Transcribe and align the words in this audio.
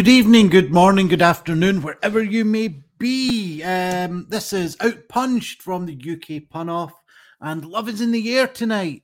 good 0.00 0.08
evening, 0.08 0.48
good 0.48 0.72
morning, 0.72 1.08
good 1.08 1.20
afternoon, 1.20 1.82
wherever 1.82 2.22
you 2.22 2.42
may 2.42 2.68
be. 2.96 3.62
Um, 3.62 4.24
this 4.30 4.54
is 4.54 4.74
Outpunched 4.76 5.60
from 5.60 5.84
the 5.84 5.92
UK 5.92 6.48
Pun 6.48 6.70
Off, 6.70 6.94
and 7.42 7.66
love 7.66 7.86
is 7.86 8.00
in 8.00 8.10
the 8.10 8.34
air 8.34 8.46
tonight. 8.46 9.02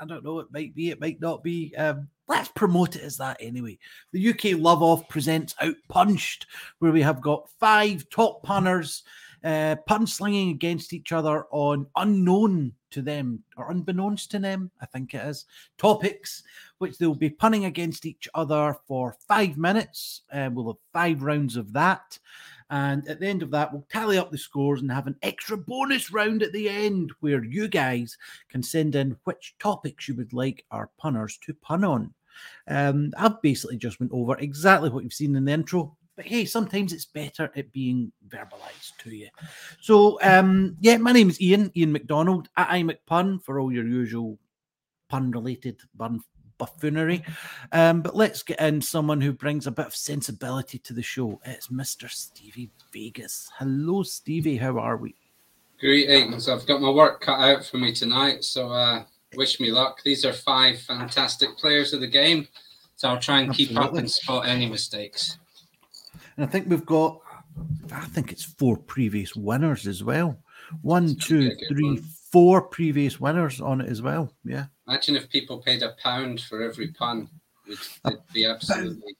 I 0.00 0.04
don't 0.04 0.24
know, 0.24 0.40
it 0.40 0.48
might 0.50 0.74
be, 0.74 0.90
it 0.90 1.00
might 1.00 1.20
not 1.20 1.44
be. 1.44 1.72
Um, 1.76 2.08
let's 2.26 2.48
promote 2.48 2.96
it 2.96 3.02
as 3.02 3.16
that 3.18 3.36
anyway. 3.38 3.78
The 4.10 4.30
UK 4.30 4.58
Love 4.58 4.82
Off 4.82 5.08
presents 5.08 5.54
Outpunched, 5.62 6.46
where 6.80 6.90
we 6.90 7.02
have 7.02 7.20
got 7.20 7.48
five 7.60 8.10
top 8.10 8.42
punners 8.42 9.04
uh, 9.44 9.76
pun 9.86 10.08
slinging 10.08 10.50
against 10.50 10.92
each 10.92 11.12
other 11.12 11.44
on 11.52 11.86
unknown 11.94 12.72
to 12.90 13.00
them 13.00 13.44
or 13.56 13.70
unbeknownst 13.70 14.32
to 14.32 14.40
them, 14.40 14.72
I 14.80 14.86
think 14.86 15.14
it 15.14 15.24
is, 15.24 15.44
topics 15.78 16.42
which 16.78 16.98
they'll 16.98 17.14
be 17.14 17.30
punning 17.30 17.64
against 17.64 18.06
each 18.06 18.28
other 18.34 18.76
for 18.86 19.16
five 19.26 19.56
minutes. 19.56 20.22
Uh, 20.32 20.50
we'll 20.52 20.68
have 20.68 20.76
five 20.92 21.22
rounds 21.22 21.56
of 21.56 21.72
that. 21.72 22.18
And 22.68 23.06
at 23.08 23.20
the 23.20 23.28
end 23.28 23.42
of 23.42 23.50
that, 23.52 23.72
we'll 23.72 23.86
tally 23.88 24.18
up 24.18 24.30
the 24.30 24.38
scores 24.38 24.80
and 24.80 24.90
have 24.90 25.06
an 25.06 25.16
extra 25.22 25.56
bonus 25.56 26.12
round 26.12 26.42
at 26.42 26.52
the 26.52 26.68
end 26.68 27.12
where 27.20 27.44
you 27.44 27.68
guys 27.68 28.18
can 28.48 28.62
send 28.62 28.96
in 28.96 29.16
which 29.24 29.54
topics 29.58 30.08
you 30.08 30.14
would 30.16 30.32
like 30.32 30.64
our 30.70 30.90
punners 30.98 31.38
to 31.42 31.54
pun 31.54 31.84
on. 31.84 32.12
Um, 32.68 33.12
I've 33.16 33.40
basically 33.40 33.76
just 33.76 34.00
went 34.00 34.12
over 34.12 34.36
exactly 34.38 34.90
what 34.90 35.04
you've 35.04 35.12
seen 35.12 35.36
in 35.36 35.44
the 35.44 35.52
intro. 35.52 35.96
But 36.16 36.26
hey, 36.26 36.46
sometimes 36.46 36.92
it's 36.92 37.04
better 37.04 37.52
at 37.54 37.72
being 37.72 38.10
verbalized 38.28 38.96
to 39.00 39.14
you. 39.14 39.28
So, 39.80 40.18
um, 40.22 40.76
yeah, 40.80 40.96
my 40.96 41.12
name 41.12 41.28
is 41.28 41.40
Ian, 41.40 41.70
Ian 41.76 41.92
McDonald 41.92 42.48
at 42.56 42.68
iMcPun 42.70 43.42
for 43.44 43.60
all 43.60 43.70
your 43.70 43.86
usual 43.86 44.38
pun 45.08 45.30
related 45.30 45.78
bun 45.94 46.22
buffoonery. 46.58 47.22
Um, 47.72 48.02
but 48.02 48.16
let's 48.16 48.42
get 48.42 48.60
in 48.60 48.80
someone 48.80 49.20
who 49.20 49.32
brings 49.32 49.66
a 49.66 49.70
bit 49.70 49.86
of 49.86 49.94
sensibility 49.94 50.78
to 50.80 50.92
the 50.92 51.02
show. 51.02 51.40
It's 51.44 51.68
Mr. 51.68 52.10
Stevie 52.10 52.70
Vegas. 52.92 53.50
Hello, 53.58 54.02
Stevie. 54.02 54.56
How 54.56 54.78
are 54.78 54.96
we? 54.96 55.14
Greetings. 55.78 56.48
I've 56.48 56.66
got 56.66 56.80
my 56.80 56.90
work 56.90 57.20
cut 57.20 57.38
out 57.38 57.64
for 57.64 57.76
me 57.76 57.92
tonight, 57.92 58.44
so 58.44 58.70
uh, 58.70 59.04
wish 59.34 59.60
me 59.60 59.70
luck. 59.70 60.02
These 60.04 60.24
are 60.24 60.32
five 60.32 60.80
fantastic 60.80 61.56
players 61.58 61.92
of 61.92 62.00
the 62.00 62.06
game, 62.06 62.48
so 62.96 63.08
I'll 63.08 63.18
try 63.18 63.40
and 63.40 63.50
Absolutely. 63.50 63.74
keep 63.74 63.84
up 63.84 63.94
and 63.94 64.10
spot 64.10 64.48
any 64.48 64.66
mistakes. 64.66 65.38
And 66.36 66.46
I 66.46 66.48
think 66.48 66.68
we've 66.68 66.86
got, 66.86 67.20
I 67.92 68.06
think 68.06 68.32
it's 68.32 68.44
four 68.44 68.76
previous 68.76 69.36
winners 69.36 69.86
as 69.86 70.02
well. 70.02 70.38
One, 70.82 71.14
two, 71.16 71.54
three, 71.68 71.84
one. 71.84 72.04
Four 72.36 72.60
previous 72.60 73.18
winners 73.18 73.62
on 73.62 73.80
it 73.80 73.88
as 73.88 74.02
well. 74.02 74.30
Yeah. 74.44 74.66
Imagine 74.86 75.16
if 75.16 75.30
people 75.30 75.56
paid 75.56 75.82
a 75.82 75.94
pound 76.02 76.42
for 76.42 76.60
every 76.60 76.88
pun. 76.88 77.30
It'd 77.66 78.20
be 78.34 78.44
absolutely. 78.44 79.16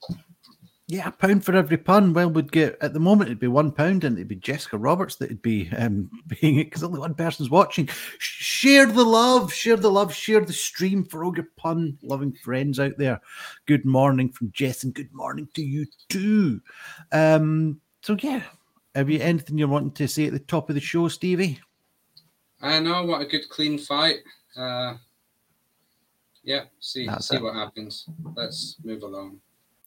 Yeah, 0.85 1.07
a 1.07 1.11
pound 1.11 1.43
for 1.43 1.55
every 1.55 1.77
pun. 1.77 2.13
Well, 2.13 2.29
would 2.29 2.51
get 2.51 2.77
at 2.79 2.93
the 2.93 2.99
moment 2.99 3.29
it'd 3.29 3.39
be 3.39 3.47
one 3.47 3.71
pound, 3.71 4.03
and 4.03 4.15
it'd 4.15 4.27
be 4.27 4.35
Jessica 4.35 4.77
Roberts 4.77 5.15
that'd 5.15 5.41
be 5.41 5.67
um, 5.75 6.11
being 6.27 6.59
it 6.59 6.65
because 6.65 6.83
only 6.83 6.99
one 6.99 7.15
person's 7.15 7.49
watching. 7.49 7.89
Share 8.19 8.85
the 8.85 9.03
love, 9.03 9.51
share 9.51 9.77
the 9.77 9.89
love, 9.89 10.13
share 10.13 10.45
the 10.45 10.53
stream 10.53 11.03
for 11.03 11.23
all 11.23 11.35
your 11.35 11.47
pun 11.57 11.97
loving 12.03 12.33
friends 12.33 12.79
out 12.79 12.99
there. 12.99 13.19
Good 13.65 13.83
morning 13.83 14.31
from 14.31 14.51
Jess, 14.51 14.83
and 14.83 14.93
good 14.93 15.11
morning 15.11 15.49
to 15.55 15.63
you 15.63 15.87
too. 16.09 16.61
Um, 17.11 17.81
so 18.03 18.15
yeah, 18.21 18.43
have 18.93 19.09
you 19.09 19.19
anything 19.21 19.57
you're 19.57 19.67
wanting 19.67 19.93
to 19.93 20.07
say 20.07 20.27
at 20.27 20.33
the 20.33 20.39
top 20.39 20.69
of 20.69 20.75
the 20.75 20.81
show, 20.81 21.07
Stevie? 21.07 21.59
I 22.61 22.79
know 22.79 23.03
what 23.05 23.21
a 23.21 23.25
good 23.25 23.49
clean 23.49 23.77
fight. 23.77 24.17
Uh, 24.55 24.95
yeah, 26.43 26.63
see 26.79 27.05
That's 27.05 27.27
see 27.29 27.35
it. 27.35 27.43
what 27.43 27.55
happens. 27.55 28.07
Let's 28.35 28.77
move 28.83 29.03
along. 29.03 29.39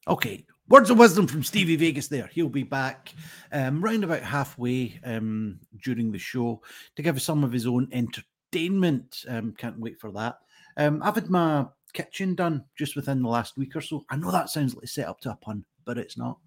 Okay, 0.06 0.44
words 0.69 0.91
of 0.91 0.98
wisdom 0.98 1.26
from 1.26 1.42
Stevie 1.42 1.76
Vegas 1.76 2.09
there. 2.09 2.28
He'll 2.32 2.48
be 2.48 2.62
back 2.62 3.12
um, 3.53 3.82
round 3.82 4.04
about 4.04 4.22
halfway 4.22 5.00
um, 5.04 5.59
during 5.82 6.12
the 6.12 6.19
show 6.19 6.60
to 6.97 7.03
give 7.03 7.16
us 7.16 7.25
some 7.25 7.44
of 7.44 7.53
his 7.53 7.66
own 7.66 7.88
entertainment. 7.92 9.25
Um, 9.28 9.54
can't 9.56 9.78
wait 9.78 9.98
for 9.98 10.12
that. 10.12 10.38
Um, 10.76 11.03
I've 11.03 11.14
had 11.14 11.30
my 11.30 11.66
kitchen 11.92 12.34
done 12.34 12.64
just 12.76 12.94
within 12.94 13.22
the 13.22 13.28
last 13.28 13.56
week 13.56 13.75
or 13.75 13.80
so. 13.80 14.04
I 14.10 14.16
know 14.16 14.30
that 14.30 14.50
sounds 14.50 14.75
like 14.75 14.86
set 14.88 15.09
up 15.09 15.20
to 15.22 15.30
a 15.32 15.36
pun, 15.36 15.64
but 15.84 15.98
it's 15.98 16.16
not. 16.16 16.38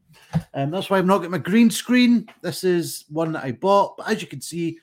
Um, 0.53 0.71
that's 0.71 0.89
why 0.89 0.97
I've 0.97 1.05
not 1.05 1.21
got 1.21 1.31
my 1.31 1.37
green 1.37 1.69
screen. 1.69 2.27
This 2.41 2.63
is 2.63 3.05
one 3.09 3.33
that 3.33 3.43
I 3.43 3.51
bought, 3.51 3.97
but 3.97 4.09
as 4.09 4.21
you 4.21 4.27
can 4.27 4.41
see, 4.41 4.79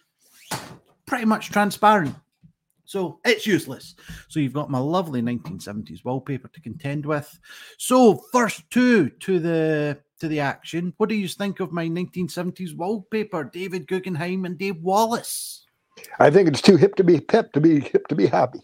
pretty 1.10 1.24
much 1.24 1.50
transparent. 1.50 2.14
So 2.84 3.18
it's 3.24 3.44
useless. 3.44 3.96
So 4.28 4.38
you've 4.38 4.52
got 4.52 4.70
my 4.70 4.78
lovely 4.78 5.20
1970s 5.20 6.04
wallpaper 6.04 6.46
to 6.46 6.60
contend 6.60 7.04
with. 7.04 7.36
So 7.78 8.22
first 8.32 8.62
two 8.70 9.10
to 9.10 9.40
the 9.40 9.98
to 10.20 10.28
the 10.28 10.38
action. 10.38 10.94
What 10.98 11.08
do 11.08 11.16
you 11.16 11.26
think 11.26 11.58
of 11.58 11.72
my 11.72 11.88
1970s 11.88 12.76
wallpaper, 12.76 13.42
David 13.42 13.88
Guggenheim 13.88 14.44
and 14.44 14.56
Dave 14.56 14.80
Wallace? 14.82 15.66
I 16.20 16.30
think 16.30 16.46
it's 16.46 16.62
too 16.62 16.76
hip 16.76 16.94
to 16.94 17.04
be 17.04 17.20
pep 17.20 17.52
to 17.54 17.60
be 17.60 17.80
hip 17.80 18.06
to 18.06 18.14
be 18.14 18.26
happy. 18.26 18.60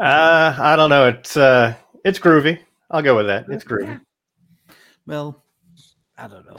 uh, 0.00 0.56
I 0.58 0.74
don't 0.74 0.90
know. 0.90 1.06
It's 1.06 1.36
uh, 1.36 1.74
it's 2.04 2.18
groovy. 2.18 2.58
I'll 2.90 3.02
go 3.02 3.16
with 3.16 3.26
that. 3.26 3.46
It's 3.50 3.64
groovy. 3.64 4.00
Well, 5.06 5.44
I 6.18 6.26
don't 6.26 6.44
know. 6.44 6.56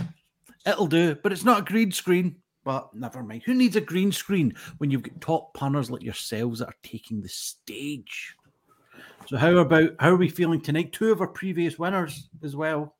It'll 0.65 0.87
do, 0.87 1.15
but 1.15 1.33
it's 1.33 1.43
not 1.43 1.59
a 1.59 1.65
green 1.65 1.91
screen. 1.91 2.37
But 2.67 2.93
never 2.93 3.23
mind. 3.23 3.43
Who 3.45 3.53
needs 3.53 3.77
a 3.77 3.81
green 3.81 4.11
screen 4.11 4.53
when 4.79 4.91
you've 4.91 5.01
got 5.01 5.21
top 5.21 5.53
punners 5.53 5.89
like 5.89 6.03
yourselves 6.03 6.59
that 6.59 6.67
are 6.67 6.75
taking 6.83 7.21
the 7.21 7.29
stage? 7.29 8.35
So 9.25 9.37
how 9.37 9.55
about 9.55 9.91
how 10.01 10.09
are 10.09 10.17
we 10.17 10.27
feeling 10.27 10.59
tonight? 10.59 10.91
Two 10.91 11.13
of 11.13 11.21
our 11.21 11.29
previous 11.29 11.79
winners 11.79 12.27
as 12.43 12.57
well. 12.57 12.93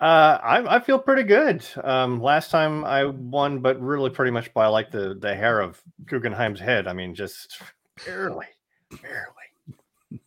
Uh, 0.00 0.38
I, 0.42 0.76
I 0.76 0.80
feel 0.80 0.98
pretty 0.98 1.24
good. 1.24 1.62
Um, 1.84 2.22
last 2.22 2.50
time 2.50 2.86
I 2.86 3.04
won, 3.04 3.58
but 3.58 3.78
really 3.82 4.08
pretty 4.08 4.30
much 4.30 4.54
by 4.54 4.66
like 4.66 4.90
the 4.90 5.18
the 5.20 5.34
hair 5.34 5.60
of 5.60 5.78
Guggenheim's 6.06 6.60
head. 6.60 6.86
I 6.86 6.94
mean, 6.94 7.14
just 7.14 7.60
barely, 8.06 8.46
barely. 9.02 10.20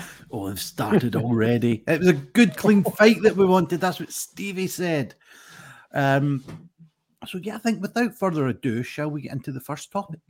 Oh, 0.32 0.48
they've 0.48 0.60
started 0.60 1.14
already. 1.14 1.84
it 1.86 2.00
was 2.00 2.08
a 2.08 2.12
good, 2.12 2.56
clean 2.56 2.82
fight 2.82 3.22
that 3.22 3.36
we 3.36 3.46
wanted. 3.46 3.80
That's 3.80 4.00
what 4.00 4.12
Stevie 4.12 4.66
said. 4.66 5.14
Um, 5.92 6.65
so, 7.26 7.38
yeah, 7.38 7.56
I 7.56 7.58
think 7.58 7.80
without 7.80 8.14
further 8.14 8.46
ado, 8.48 8.82
shall 8.82 9.10
we 9.10 9.22
get 9.22 9.32
into 9.32 9.52
the 9.52 9.60
first 9.60 9.90
topic? 9.90 10.20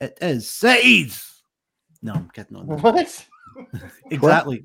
It 0.00 0.18
is 0.20 0.50
cities. 0.50 1.42
No, 2.02 2.14
I'm 2.14 2.30
kidding 2.30 2.56
on. 2.56 2.66
What? 2.82 3.26
exactly. 4.10 4.64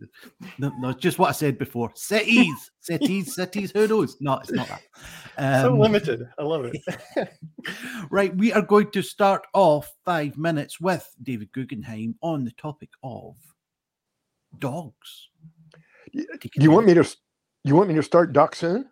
No, 0.57 0.71
no, 0.79 0.93
just 0.93 1.19
what 1.19 1.29
I 1.29 1.33
said 1.33 1.57
before. 1.57 1.91
Cities, 1.95 2.71
cities, 2.79 3.35
cities. 3.35 3.71
Who 3.71 3.87
knows? 3.87 4.17
No, 4.19 4.37
it's 4.37 4.51
not 4.51 4.67
that. 4.67 4.81
Um, 5.39 5.61
so 5.61 5.73
limited. 5.75 6.27
I 6.39 6.41
love 6.41 6.65
it. 6.65 7.29
right, 8.09 8.35
we 8.35 8.51
are 8.53 8.61
going 8.63 8.89
to 8.89 9.03
start 9.03 9.45
off 9.53 9.93
five 10.03 10.35
minutes 10.35 10.79
with 10.81 11.07
David 11.21 11.51
Guggenheim 11.51 12.15
on 12.23 12.43
the 12.43 12.49
topic 12.53 12.89
of 13.03 13.35
dogs. 14.57 15.29
You 16.11 16.71
want 16.71 16.87
me 16.87 16.95
to? 16.95 17.07
You 17.63 17.75
want 17.75 17.89
me 17.89 17.93
to 17.93 18.01
start 18.01 18.33
Doc 18.33 18.55
soon? 18.55 18.89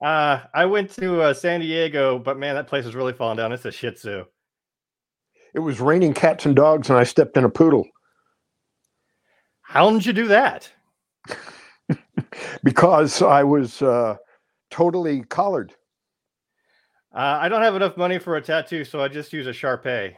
Uh, 0.00 0.40
I 0.54 0.64
went 0.66 0.90
to 0.92 1.22
uh, 1.22 1.34
San 1.34 1.60
Diego, 1.60 2.18
but 2.18 2.38
man, 2.38 2.54
that 2.54 2.68
place 2.68 2.86
is 2.86 2.94
really 2.94 3.12
falling 3.12 3.36
down. 3.36 3.52
It's 3.52 3.64
a 3.64 3.72
Shih 3.72 3.90
Tzu. 3.90 4.24
It 5.54 5.58
was 5.58 5.80
raining 5.80 6.14
cats 6.14 6.46
and 6.46 6.54
dogs, 6.54 6.88
and 6.88 6.98
I 6.98 7.04
stepped 7.04 7.36
in 7.36 7.44
a 7.44 7.48
poodle. 7.48 7.86
How 9.62 9.90
did 9.90 10.06
you 10.06 10.12
do 10.12 10.28
that? 10.28 10.70
because 12.62 13.22
I 13.22 13.42
was 13.42 13.82
uh, 13.82 14.16
totally 14.70 15.22
collared. 15.24 15.74
Uh, 17.14 17.38
I 17.40 17.48
don't 17.48 17.62
have 17.62 17.74
enough 17.74 17.96
money 17.96 18.18
for 18.18 18.36
a 18.36 18.42
tattoo, 18.42 18.84
so 18.84 19.00
I 19.00 19.08
just 19.08 19.32
use 19.32 19.46
a 19.46 19.52
Shar 19.52 19.78
Pei. 19.78 20.16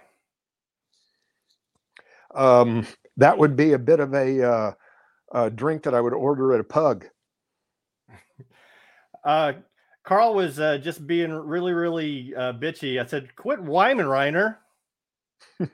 Um, 2.35 2.87
that 3.17 3.38
would 3.38 3.56
be 3.56 3.73
a 3.73 3.79
bit 3.79 4.00
of 4.00 4.12
a, 4.15 4.43
uh, 4.43 4.73
a 5.32 5.50
drink 5.50 5.85
that 5.85 5.94
I 5.94 6.00
would 6.00 6.12
order 6.12 6.53
at 6.53 6.61
a 6.61 6.65
pug. 6.65 7.06
Uh, 9.23 9.53
Carl 10.10 10.34
was 10.34 10.58
uh, 10.58 10.76
just 10.76 11.06
being 11.06 11.30
really, 11.30 11.72
really 11.72 12.34
uh, 12.34 12.52
bitchy. 12.52 13.00
I 13.00 13.06
said, 13.06 13.36
"Quit 13.36 13.62
whining, 13.62 14.06
Reiner." 14.06 14.56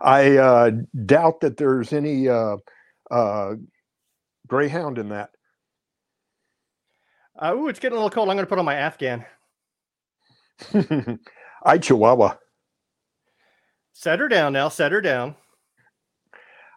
I 0.00 0.38
uh, 0.38 0.72
doubt 1.06 1.40
that 1.42 1.56
there's 1.56 1.92
any 1.92 2.28
uh, 2.28 2.56
uh, 3.12 3.54
greyhound 4.48 4.98
in 4.98 5.10
that. 5.10 5.30
Uh, 7.40 7.54
ooh, 7.54 7.68
it's 7.68 7.78
getting 7.78 7.94
a 7.94 8.00
little 8.00 8.10
cold. 8.10 8.28
I'm 8.28 8.34
going 8.34 8.44
to 8.44 8.48
put 8.48 8.58
on 8.58 8.64
my 8.64 8.74
Afghan. 8.74 9.24
I 11.64 11.78
Chihuahua. 11.78 12.38
Set 13.92 14.18
her 14.18 14.26
down 14.26 14.52
now. 14.52 14.68
Set 14.68 14.90
her 14.90 15.00
down. 15.00 15.36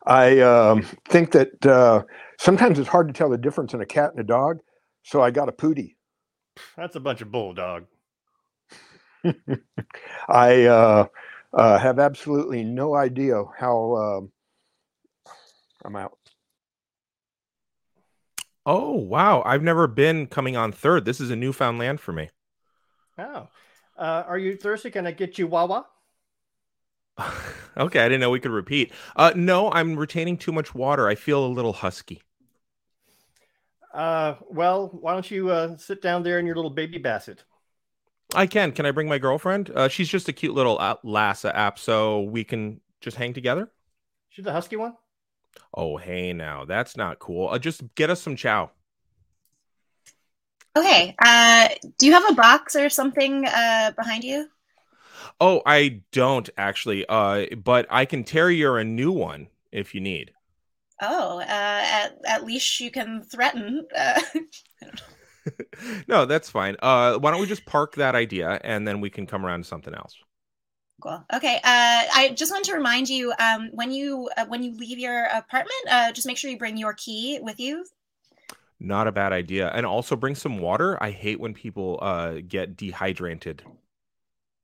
I 0.05 0.41
um, 0.41 0.85
think 1.09 1.31
that 1.31 1.65
uh, 1.65 2.03
sometimes 2.39 2.77
it's 2.77 2.87
hard 2.87 3.07
to 3.07 3.15
tell 3.15 3.31
the 3.31 3.37
difference 3.39 3.73
in 3.73 3.81
a 3.81 3.85
cat 3.87 4.11
and 4.11 4.19
a 4.19 4.23
dog. 4.23 4.59
So 5.01 5.23
I 5.23 5.31
got 5.31 5.49
a 5.49 5.53
pootie. 5.53 5.95
That's 6.75 6.95
a 6.95 7.00
bunch 7.00 7.21
of 7.21 7.31
bulldog. 7.31 7.85
I 10.27 10.65
uh, 10.65 11.07
uh, 11.53 11.77
have 11.77 12.00
absolutely 12.00 12.63
no 12.63 12.95
idea 12.95 13.44
how 13.57 14.29
uh, 15.25 15.31
I'm 15.85 15.95
out. 15.95 16.17
Oh 18.65 18.94
wow! 18.94 19.44
I've 19.45 19.63
never 19.63 19.88
been 19.88 20.27
coming 20.27 20.55
on 20.55 20.71
third. 20.71 21.05
This 21.05 21.19
is 21.19 21.29
a 21.29 21.35
newfound 21.35 21.79
land 21.79 22.00
for 22.00 22.13
me. 22.13 22.29
Oh, 23.17 23.47
uh, 23.97 24.23
are 24.25 24.38
you 24.38 24.55
thirsty? 24.55 24.89
Can 24.89 25.05
I 25.05 25.11
get 25.11 25.38
you 25.38 25.47
Wawa? 25.47 25.85
okay, 27.77 28.00
I 28.00 28.05
didn't 28.05 28.21
know 28.21 28.29
we 28.29 28.39
could 28.39 28.51
repeat. 28.51 28.91
Uh, 29.15 29.33
no, 29.35 29.71
I'm 29.71 29.95
retaining 29.95 30.38
too 30.38 30.51
much 30.51 30.73
water. 30.73 31.07
I 31.07 31.15
feel 31.15 31.45
a 31.45 31.47
little 31.47 31.73
husky. 31.73 32.21
Uh, 33.93 34.35
well, 34.49 34.89
why 34.91 35.13
don't 35.13 35.29
you 35.29 35.49
uh, 35.49 35.77
sit 35.77 36.01
down 36.01 36.23
there 36.23 36.39
in 36.39 36.45
your 36.45 36.55
little 36.55 36.71
baby 36.71 36.97
basset? 36.97 37.43
I 38.33 38.47
can. 38.47 38.71
Can 38.71 38.85
I 38.85 38.91
bring 38.91 39.07
my 39.07 39.19
girlfriend? 39.19 39.69
Uh, 39.69 39.87
she's 39.87 40.09
just 40.09 40.27
a 40.27 40.33
cute 40.33 40.55
little 40.55 40.79
uh, 40.79 40.95
Lhasa 41.03 41.55
app, 41.55 41.77
so 41.77 42.21
we 42.21 42.43
can 42.43 42.81
just 43.01 43.17
hang 43.17 43.33
together. 43.33 43.71
She's 44.29 44.45
the 44.45 44.51
husky 44.51 44.75
one. 44.75 44.95
Oh, 45.73 45.97
hey, 45.97 46.33
now 46.33 46.65
that's 46.65 46.97
not 46.97 47.19
cool. 47.19 47.49
Uh, 47.49 47.59
just 47.59 47.83
get 47.93 48.09
us 48.09 48.21
some 48.21 48.35
chow. 48.35 48.71
Okay. 50.75 51.15
Uh, 51.23 51.69
do 51.99 52.07
you 52.07 52.13
have 52.13 52.27
a 52.29 52.33
box 52.33 52.75
or 52.75 52.89
something 52.89 53.45
uh, 53.45 53.91
behind 53.95 54.23
you? 54.23 54.47
Oh, 55.39 55.61
I 55.65 56.01
don't 56.11 56.49
actually. 56.57 57.05
Uh, 57.07 57.45
but 57.63 57.85
I 57.89 58.05
can 58.05 58.23
tear 58.23 58.49
you 58.49 58.73
a 58.75 58.83
new 58.83 59.11
one 59.11 59.49
if 59.71 59.93
you 59.93 60.01
need. 60.01 60.31
Oh, 61.01 61.39
uh, 61.39 61.43
at, 61.47 62.17
at 62.25 62.45
least 62.45 62.79
you 62.79 62.91
can 62.91 63.23
threaten. 63.23 63.85
Uh, 63.95 64.21
no, 66.07 66.25
that's 66.25 66.49
fine. 66.49 66.75
Uh, 66.81 67.17
why 67.17 67.31
don't 67.31 67.41
we 67.41 67.47
just 67.47 67.65
park 67.65 67.95
that 67.95 68.15
idea 68.15 68.59
and 68.63 68.87
then 68.87 69.01
we 69.01 69.09
can 69.09 69.25
come 69.25 69.45
around 69.45 69.63
to 69.63 69.67
something 69.67 69.93
else? 69.93 70.15
Cool. 71.01 71.23
Okay. 71.33 71.55
Uh, 71.55 71.59
I 71.63 72.33
just 72.35 72.51
want 72.51 72.65
to 72.65 72.73
remind 72.73 73.09
you 73.09 73.33
um, 73.39 73.69
when 73.73 73.91
you 73.91 74.29
uh, 74.37 74.45
when 74.45 74.63
you 74.63 74.73
leave 74.77 74.99
your 74.99 75.25
apartment, 75.25 75.71
uh, 75.89 76.11
just 76.13 76.27
make 76.27 76.37
sure 76.37 76.49
you 76.49 76.57
bring 76.57 76.77
your 76.77 76.93
key 76.93 77.39
with 77.41 77.59
you. 77.59 77.85
Not 78.79 79.07
a 79.07 79.11
bad 79.11 79.33
idea, 79.33 79.69
and 79.69 79.85
also 79.85 80.15
bring 80.15 80.35
some 80.35 80.59
water. 80.59 81.01
I 81.01 81.11
hate 81.11 81.39
when 81.39 81.53
people 81.53 81.99
uh, 82.01 82.35
get 82.47 82.77
dehydrated. 82.77 83.63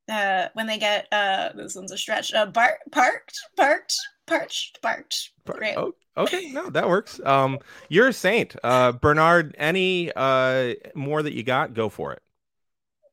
Uh, 0.09 0.49
when 0.53 0.65
they 0.67 0.77
get 0.77 1.07
uh, 1.11 1.49
this 1.55 1.75
one's 1.75 1.91
a 1.91 1.97
stretch. 1.97 2.33
Uh, 2.33 2.47
bar- 2.47 2.79
parked, 2.91 3.39
parked, 3.55 3.95
parched, 4.25 4.81
parched. 4.81 5.31
Right. 5.45 5.77
Oh, 5.77 5.93
okay, 6.17 6.51
no, 6.51 6.69
that 6.69 6.87
works. 6.87 7.19
Um, 7.25 7.59
you're 7.89 8.07
a 8.07 8.13
saint, 8.13 8.55
uh, 8.63 8.93
Bernard. 8.93 9.55
Any 9.57 10.11
uh 10.15 10.73
more 10.95 11.21
that 11.21 11.33
you 11.33 11.43
got? 11.43 11.73
Go 11.73 11.89
for 11.89 12.13
it. 12.13 12.21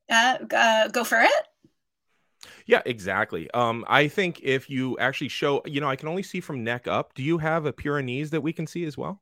Uh, 0.09 0.37
uh 0.55 0.87
go 0.87 1.03
for 1.03 1.21
it. 1.21 1.31
Yeah, 2.65 2.81
exactly. 2.85 3.49
Um, 3.51 3.85
I 3.87 4.07
think 4.07 4.41
if 4.43 4.69
you 4.69 4.97
actually 4.99 5.29
show, 5.29 5.61
you 5.65 5.79
know, 5.79 5.89
I 5.89 5.95
can 5.95 6.09
only 6.09 6.23
see 6.23 6.39
from 6.39 6.63
neck 6.63 6.87
up. 6.87 7.13
Do 7.13 7.23
you 7.23 7.37
have 7.37 7.65
a 7.65 7.73
Pyrenees 7.73 8.29
that 8.31 8.41
we 8.41 8.53
can 8.53 8.67
see 8.67 8.83
as 8.85 8.97
well? 8.97 9.21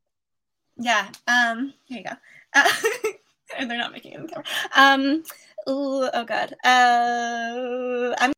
Yeah. 0.78 1.08
Um. 1.28 1.74
Here 1.86 2.00
you 2.00 2.04
go. 2.04 2.16
Uh, 2.54 2.70
and 3.58 3.70
they're 3.70 3.78
not 3.78 3.92
making 3.92 4.14
it 4.14 4.16
in 4.16 4.22
the 4.24 4.30
camera. 4.30 4.46
Um. 4.76 5.24
Ooh, 5.68 6.08
oh 6.14 6.26
god. 6.26 6.54
Uh. 6.64 8.16
I'm. 8.20 8.34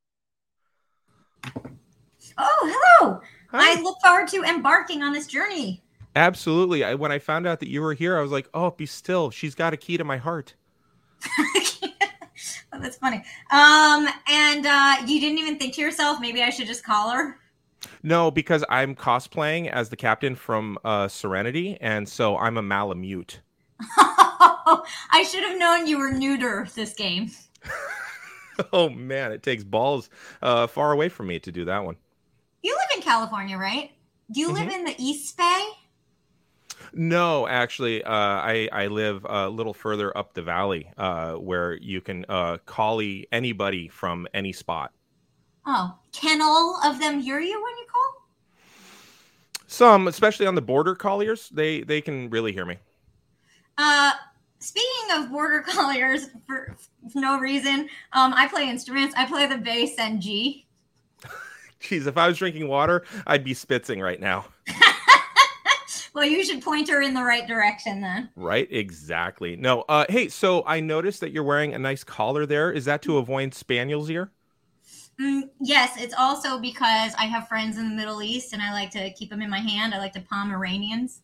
Oh, 2.37 2.89
hello. 2.99 3.21
Hi. 3.49 3.77
I 3.77 3.81
look 3.81 3.97
forward 4.03 4.27
to 4.29 4.43
embarking 4.43 5.01
on 5.01 5.11
this 5.13 5.27
journey. 5.27 5.83
Absolutely. 6.15 6.83
I, 6.83 6.95
when 6.95 7.11
I 7.11 7.19
found 7.19 7.45
out 7.45 7.59
that 7.59 7.69
you 7.69 7.81
were 7.81 7.93
here, 7.93 8.17
I 8.17 8.21
was 8.21 8.31
like, 8.31 8.49
"Oh, 8.53 8.71
be 8.71 8.85
still. 8.85 9.29
She's 9.29 9.55
got 9.55 9.73
a 9.73 9.77
key 9.77 9.97
to 9.97 10.03
my 10.03 10.17
heart." 10.17 10.55
oh, 11.39 12.79
that's 12.79 12.97
funny. 12.97 13.23
Um, 13.51 14.07
and 14.27 14.65
uh, 14.65 14.95
you 15.05 15.19
didn't 15.19 15.39
even 15.39 15.57
think 15.57 15.73
to 15.75 15.81
yourself, 15.81 16.19
maybe 16.21 16.41
I 16.43 16.49
should 16.49 16.67
just 16.67 16.83
call 16.83 17.09
her. 17.11 17.39
No, 18.03 18.31
because 18.31 18.63
I'm 18.69 18.95
cosplaying 18.95 19.69
as 19.69 19.89
the 19.89 19.95
captain 19.95 20.35
from 20.35 20.77
uh, 20.83 21.07
Serenity, 21.07 21.77
and 21.81 22.07
so 22.07 22.37
I'm 22.37 22.57
a 22.57 22.61
Malamute. 22.61 23.41
I 23.97 25.27
should 25.29 25.43
have 25.43 25.57
known 25.57 25.87
you 25.87 25.99
were 25.99 26.11
neuter 26.11 26.67
this 26.75 26.93
game. 26.93 27.31
oh 28.73 28.89
man, 28.89 29.31
it 29.31 29.43
takes 29.43 29.63
balls 29.63 30.09
uh, 30.41 30.67
far 30.67 30.91
away 30.91 31.09
from 31.09 31.27
me 31.27 31.39
to 31.39 31.51
do 31.51 31.65
that 31.65 31.83
one. 31.83 31.95
You 32.63 32.73
live 32.73 32.97
in 32.97 33.01
California, 33.01 33.57
right? 33.57 33.91
Do 34.31 34.39
you 34.39 34.47
mm-hmm. 34.47 34.55
live 34.55 34.69
in 34.69 34.83
the 34.83 34.95
East 34.97 35.37
Bay? 35.37 35.67
No, 36.93 37.47
actually, 37.47 38.03
uh, 38.03 38.11
I 38.11 38.69
I 38.71 38.87
live 38.87 39.25
a 39.27 39.49
little 39.49 39.73
further 39.73 40.15
up 40.17 40.33
the 40.33 40.41
valley, 40.41 40.91
uh, 40.97 41.33
where 41.33 41.73
you 41.77 42.01
can 42.01 42.25
uh, 42.29 42.57
collie 42.65 43.27
anybody 43.31 43.87
from 43.87 44.27
any 44.33 44.53
spot. 44.53 44.91
Oh, 45.65 45.97
can 46.11 46.41
all 46.41 46.79
of 46.83 46.99
them 46.99 47.19
hear 47.19 47.39
you 47.39 47.61
when 47.61 47.77
you 47.77 47.85
call? 47.91 48.27
Some, 49.67 50.07
especially 50.07 50.47
on 50.47 50.55
the 50.55 50.61
border 50.61 50.95
colliers, 50.95 51.49
they 51.49 51.81
they 51.81 52.01
can 52.01 52.29
really 52.29 52.53
hear 52.53 52.65
me. 52.65 52.77
Uh, 53.77 54.13
speaking 54.59 55.11
of 55.11 55.31
border 55.31 55.61
colliers, 55.67 56.29
for, 56.45 56.75
for 57.11 57.19
no 57.19 57.39
reason, 57.39 57.89
um, 58.13 58.33
I 58.33 58.47
play 58.47 58.69
instruments. 58.69 59.15
I 59.17 59.25
play 59.25 59.47
the 59.47 59.57
bass 59.57 59.95
and 59.97 60.21
G. 60.21 60.67
Jeez, 61.81 62.07
if 62.07 62.17
I 62.17 62.27
was 62.27 62.37
drinking 62.37 62.67
water, 62.67 63.05
I'd 63.25 63.43
be 63.43 63.53
spitzing 63.53 64.01
right 64.01 64.19
now. 64.19 64.45
well, 66.13 66.25
you 66.25 66.43
should 66.43 66.61
point 66.61 66.89
her 66.89 67.01
in 67.01 67.13
the 67.13 67.23
right 67.23 67.47
direction 67.47 68.01
then. 68.01 68.29
Right, 68.35 68.67
exactly. 68.71 69.55
No, 69.55 69.81
uh, 69.83 70.05
hey, 70.09 70.27
so 70.29 70.63
I 70.65 70.79
noticed 70.79 71.19
that 71.21 71.31
you're 71.31 71.43
wearing 71.43 71.73
a 71.73 71.79
nice 71.79 72.03
collar 72.03 72.45
there. 72.45 72.71
Is 72.71 72.85
that 72.85 73.01
to 73.03 73.17
avoid 73.17 73.53
spaniel's 73.53 74.09
ear? 74.09 74.31
Mm, 75.19 75.49
yes, 75.59 75.99
it's 75.99 76.13
also 76.17 76.59
because 76.59 77.13
I 77.17 77.25
have 77.25 77.47
friends 77.47 77.77
in 77.77 77.89
the 77.89 77.95
Middle 77.95 78.21
East 78.21 78.53
and 78.53 78.61
I 78.61 78.71
like 78.71 78.91
to 78.91 79.11
keep 79.13 79.29
them 79.29 79.41
in 79.41 79.49
my 79.49 79.59
hand. 79.59 79.93
I 79.93 79.97
like 79.97 80.13
to 80.13 80.21
Pomeranians. 80.21 81.21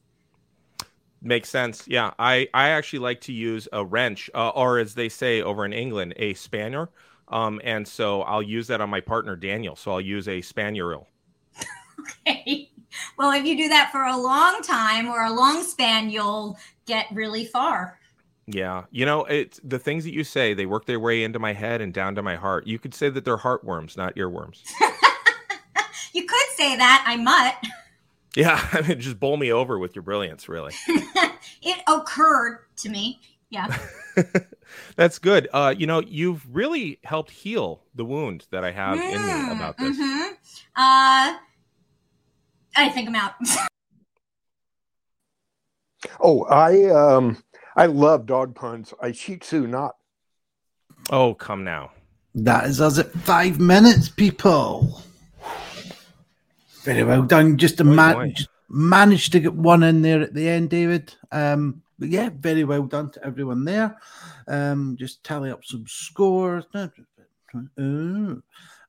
Makes 1.26 1.50
sense. 1.50 1.88
Yeah, 1.88 2.12
I 2.20 2.50
I 2.54 2.70
actually 2.70 3.00
like 3.00 3.22
to 3.22 3.32
use 3.32 3.70
a 3.72 3.86
wrench, 3.86 4.30
uh, 4.36 4.50
or 4.50 4.78
as 4.78 4.94
they 4.94 5.08
say 5.08 5.42
over 5.42 5.66
in 5.66 5.72
England, 5.72 6.14
a 6.18 6.34
spanner. 6.34 6.90
Um, 7.30 7.62
and 7.64 7.88
so 7.88 8.24
I'll 8.24 8.44
use 8.44 8.68
that 8.68 8.82
on 8.82 8.90
my 8.90 9.00
partner 9.00 9.38
Daniel. 9.38 9.78
So 9.78 9.92
I'll 9.92 10.02
use 10.02 10.28
a 10.28 10.42
spaniel. 10.42 11.08
okay. 12.28 12.70
Well, 13.18 13.32
if 13.32 13.46
you 13.46 13.56
do 13.58 13.70
that 13.70 13.90
for 13.92 14.04
a 14.04 14.18
long 14.18 14.62
time 14.62 15.08
or 15.08 15.24
a 15.24 15.32
long 15.32 15.64
span, 15.64 16.10
you'll 16.10 16.58
get 16.86 17.08
really 17.12 17.46
far. 17.46 18.00
Yeah, 18.46 18.84
you 18.92 19.06
know, 19.06 19.24
it's 19.24 19.62
the 19.64 19.80
things 19.80 20.04
that 20.04 20.14
you 20.14 20.26
say, 20.26 20.54
they 20.54 20.66
work 20.66 20.86
their 20.86 21.00
way 21.00 21.24
into 21.24 21.40
my 21.40 21.54
head 21.54 21.80
and 21.80 21.94
down 21.94 22.16
to 22.16 22.22
my 22.22 22.36
heart. 22.36 22.68
You 22.68 22.78
could 22.78 22.94
say 22.94 23.10
that 23.10 23.24
they're 23.24 23.38
heartworms, 23.38 23.96
not 23.96 24.16
earworms. 24.16 24.62
you 26.14 26.26
could 26.26 26.48
say 26.56 26.76
that, 26.76 27.04
I 27.08 27.16
might. 27.16 27.56
Yeah, 28.36 28.68
I 28.74 28.82
mean, 28.82 29.00
just 29.00 29.20
bowl 29.20 29.38
me 29.38 29.52
over 29.52 29.78
with 29.78 29.96
your 29.96 30.04
brilliance, 30.04 30.50
really. 30.50 30.74
it 31.62 31.82
occurred 31.88 32.60
to 32.78 32.90
me. 32.90 33.20
Yeah. 33.50 33.78
That's 34.96 35.20
good. 35.20 35.48
Uh, 35.54 35.76
you 35.78 35.86
know, 35.86 36.02
you've 36.02 36.44
really 36.56 37.00
helped 37.04 37.30
heal 37.30 37.84
the 37.94 38.04
wound 38.04 38.48
that 38.50 38.64
I 38.64 38.72
have 38.72 38.98
mm, 38.98 39.14
in 39.14 39.22
me 39.22 39.52
about 39.52 39.78
this. 39.78 39.96
Mm-hmm. 39.96 40.34
Uh, 40.76 41.38
I 42.76 42.90
think 42.90 43.10
I'm 43.10 43.16
out. 43.16 43.34
oh, 46.20 46.46
I 46.46 46.90
um, 46.90 47.44
I 47.76 47.86
love 47.86 48.26
dog 48.26 48.56
puns. 48.56 48.92
I 49.00 49.12
Shih 49.12 49.38
Tzu 49.38 49.68
not. 49.68 49.98
Oh, 51.12 51.36
come 51.36 51.64
now. 51.64 51.92
That 52.34 52.66
is 52.66 52.82
us 52.82 52.98
at 52.98 53.12
five 53.12 53.60
minutes, 53.60 54.10
people. 54.10 55.04
Very 56.84 57.04
well 57.04 57.24
done. 57.24 57.58
Just 57.58 57.78
to 57.78 57.84
man- 57.84 58.34
manage 58.70 59.30
to 59.30 59.40
get 59.40 59.54
one 59.54 59.84
in 59.84 60.02
there 60.02 60.22
at 60.22 60.34
the 60.34 60.50
end, 60.50 60.70
David. 60.70 61.16
Um, 61.32 61.82
but 61.98 62.10
yeah, 62.10 62.30
very 62.34 62.64
well 62.64 62.84
done 62.84 63.12
to 63.12 63.26
everyone 63.26 63.64
there. 63.64 63.98
Um, 64.48 64.98
just 65.00 65.24
tally 65.24 65.52
up 65.52 65.64
some 65.64 65.86
scores. 65.88 66.66
Uh, 66.74 66.88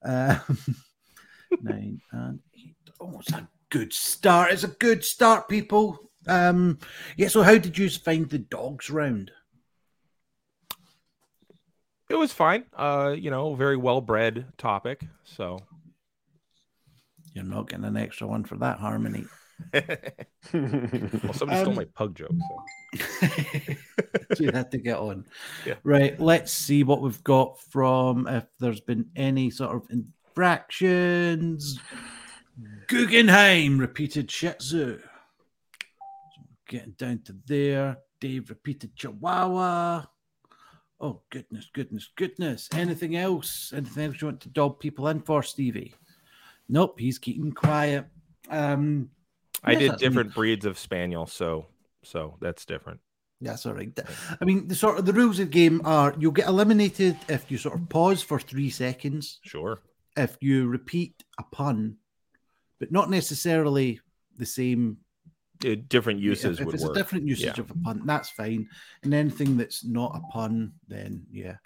nine 1.63 2.01
and 2.13 2.41
eight. 2.57 2.75
Oh, 3.01 3.19
it's 3.21 3.33
a 3.33 3.49
good 3.71 3.93
start. 3.93 4.53
It's 4.53 4.65
a 4.65 4.69
good 4.69 5.05
start, 5.05 5.49
people. 5.49 6.11
Um, 6.27 6.79
yeah. 7.17 7.29
So, 7.29 7.43
how 7.43 7.59
did 7.59 7.79
you 7.79 7.89
find 7.91 8.29
the 8.29 8.39
dogs 8.39 8.91
round? 8.91 9.31
It 12.09 12.17
was 12.17 12.33
fine. 12.33 12.65
Uh, 12.73 13.15
you 13.17 13.31
know, 13.31 13.55
very 13.55 13.77
well 13.77 14.01
bred 14.01 14.47
topic. 14.59 15.03
So 15.25 15.59
you're 17.35 17.45
not 17.45 17.69
getting 17.69 17.85
an 17.85 17.97
extra 17.97 18.27
one 18.27 18.45
for 18.45 18.57
that 18.59 18.79
harmony. 18.79 19.25
well, 19.73 19.83
somebody 21.33 21.59
um, 21.59 21.65
stole 21.65 21.75
my 21.75 21.85
pug 21.95 22.15
joke. 22.15 22.33
So. 22.95 23.29
so 24.35 24.45
you 24.45 24.53
had 24.53 24.71
to 24.71 24.79
get 24.79 24.99
on. 24.99 25.25
Yeah. 25.67 25.75
Right. 25.83 26.19
Let's 26.19 26.53
see 26.53 26.85
what 26.85 27.03
we've 27.03 27.23
got 27.25 27.61
from 27.61 28.27
if 28.29 28.45
there's 28.59 28.81
been 28.81 29.07
any 29.17 29.51
sort 29.51 29.77
of 29.77 29.89
infractions. 29.91 31.79
Guggenheim 32.87 33.79
repeated 33.79 34.31
Shih 34.31 34.55
Tzu. 34.59 35.01
getting 36.69 36.93
down 36.93 37.21
to 37.25 37.37
there. 37.47 37.99
Dave 38.21 38.49
repeated 38.49 38.95
Chihuahua. 38.97 40.07
Oh, 41.01 41.21
goodness, 41.31 41.69
goodness, 41.75 42.09
goodness. 42.17 42.69
Anything 42.73 43.17
else? 43.17 43.73
Anything 43.75 44.07
else 44.07 44.21
you 44.21 44.29
want 44.29 44.41
to 44.43 44.49
dob 44.49 44.79
people 44.79 45.09
in 45.09 45.21
for, 45.21 45.43
Stevie? 45.43 45.95
Nope, 46.69 46.99
he's 46.99 47.19
keeping 47.19 47.53
quiet. 47.53 48.07
Um, 48.51 49.11
I 49.63 49.75
did 49.75 49.93
that's 49.93 50.03
me. 50.03 50.09
different 50.09 50.35
breeds 50.35 50.65
of 50.67 50.79
spaniel, 50.79 51.27
so 51.27 51.67
so 52.03 52.37
that's 52.41 52.65
different. 52.65 53.01
That's 53.41 53.67
all 53.67 53.75
right. 53.75 53.99
I 54.41 54.45
mean, 54.45 54.69
the 54.69 54.75
sort 54.75 54.99
of 54.99 55.05
the 55.07 55.13
rules 55.13 55.39
of 55.39 55.47
the 55.47 55.53
game 55.53 55.83
are 55.85 56.15
you'll 56.19 56.33
get 56.33 56.47
eliminated 56.49 57.19
if 57.29 57.51
you 57.51 57.59
sort 57.59 57.75
of 57.79 57.89
pause 57.89 58.23
for 58.23 58.39
three 58.39 58.71
seconds, 58.71 59.41
Sure. 59.43 59.81
if 60.17 60.37
you 60.41 60.67
repeat 60.67 61.25
a 61.39 61.43
pun, 61.43 61.97
but 62.79 62.91
not 62.93 63.11
necessarily 63.11 64.01
the 64.37 64.47
same. 64.47 64.99
Uh, 65.65 65.77
different 65.89 66.19
if- 66.19 66.25
uses 66.25 66.59
if 66.61 66.67
would 66.67 66.75
it's 66.75 66.85
work. 66.85 66.93
a 66.97 66.99
different 66.99 67.27
usage 67.27 67.57
Yeah. 67.59 67.61
of 67.65 67.71
a 67.71 67.75
pun, 67.75 68.03
that's 68.07 68.29
fine. 68.31 68.69
And 69.03 69.15
anything 69.15 69.57
that's 69.57 69.85
not 69.85 70.15
a 70.17 70.21
pun, 70.33 70.73
then 70.89 71.27
yeah. 71.31 71.57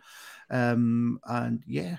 Um, 0.51 1.21
and 1.25 1.63
yeah, 1.67 1.99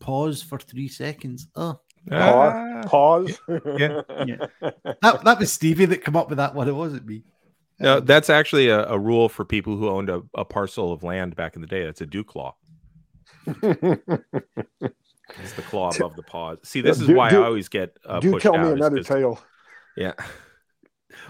pause 0.00 0.42
for 0.42 0.58
three 0.58 0.88
seconds. 0.88 1.48
Oh, 1.54 1.80
Ah, 2.10 2.82
Pause. 2.86 3.38
Yeah. 3.78 4.02
that 5.02 5.24
that 5.24 5.38
was 5.38 5.52
Stevie 5.52 5.86
that 5.86 6.02
come 6.04 6.16
up 6.16 6.28
with 6.28 6.38
that 6.38 6.54
one. 6.54 6.68
It 6.68 6.74
wasn't 6.74 7.06
me. 7.06 7.24
no, 7.80 7.98
Um, 7.98 8.04
that's 8.04 8.28
actually 8.30 8.68
a, 8.68 8.86
a 8.86 8.98
rule 8.98 9.28
for 9.28 9.44
people 9.44 9.76
who 9.76 9.88
owned 9.88 10.10
a, 10.10 10.22
a 10.34 10.44
parcel 10.44 10.92
of 10.92 11.02
land 11.02 11.34
back 11.36 11.54
in 11.56 11.60
the 11.62 11.66
day. 11.66 11.84
That's 11.84 12.00
a 12.02 12.06
dew 12.06 12.22
claw. 12.24 12.54
It's 13.46 15.52
the 15.56 15.62
claw 15.62 15.90
above 15.96 16.16
the 16.16 16.22
pause. 16.22 16.58
See, 16.64 16.80
this 16.80 17.00
is 17.00 17.06
Do- 17.06 17.14
why 17.16 17.30
do- 17.30 17.42
I 17.42 17.46
always 17.46 17.68
get 17.68 17.96
uh, 18.06 18.20
Do 18.20 18.32
pushed 18.32 18.42
tell 18.42 18.56
out. 18.56 18.66
me 18.66 18.72
another 18.72 19.02
tale. 19.02 19.40
Yeah. 19.96 20.12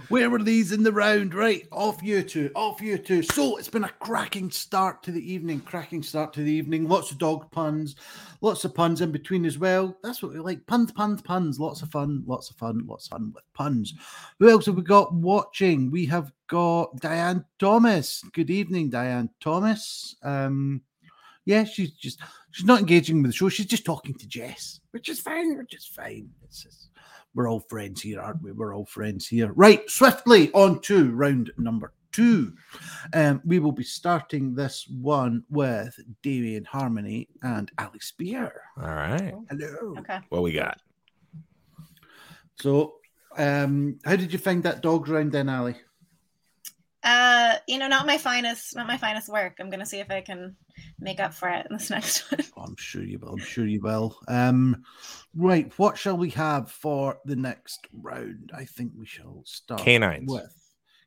Where 0.08 0.30
were 0.30 0.42
these 0.42 0.72
in 0.72 0.82
the 0.82 0.92
round? 0.92 1.34
Right, 1.34 1.66
off 1.72 2.02
you 2.02 2.22
two, 2.22 2.50
off 2.54 2.80
you 2.80 2.98
two. 2.98 3.22
So 3.22 3.56
it's 3.56 3.68
been 3.68 3.84
a 3.84 3.88
cracking 4.00 4.50
start 4.50 5.02
to 5.04 5.12
the 5.12 5.32
evening, 5.32 5.60
cracking 5.60 6.02
start 6.02 6.32
to 6.34 6.42
the 6.42 6.52
evening. 6.52 6.88
Lots 6.88 7.10
of 7.10 7.18
dog 7.18 7.50
puns, 7.50 7.96
lots 8.40 8.64
of 8.64 8.74
puns 8.74 9.00
in 9.00 9.12
between 9.12 9.44
as 9.44 9.58
well. 9.58 9.96
That's 10.02 10.22
what 10.22 10.32
we 10.32 10.38
like. 10.38 10.66
Puns, 10.66 10.92
puns, 10.92 11.22
puns. 11.22 11.58
Lots 11.58 11.82
of 11.82 11.90
fun, 11.90 12.24
lots 12.26 12.50
of 12.50 12.56
fun, 12.56 12.84
lots 12.86 13.06
of 13.06 13.10
fun 13.10 13.32
with 13.34 13.44
puns. 13.54 13.94
Who 14.38 14.50
else 14.50 14.66
have 14.66 14.76
we 14.76 14.82
got 14.82 15.14
watching? 15.14 15.90
We 15.90 16.06
have 16.06 16.32
got 16.46 16.96
Diane 17.00 17.44
Thomas. 17.58 18.22
Good 18.32 18.50
evening, 18.50 18.90
Diane 18.90 19.30
Thomas. 19.40 20.16
Um, 20.22 20.82
yeah, 21.44 21.64
she's 21.64 21.92
just 21.92 22.20
she's 22.52 22.66
not 22.66 22.80
engaging 22.80 23.22
with 23.22 23.30
the 23.30 23.36
show. 23.36 23.48
She's 23.48 23.66
just 23.66 23.84
talking 23.84 24.14
to 24.14 24.26
Jess, 24.26 24.80
which 24.92 25.08
is 25.08 25.20
fine. 25.20 25.56
Which 25.58 25.74
is 25.74 25.86
fine. 25.86 26.30
It's 26.42 26.62
just, 26.62 26.88
we're 27.34 27.48
all 27.48 27.60
friends 27.60 28.00
here, 28.02 28.20
aren't 28.20 28.42
we? 28.42 28.52
We're 28.52 28.74
all 28.74 28.86
friends 28.86 29.26
here. 29.26 29.52
Right, 29.52 29.88
swiftly 29.90 30.50
on 30.52 30.80
to 30.82 31.10
round 31.12 31.50
number 31.58 31.92
two. 32.12 32.54
Um, 33.12 33.42
we 33.44 33.58
will 33.58 33.72
be 33.72 33.82
starting 33.82 34.54
this 34.54 34.86
one 34.88 35.44
with 35.50 35.98
Damien 36.22 36.64
Harmony 36.64 37.28
and 37.42 37.70
Ali 37.78 37.98
Spear. 37.98 38.52
All 38.80 38.86
right. 38.86 39.34
Hello. 39.50 39.96
Okay. 39.98 40.20
What 40.28 40.42
we 40.42 40.52
got? 40.52 40.80
So, 42.60 42.94
um, 43.36 43.98
how 44.04 44.14
did 44.14 44.32
you 44.32 44.38
find 44.38 44.62
that 44.62 44.80
dog 44.80 45.08
round 45.08 45.32
then, 45.32 45.48
Ali? 45.48 45.74
Uh, 47.04 47.56
you 47.68 47.78
know, 47.78 47.87
not 47.87 48.06
my 48.06 48.16
finest, 48.16 48.75
not 48.75 48.87
my 48.87 48.96
finest 48.96 49.28
work. 49.28 49.56
I'm 49.61 49.68
gonna 49.70 49.84
see 49.87 50.00
if 50.00 50.11
I 50.11 50.23
can 50.23 50.56
make 50.99 51.20
up 51.20 51.34
for 51.34 51.49
it 51.50 51.66
in 51.68 51.76
this 51.76 51.90
next 51.96 52.30
one. 52.32 52.40
Oh, 52.56 52.62
I'm 52.62 52.76
sure 52.76 53.02
you 53.04 53.18
will. 53.18 53.32
I'm 53.34 53.38
sure 53.38 53.66
you 53.66 53.80
will. 53.82 54.16
Um, 54.26 54.82
right, 55.34 55.70
what 55.78 55.99
shall 55.99 56.16
we 56.16 56.30
have 56.30 56.70
for 56.70 57.18
the 57.26 57.37
next 57.37 57.87
round? 57.92 58.50
I 58.56 58.64
think 58.64 58.92
we 58.99 59.04
shall 59.06 59.42
start 59.44 59.82
Canines. 59.82 60.30
with 60.32 60.50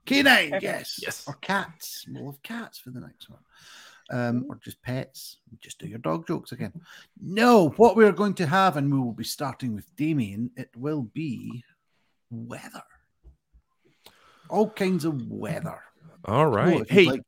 canine. 0.06 0.52
Perfect. 0.52 0.64
Yes, 0.64 1.00
Yes. 1.02 1.24
or 1.28 1.34
cats. 1.36 2.06
We'll 2.10 2.32
have 2.32 2.44
cats 2.44 2.78
for 2.78 2.92
the 2.92 3.02
next 3.02 3.28
one, 3.30 3.40
um, 4.12 4.46
or 4.50 4.60
just 4.64 4.80
pets. 4.84 5.38
Just 5.60 5.80
do 5.80 5.88
your 5.88 6.00
dog 6.00 6.28
jokes 6.28 6.52
again. 6.52 6.74
No, 7.20 7.70
what 7.70 7.96
we 7.96 8.06
are 8.06 8.12
going 8.12 8.36
to 8.36 8.46
have, 8.46 8.78
and 8.78 8.94
we 8.94 9.00
will 9.00 9.14
be 9.14 9.24
starting 9.24 9.74
with 9.74 9.94
Damien. 9.96 10.52
It 10.56 10.70
will 10.78 11.02
be 11.14 11.64
weather. 12.30 12.84
All 14.50 14.70
kinds 14.70 15.04
of 15.04 15.28
weather. 15.28 15.80
All 16.28 16.48
right. 16.48 16.82
if 16.82 16.92
you'd 16.92 17.06
Hey, 17.06 17.06
like 17.06 17.22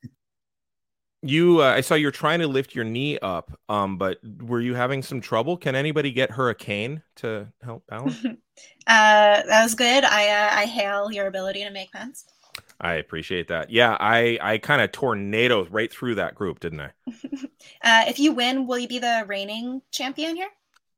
you. 1.21 1.61
Uh, 1.61 1.73
I 1.73 1.81
saw 1.81 1.95
you're 1.95 2.11
trying 2.11 2.39
to 2.39 2.47
lift 2.47 2.75
your 2.75 2.85
knee 2.85 3.17
up. 3.19 3.51
Um, 3.67 3.97
but 3.97 4.19
were 4.41 4.61
you 4.61 4.75
having 4.75 5.03
some 5.03 5.21
trouble? 5.21 5.57
Can 5.57 5.75
anybody 5.75 6.11
get 6.11 6.31
her 6.31 6.49
a 6.49 6.55
cane 6.55 7.03
to 7.17 7.47
help 7.63 7.85
balance? 7.87 8.17
uh, 8.25 8.35
that 8.87 9.63
was 9.63 9.75
good. 9.75 10.03
I 10.03 10.29
uh, 10.29 10.49
I 10.53 10.65
hail 10.65 11.11
your 11.11 11.27
ability 11.27 11.63
to 11.63 11.71
make 11.71 11.91
puns. 11.91 12.25
I 12.81 12.93
appreciate 12.93 13.49
that. 13.49 13.69
Yeah, 13.69 13.97
I 13.99 14.37
I 14.41 14.57
kind 14.57 14.81
of 14.81 14.91
tornadoed 14.91 15.71
right 15.71 15.91
through 15.91 16.15
that 16.15 16.35
group, 16.35 16.59
didn't 16.59 16.81
I? 16.81 16.91
Uh, 17.81 18.03
if 18.07 18.19
you 18.19 18.31
win, 18.33 18.67
will 18.67 18.77
you 18.77 18.87
be 18.87 18.99
the 18.99 19.23
reigning 19.27 19.81
champion 19.91 20.35
here? 20.35 20.49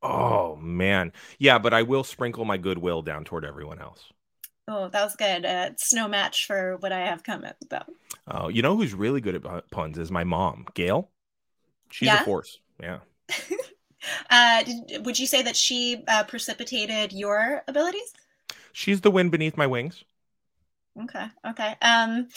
Oh 0.04 0.56
man, 0.58 1.12
yeah, 1.40 1.58
but 1.58 1.74
I 1.74 1.82
will 1.84 2.04
sprinkle 2.04 2.46
my 2.46 2.58
goodwill 2.58 3.02
down 3.02 3.24
toward 3.24 3.46
everyone 3.46 3.80
else. 3.80 4.12
Oh, 4.74 4.88
that 4.88 5.04
was 5.04 5.16
good. 5.18 5.46
Uh, 5.46 5.68
it's 5.72 5.94
no 5.94 6.08
match 6.08 6.46
for 6.48 6.78
what 6.78 6.94
I 6.94 7.02
have 7.02 7.24
coming 7.24 7.52
though. 7.70 7.84
Oh, 8.28 8.48
you 8.48 8.62
know 8.62 8.78
who's 8.78 8.94
really 8.94 9.20
good 9.22 9.36
at 9.46 9.70
puns 9.72 9.98
is 9.98 10.12
my 10.12 10.24
mom, 10.24 10.66
Gail. 10.74 11.10
She's 11.90 12.08
Yeah? 12.08 12.22
a 12.22 12.26
force. 12.26 12.60
Yeah. 12.80 13.00
uh, 14.30 14.64
did, 14.64 15.06
would 15.06 15.20
you 15.20 15.28
say 15.28 15.42
that 15.42 15.56
she 15.56 16.04
uh, 16.08 16.24
precipitated 16.24 17.12
your 17.14 17.64
abilities? 17.68 18.14
She's 18.74 19.02
the 19.02 19.12
wind 19.12 19.32
beneath 19.32 19.58
my 19.58 19.68
wings. 19.68 20.04
Okay. 21.04 21.28
Okay. 21.48 21.76
Um. 21.82 22.28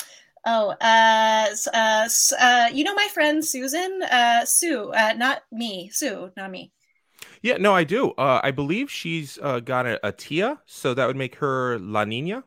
Oh. 0.46 0.70
Uh. 0.80 1.48
Uh. 1.72 2.08
uh 2.40 2.68
you 2.72 2.84
know 2.84 2.94
my 2.94 3.08
friend 3.12 3.44
Susan. 3.44 4.02
Uh. 4.02 4.44
Sue. 4.44 4.90
Uh. 4.92 5.14
Not 5.16 5.42
me. 5.52 5.90
Sue. 5.92 6.30
Not 6.36 6.50
me. 6.50 6.72
Yeah, 7.44 7.58
no, 7.58 7.74
I 7.74 7.84
do. 7.84 8.12
Uh, 8.12 8.40
I 8.42 8.52
believe 8.52 8.90
she's 8.90 9.38
uh, 9.42 9.60
got 9.60 9.84
a, 9.84 10.00
a 10.06 10.12
Tia, 10.12 10.62
so 10.64 10.94
that 10.94 11.06
would 11.06 11.14
make 11.14 11.34
her 11.34 11.78
La 11.78 12.06
Nina. 12.06 12.42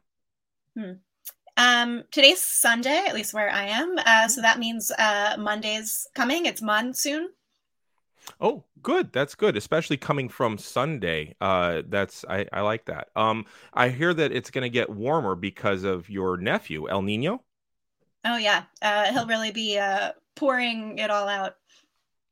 Um. 1.56 2.04
Today's 2.10 2.42
Sunday, 2.42 3.06
at 3.08 3.14
least 3.14 3.32
where 3.32 3.52
I 3.52 3.66
am. 3.66 3.96
Uh. 4.04 4.28
So 4.28 4.42
that 4.42 4.58
means 4.58 4.92
uh 4.98 5.36
Monday's 5.38 6.08
coming. 6.16 6.48
It's 6.48 6.64
monsoon. 6.64 7.30
Oh, 8.42 8.64
good. 8.82 9.14
That's 9.14 9.36
good, 9.36 9.56
especially 9.56 9.98
coming 9.98 10.30
from 10.30 10.58
Sunday. 10.58 11.36
Uh, 11.40 11.84
that's 11.88 12.26
I, 12.28 12.48
I 12.52 12.62
like 12.62 12.86
that. 12.86 13.10
Um, 13.16 13.46
I 13.76 13.90
hear 13.90 14.16
that 14.16 14.32
it's 14.32 14.50
going 14.50 14.64
to 14.64 14.70
get 14.70 14.90
warmer 14.90 15.36
because 15.36 15.84
of 15.84 16.10
your 16.10 16.38
nephew 16.38 16.90
El 16.90 17.04
Nino. 17.04 17.44
Oh 18.26 18.38
yeah. 18.38 18.64
Uh. 18.82 19.14
He'll 19.14 19.28
really 19.28 19.52
be 19.52 19.78
uh 19.78 20.14
pouring 20.36 20.98
it 20.98 21.12
all 21.12 21.28
out. 21.28 21.56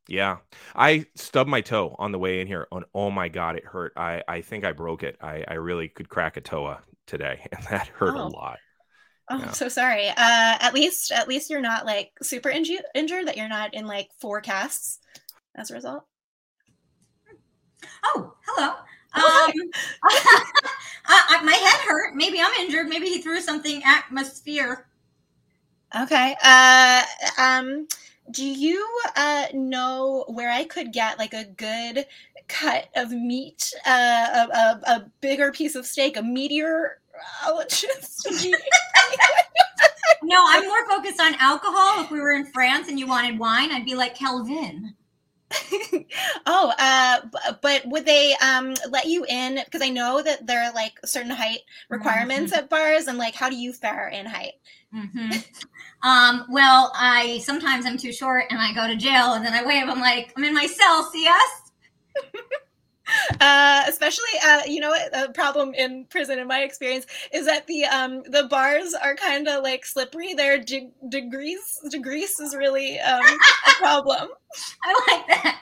Yeah, 0.07 0.37
I 0.75 1.07
stubbed 1.15 1.49
my 1.49 1.61
toe 1.61 1.95
on 1.97 2.11
the 2.11 2.19
way 2.19 2.39
in 2.41 2.47
here. 2.47 2.67
And 2.71 2.85
oh 2.93 3.09
my 3.09 3.27
god, 3.29 3.55
it 3.55 3.65
hurt. 3.65 3.93
I 3.97 4.23
I 4.27 4.41
think 4.41 4.63
I 4.63 4.71
broke 4.71 5.03
it. 5.03 5.17
I 5.21 5.43
I 5.47 5.53
really 5.55 5.89
could 5.89 6.09
crack 6.09 6.37
a 6.37 6.41
toe 6.41 6.77
today, 7.07 7.47
and 7.51 7.63
that 7.71 7.87
hurt 7.87 8.17
a 8.17 8.21
Oh. 8.21 8.27
lot. 8.27 8.61
Oh, 9.29 9.39
Yeah. 9.39 9.45
I'm 9.45 9.53
so 9.53 9.69
sorry. 9.69 10.09
Uh, 10.09 10.13
at 10.17 10.73
least, 10.73 11.11
at 11.11 11.27
least 11.27 11.49
you're 11.49 11.61
not 11.61 11.85
like 11.85 12.11
super 12.21 12.49
inju- 12.49 12.83
injured. 12.93 13.27
That 13.27 13.37
you're 13.37 13.47
not 13.49 13.73
in 13.73 13.87
like 13.87 14.09
four 14.19 14.41
casts 14.41 14.99
as 15.55 15.71
a 15.71 15.75
result. 15.75 16.05
Oh, 18.03 18.33
hello. 18.47 18.73
Oh, 19.17 19.51
Um, 19.53 19.71
I, 20.03 21.37
I, 21.39 21.43
my 21.43 21.53
head 21.53 21.81
hurt. 21.87 22.15
Maybe 22.15 22.39
I'm 22.41 22.53
injured. 22.59 22.87
Maybe 22.87 23.07
he 23.07 23.21
threw 23.21 23.41
something 23.41 23.81
atmosphere. 23.85 24.87
Okay. 25.95 26.35
Uh, 26.43 27.03
um, 27.39 27.87
do 28.31 28.45
you 28.45 28.87
uh 29.15 29.45
know 29.53 30.25
where 30.27 30.51
I 30.51 30.63
could 30.65 30.91
get 30.93 31.19
like 31.19 31.33
a 31.33 31.45
good 31.45 32.05
cut 32.47 32.89
of 32.95 33.11
meat, 33.11 33.71
uh, 33.85 34.47
a, 34.53 34.57
a, 34.57 34.81
a 34.95 35.11
bigger 35.21 35.51
piece 35.51 35.75
of 35.75 35.85
steak, 35.85 36.17
a 36.17 36.21
meteorologist? 36.23 38.27
No, 40.23 40.43
I'm 40.47 40.67
more 40.67 40.89
focused 40.89 41.19
on 41.21 41.35
alcohol. 41.35 42.03
If 42.03 42.11
we 42.11 42.19
were 42.19 42.31
in 42.31 42.45
France 42.47 42.87
and 42.87 42.99
you 42.99 43.07
wanted 43.07 43.37
wine, 43.37 43.71
I'd 43.71 43.85
be 43.85 43.95
like 43.95 44.15
Kelvin. 44.15 44.95
oh, 46.45 46.73
uh, 46.79 47.53
but 47.61 47.85
would 47.85 48.05
they 48.05 48.35
um 48.41 48.73
let 48.89 49.05
you 49.05 49.25
in? 49.29 49.59
Because 49.63 49.81
I 49.81 49.89
know 49.89 50.21
that 50.21 50.47
there 50.47 50.63
are 50.63 50.73
like 50.73 50.93
certain 51.05 51.31
height 51.31 51.59
requirements 51.89 52.53
at 52.53 52.69
bars, 52.69 53.07
and 53.07 53.17
like, 53.17 53.35
how 53.35 53.49
do 53.49 53.55
you 53.55 53.71
fare 53.71 54.07
in 54.07 54.25
height? 54.25 54.53
hmm 54.91 55.29
Um, 56.05 56.45
well, 56.49 56.91
I 56.95 57.39
sometimes 57.43 57.85
I'm 57.85 57.97
too 57.97 58.13
short 58.13 58.45
and 58.51 58.59
I 58.59 58.73
go 58.73 58.87
to 58.87 58.95
jail, 58.95 59.33
and 59.33 59.43
then 59.45 59.53
I 59.53 59.65
wave. 59.65 59.89
I'm 59.89 59.99
like, 59.99 60.31
I'm 60.37 60.43
in 60.43 60.53
my 60.53 60.67
cell. 60.67 61.03
See 61.11 61.27
us? 61.27 61.71
Uh, 63.39 63.83
especially, 63.87 64.33
uh, 64.43 64.61
you 64.65 64.79
know, 64.79 64.91
a 65.13 65.31
problem 65.31 65.75
in 65.75 66.05
prison, 66.09 66.39
in 66.39 66.47
my 66.47 66.61
experience, 66.61 67.05
is 67.31 67.45
that 67.45 67.67
the 67.67 67.85
um 67.85 68.23
the 68.31 68.45
bars 68.49 68.95
are 68.95 69.15
kind 69.15 69.47
of 69.47 69.63
like 69.63 69.85
slippery. 69.85 70.33
Their 70.33 70.57
de- 70.57 70.91
degrees 71.09 71.79
degrees 71.91 72.39
is 72.39 72.55
really 72.55 72.99
um 72.99 73.21
a 73.23 73.71
problem. 73.77 74.29
I 74.83 75.03
like 75.11 75.27
that. 75.27 75.61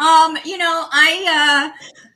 Um, 0.00 0.38
you 0.46 0.56
know, 0.56 0.86
I 0.90 1.70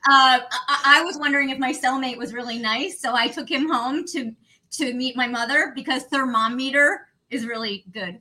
uh, 0.08 0.10
uh, 0.10 0.40
I, 0.68 1.00
I 1.00 1.02
was 1.02 1.18
wondering 1.18 1.50
if 1.50 1.58
my 1.58 1.72
cellmate 1.72 2.16
was 2.16 2.32
really 2.32 2.58
nice, 2.58 3.00
so 3.00 3.14
I 3.14 3.28
took 3.28 3.50
him 3.50 3.68
home 3.68 4.04
to 4.12 4.32
to 4.78 4.94
meet 4.94 5.16
my 5.16 5.26
mother 5.28 5.72
because 5.74 6.04
thermometer 6.04 7.08
is 7.32 7.46
really 7.46 7.84
good. 7.92 8.20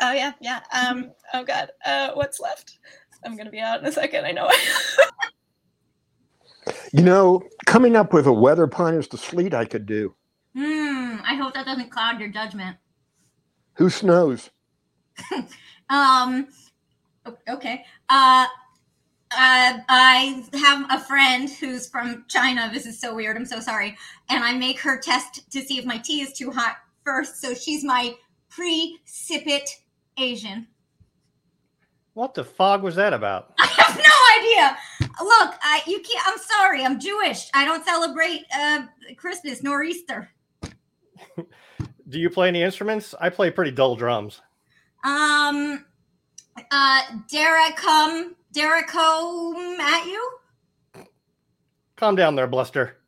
Oh 0.00 0.12
yeah, 0.12 0.32
yeah. 0.40 0.60
Um. 0.72 1.12
Oh 1.32 1.44
god. 1.44 1.70
Uh. 1.84 2.12
What's 2.14 2.40
left? 2.40 2.78
I'm 3.24 3.36
gonna 3.36 3.50
be 3.50 3.60
out 3.60 3.80
in 3.80 3.86
a 3.86 3.92
second. 3.92 4.24
I 4.24 4.32
know. 4.32 4.50
You 6.92 7.02
know, 7.02 7.42
coming 7.66 7.96
up 7.96 8.12
with 8.12 8.26
a 8.26 8.32
weather 8.32 8.66
pun 8.66 8.94
is 8.94 9.08
the 9.08 9.18
sleet 9.18 9.52
I 9.52 9.64
could 9.64 9.84
do. 9.84 10.14
Hmm. 10.56 11.16
I 11.26 11.34
hope 11.34 11.52
that 11.54 11.66
doesn't 11.66 11.90
cloud 11.90 12.20
your 12.20 12.28
judgment. 12.28 12.76
Who 13.74 13.90
snows? 13.90 14.50
Um. 15.90 16.48
Okay. 17.46 17.84
Uh. 18.08 18.46
Uh, 19.36 19.80
I 19.88 20.44
have 20.54 20.86
a 20.90 21.04
friend 21.04 21.50
who's 21.50 21.88
from 21.88 22.24
China. 22.28 22.70
This 22.72 22.86
is 22.86 23.00
so 23.00 23.14
weird. 23.14 23.36
I'm 23.36 23.44
so 23.44 23.60
sorry. 23.60 23.96
And 24.30 24.42
I 24.42 24.54
make 24.54 24.80
her 24.80 24.98
test 24.98 25.50
to 25.50 25.60
see 25.60 25.76
if 25.78 25.84
my 25.84 25.98
tea 25.98 26.22
is 26.22 26.32
too 26.32 26.50
hot 26.50 26.76
first. 27.04 27.40
So 27.40 27.52
she's 27.52 27.84
my 27.84 28.14
pre-sipit 28.54 29.68
Asian. 30.18 30.66
What 32.14 32.34
the 32.34 32.44
fog 32.44 32.82
was 32.82 32.94
that 32.94 33.12
about? 33.12 33.52
I 33.58 33.66
have 33.66 33.96
no 33.96 34.04
idea. 34.38 34.76
Look, 35.20 35.54
I 35.62 35.82
you 35.86 36.00
can't. 36.00 36.26
I'm 36.26 36.38
sorry. 36.38 36.84
I'm 36.84 37.00
Jewish. 37.00 37.50
I 37.54 37.64
don't 37.64 37.84
celebrate 37.84 38.44
uh, 38.56 38.82
Christmas 39.16 39.62
nor 39.62 39.82
Easter. 39.82 40.30
Do 42.08 42.18
you 42.18 42.30
play 42.30 42.48
any 42.48 42.62
instruments? 42.62 43.14
I 43.20 43.30
play 43.30 43.50
pretty 43.50 43.72
dull 43.72 43.96
drums. 43.96 44.40
Um, 45.04 45.84
uh, 46.70 47.00
dare 47.30 47.56
I 47.56 47.72
come? 47.76 48.36
Dare 48.52 48.76
I 48.76 48.82
come 48.82 49.80
at 49.80 50.06
you? 50.06 50.30
Calm 51.96 52.14
down 52.14 52.36
there, 52.36 52.46
Bluster. 52.46 52.98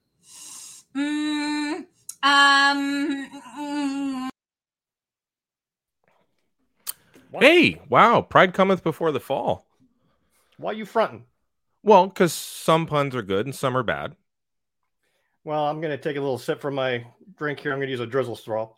Mm, 0.96 1.86
um, 2.22 3.30
mm, 3.58 4.28
Hey, 7.40 7.80
wow, 7.88 8.22
pride 8.22 8.54
cometh 8.54 8.82
before 8.82 9.12
the 9.12 9.20
fall. 9.20 9.66
Why 10.58 10.72
you 10.72 10.86
fronting? 10.86 11.24
Well, 11.82 12.06
because 12.06 12.32
some 12.32 12.86
puns 12.86 13.14
are 13.14 13.22
good 13.22 13.46
and 13.46 13.54
some 13.54 13.76
are 13.76 13.82
bad. 13.82 14.16
Well, 15.44 15.64
I'm 15.66 15.80
gonna 15.80 15.96
take 15.96 16.16
a 16.16 16.20
little 16.20 16.38
sip 16.38 16.60
from 16.60 16.74
my 16.74 17.06
drink 17.36 17.60
here. 17.60 17.72
I'm 17.72 17.78
gonna 17.78 17.90
use 17.90 18.00
a 18.00 18.06
drizzle 18.06 18.36
straw. 18.36 18.68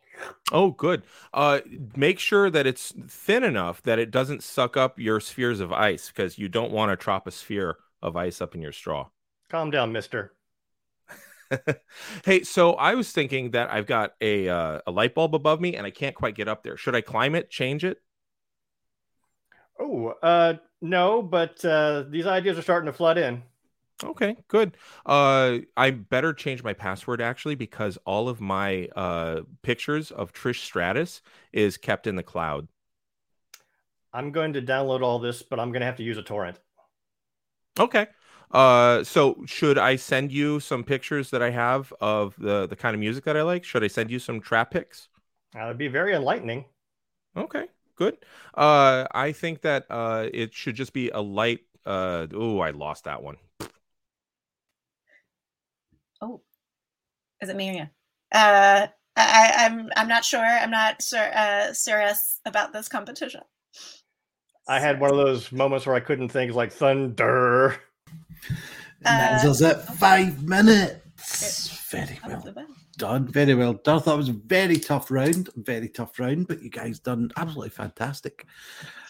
Oh, 0.53 0.71
good. 0.73 1.03
Uh, 1.33 1.61
make 1.97 2.19
sure 2.19 2.51
that 2.51 2.67
it's 2.67 2.93
thin 3.07 3.45
enough 3.45 3.83
that 3.83 3.99
it 3.99 4.11
doesn't 4.11 4.43
suck 4.43 4.77
up 4.77 4.99
your 4.99 5.21
spheres 5.21 5.61
of 5.61 5.73
ice 5.73 6.09
because 6.09 6.39
you 6.39 6.49
don't 6.49 6.73
want 6.73 6.91
to 6.91 7.03
drop 7.03 7.27
a 7.27 7.31
troposphere 7.31 7.75
of 8.03 8.17
ice 8.17 8.41
up 8.41 8.55
in 8.55 8.63
your 8.63 8.73
straw. 8.73 9.09
Calm 9.49 9.71
down, 9.71 9.93
Mister. 9.93 10.33
hey, 12.25 12.43
so 12.43 12.75
I 12.75 12.95
was 12.95 13.11
thinking 13.13 13.53
that 13.53 13.73
I've 13.73 13.87
got 13.87 14.15
a 14.21 14.49
uh, 14.49 14.81
a 14.87 14.91
light 14.91 15.15
bulb 15.15 15.35
above 15.35 15.61
me 15.61 15.77
and 15.77 15.87
I 15.87 15.91
can't 15.91 16.15
quite 16.15 16.35
get 16.35 16.49
up 16.49 16.63
there. 16.63 16.77
Should 16.77 16.95
I 16.95 17.01
climb 17.01 17.35
it, 17.35 17.51
change 17.51 17.85
it? 17.85 18.03
Oh, 19.79 20.09
uh, 20.23 20.55
no, 20.81 21.23
but 21.23 21.65
uh, 21.65 22.05
these 22.09 22.27
ideas 22.27 22.59
are 22.59 22.63
starting 22.63 22.87
to 22.87 22.93
flood 22.93 23.19
in. 23.19 23.43
Okay, 24.05 24.37
good. 24.47 24.77
Uh, 25.05 25.59
I 25.77 25.91
better 25.91 26.33
change 26.33 26.63
my 26.63 26.73
password 26.73 27.21
actually 27.21 27.57
because 27.57 27.99
all 28.07 28.29
of 28.29 28.41
my 28.41 28.87
uh 28.95 29.41
pictures 29.63 30.13
of 30.13 30.33
Trish 30.33 30.61
Stratus 30.63 31.21
is 31.53 31.77
kept 31.77 32.07
in 32.07 32.15
the 32.15 32.23
cloud. 32.23 32.69
I'm 34.13 34.33
going 34.33 34.53
to 34.53 34.61
download 34.61 35.01
all 35.03 35.19
this, 35.19 35.43
but 35.43 35.59
I'm 35.59 35.73
gonna 35.73 35.87
have 35.87 35.97
to 35.97 36.03
use 36.03 36.19
a 36.19 36.23
torrent. 36.23 36.59
Okay. 37.79 38.07
Uh, 38.51 39.05
so 39.05 39.45
should 39.47 39.77
I 39.79 39.97
send 39.97 40.33
you 40.33 40.59
some 40.61 40.83
pictures 40.83 41.31
that 41.31 41.43
I 41.43 41.51
have 41.51 41.93
of 42.01 42.35
the 42.39 42.67
the 42.67 42.77
kind 42.77 42.95
of 42.95 43.01
music 43.01 43.25
that 43.25 43.37
I 43.37 43.43
like? 43.43 43.65
Should 43.65 43.85
I 43.85 43.89
send 43.89 44.11
you 44.11 44.19
some 44.19 44.41
trap 44.41 44.71
pics? 44.71 45.09
Uh, 45.55 45.65
it'd 45.67 45.77
be 45.79 45.89
very 45.89 46.15
enlightening. 46.15 46.65
Okay, 47.37 47.69
good. 47.99 48.17
Uh, 48.55 49.07
I 49.13 49.33
think 49.33 49.63
that 49.63 49.87
uh, 49.91 50.29
it 50.33 50.55
should 50.55 50.77
just 50.77 50.93
be 50.93 51.11
a 51.11 51.21
light. 51.21 51.61
Uh, 51.85 52.27
oh, 52.35 52.61
I 52.61 52.71
lost 52.71 53.05
that 53.05 53.23
one. 53.23 53.37
Oh, 56.21 56.43
is 57.41 57.49
it 57.49 57.57
me 57.57 57.71
or 57.71 57.73
you? 57.75 57.89
Uh, 58.33 58.89
I, 59.17 59.53
I'm 59.57 59.91
I'm 59.97 60.09
not 60.09 60.25
sure. 60.25 60.45
I'm 60.45 60.71
not 60.71 61.03
sur- 61.03 61.33
uh, 61.35 61.73
serious 61.73 62.41
about 62.45 62.73
this 62.73 62.89
competition. 62.89 63.43
I 64.69 64.81
had 64.81 65.01
one 65.01 65.11
of 65.11 65.17
those 65.17 65.51
moments 65.51 65.87
where 65.87 65.97
I 65.97 66.01
couldn't 66.01 66.29
think, 66.29 66.55
like 66.55 66.73
thunder. 66.73 67.77
That 69.01 69.45
Uh, 69.45 69.49
was 69.49 69.63
it. 69.63 69.77
Five 69.81 70.43
minutes. 70.43 71.69
Very 71.91 72.19
well 72.27 72.41
the 72.41 72.53
best. 72.53 72.88
Done. 72.99 73.27
Very 73.27 73.55
well 73.55 73.73
done. 73.73 73.97
I 73.97 74.01
thought 74.01 74.15
it 74.15 74.19
was 74.19 74.29
a 74.29 74.33
very 74.33 74.77
tough 74.77 75.11
round. 75.11 75.49
Very 75.57 75.89
tough 75.89 76.19
round, 76.19 76.49
but 76.49 76.63
you 76.63 76.69
guys 76.69 76.99
done 76.99 77.31
absolutely 77.37 77.71
fantastic. 77.71 78.47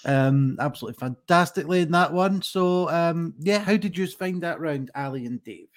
Um, 0.04 0.56
absolutely 0.60 0.98
fantastically 0.98 1.80
in 1.80 1.90
that 1.90 2.12
one. 2.12 2.40
So, 2.42 2.88
um, 2.90 3.34
yeah, 3.40 3.58
how 3.58 3.76
did 3.76 3.98
you 3.98 4.06
find 4.06 4.42
that 4.42 4.60
round, 4.60 4.90
Ali 4.94 5.26
and 5.26 5.42
Dave? 5.42 5.68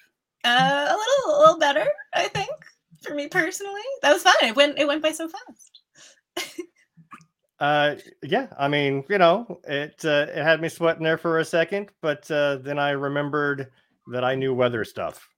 Uh, 0.44 0.86
a 0.88 0.96
little, 0.96 1.36
a 1.36 1.40
little 1.40 1.58
better, 1.58 1.86
I 2.14 2.28
think, 2.28 2.50
for 3.00 3.14
me 3.14 3.26
personally. 3.26 3.80
That 4.02 4.12
was 4.12 4.22
fun. 4.22 4.34
It 4.42 4.54
went, 4.54 4.78
it 4.78 4.86
went 4.86 5.02
by 5.02 5.12
so 5.12 5.28
fast. 5.28 5.80
Uh, 7.60 7.94
yeah, 8.24 8.48
I 8.58 8.66
mean, 8.66 9.04
you 9.08 9.18
know, 9.18 9.60
it 9.68 10.04
uh, 10.04 10.26
it 10.28 10.42
had 10.42 10.60
me 10.60 10.68
sweating 10.68 11.04
there 11.04 11.16
for 11.16 11.38
a 11.38 11.44
second, 11.44 11.90
but 12.00 12.28
uh, 12.28 12.56
then 12.56 12.76
I 12.76 12.90
remembered 12.90 13.70
that 14.08 14.24
I 14.24 14.34
knew 14.34 14.52
weather 14.52 14.84
stuff. 14.84 15.28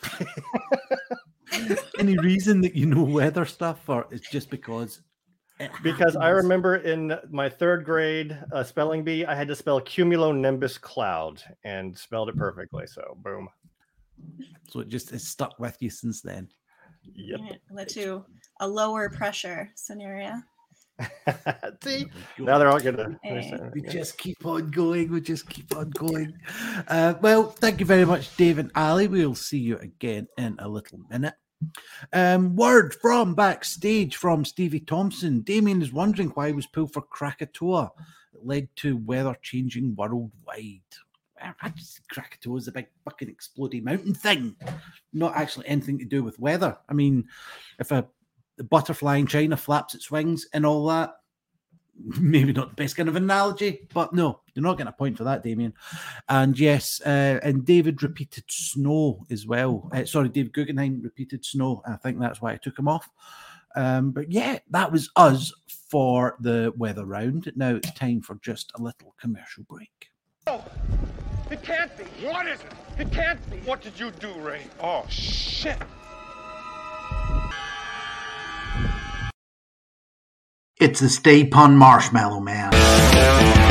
Any 1.98 2.16
reason 2.18 2.60
that 2.62 2.74
you 2.74 2.86
know 2.86 3.02
weather 3.02 3.44
stuff, 3.44 3.88
or 3.88 4.06
it's 4.10 4.28
just 4.30 4.50
because? 4.50 5.02
it 5.58 5.70
Because 5.82 6.16
I 6.16 6.28
remember 6.28 6.76
in 6.76 7.16
my 7.30 7.48
third 7.48 7.84
grade 7.84 8.38
uh, 8.52 8.62
spelling 8.62 9.04
bee, 9.04 9.24
I 9.24 9.34
had 9.34 9.48
to 9.48 9.56
spell 9.56 9.80
cumulonimbus 9.80 10.80
cloud 10.80 11.42
and 11.64 11.96
spelled 11.96 12.28
it 12.28 12.36
perfectly. 12.36 12.86
So, 12.86 13.16
boom. 13.22 13.48
So 14.68 14.80
it 14.80 14.88
just 14.88 15.12
it's 15.12 15.26
stuck 15.26 15.58
with 15.58 15.76
you 15.80 15.90
since 15.90 16.20
then. 16.20 16.48
Yep. 17.14 17.40
It 17.50 17.60
led 17.70 17.88
to 17.90 18.24
a 18.60 18.68
lower 18.68 19.08
pressure 19.08 19.70
scenario. 19.74 20.42
See, 21.82 22.06
now 22.38 22.58
they're 22.58 22.68
all 22.68 22.78
gonna. 22.78 23.18
Hey. 23.22 23.58
We 23.72 23.80
just 23.80 24.18
keep 24.18 24.44
on 24.44 24.70
going. 24.70 25.10
We 25.10 25.20
just 25.20 25.48
keep 25.48 25.74
on 25.74 25.90
going. 25.90 26.34
Uh, 26.88 27.14
well, 27.22 27.44
thank 27.44 27.80
you 27.80 27.86
very 27.86 28.04
much, 28.04 28.36
Dave 28.36 28.58
and 28.58 28.70
Ali. 28.74 29.08
We'll 29.08 29.34
see 29.34 29.58
you 29.58 29.78
again 29.78 30.28
in 30.36 30.56
a 30.58 30.68
little 30.68 30.98
minute. 31.08 31.34
Um, 32.12 32.56
word 32.56 32.94
from 32.94 33.34
backstage 33.34 34.16
from 34.16 34.44
Stevie 34.44 34.80
Thompson. 34.80 35.40
Damien 35.42 35.82
is 35.82 35.92
wondering 35.92 36.30
why 36.30 36.48
he 36.48 36.52
was 36.52 36.66
pulled 36.66 36.92
for 36.92 37.02
Krakatoa. 37.02 37.92
It 38.34 38.44
led 38.44 38.68
to 38.76 38.96
weather 38.96 39.36
changing 39.42 39.94
worldwide. 39.96 40.80
I 41.62 41.68
just 41.70 42.06
Krakatoa 42.08 42.56
is 42.56 42.68
a 42.68 42.72
big 42.72 42.86
fucking 43.04 43.28
exploding 43.28 43.84
mountain 43.84 44.14
thing, 44.14 44.56
not 45.12 45.36
actually 45.36 45.66
anything 45.68 45.98
to 45.98 46.04
do 46.04 46.22
with 46.22 46.38
weather. 46.38 46.76
I 46.88 46.92
mean, 46.92 47.28
if 47.78 47.92
a 47.92 48.06
butterfly 48.68 49.16
in 49.16 49.26
China 49.26 49.56
flaps 49.56 49.94
its 49.94 50.10
wings 50.10 50.46
and 50.52 50.66
all 50.66 50.86
that, 50.88 51.14
maybe 52.20 52.52
not 52.52 52.70
the 52.70 52.74
best 52.74 52.96
kind 52.96 53.08
of 53.08 53.16
analogy, 53.16 53.86
but 53.92 54.12
no, 54.12 54.40
you're 54.54 54.62
not 54.62 54.78
getting 54.78 54.88
a 54.88 54.92
point 54.92 55.16
for 55.16 55.24
that, 55.24 55.42
Damien. 55.42 55.74
And 56.28 56.58
yes, 56.58 57.00
uh, 57.04 57.40
and 57.42 57.64
David 57.64 58.02
repeated 58.02 58.44
snow 58.48 59.24
as 59.30 59.46
well. 59.46 59.90
Uh, 59.92 60.04
sorry, 60.04 60.28
Dave 60.28 60.52
Guggenheim 60.52 61.00
repeated 61.02 61.44
snow. 61.44 61.82
I 61.86 61.96
think 61.96 62.18
that's 62.18 62.40
why 62.40 62.52
I 62.52 62.56
took 62.56 62.78
him 62.78 62.88
off. 62.88 63.08
Um, 63.76 64.10
but 64.10 64.32
yeah, 64.32 64.58
that 64.70 64.90
was 64.90 65.10
us 65.16 65.52
for 65.90 66.36
the 66.40 66.72
weather 66.76 67.04
round. 67.04 67.52
Now 67.56 67.76
it's 67.76 67.92
time 67.92 68.20
for 68.22 68.36
just 68.42 68.72
a 68.76 68.82
little 68.82 69.14
commercial 69.20 69.64
break. 69.64 70.10
It 71.50 71.62
can't 71.62 71.96
be. 71.96 72.04
What 72.26 72.46
is 72.46 72.60
it? 72.60 73.00
It 73.00 73.12
can't 73.12 73.50
be. 73.50 73.58
What 73.58 73.80
did 73.80 73.98
you 73.98 74.10
do, 74.12 74.32
Ray? 74.34 74.62
Oh, 74.80 75.04
shit. 75.08 75.78
It's 80.80 81.00
the 81.00 81.10
Stay 81.10 81.44
Pun 81.44 81.76
Marshmallow 81.76 82.40
Man. 82.40 83.69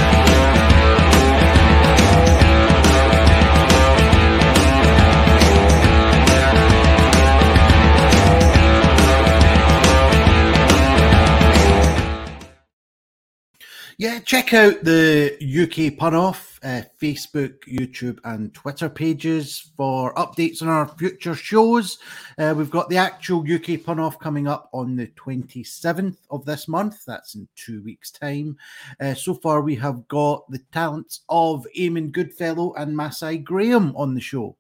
Yeah, 14.00 14.20
check 14.20 14.54
out 14.54 14.86
the 14.86 15.36
UK 15.42 15.98
Pun 15.98 16.16
Off 16.16 16.58
uh, 16.64 16.84
Facebook, 17.02 17.60
YouTube, 17.68 18.18
and 18.24 18.54
Twitter 18.54 18.88
pages 18.88 19.74
for 19.76 20.14
updates 20.14 20.62
on 20.62 20.70
our 20.70 20.88
future 20.88 21.36
shows. 21.36 22.00
Uh, 22.38 22.54
we've 22.56 22.70
got 22.70 22.88
the 22.88 22.96
actual 22.96 23.42
UK 23.42 23.84
Pun 23.84 24.00
Off 24.00 24.18
coming 24.18 24.48
up 24.48 24.70
on 24.72 24.96
the 24.96 25.08
27th 25.08 26.16
of 26.32 26.46
this 26.46 26.70
month. 26.70 27.04
That's 27.06 27.36
in 27.36 27.46
two 27.58 27.84
weeks' 27.84 28.10
time. 28.10 28.56
Uh, 29.02 29.16
so 29.16 29.34
far, 29.34 29.60
we 29.60 29.76
have 29.76 30.08
got 30.08 30.50
the 30.50 30.60
talents 30.72 31.26
of 31.28 31.68
Eamon 31.78 32.14
Goodfellow 32.14 32.76
and 32.76 32.96
Masai 32.96 33.38
Graham 33.38 33.94
on 33.98 34.16
the 34.16 34.22
show. 34.22 34.56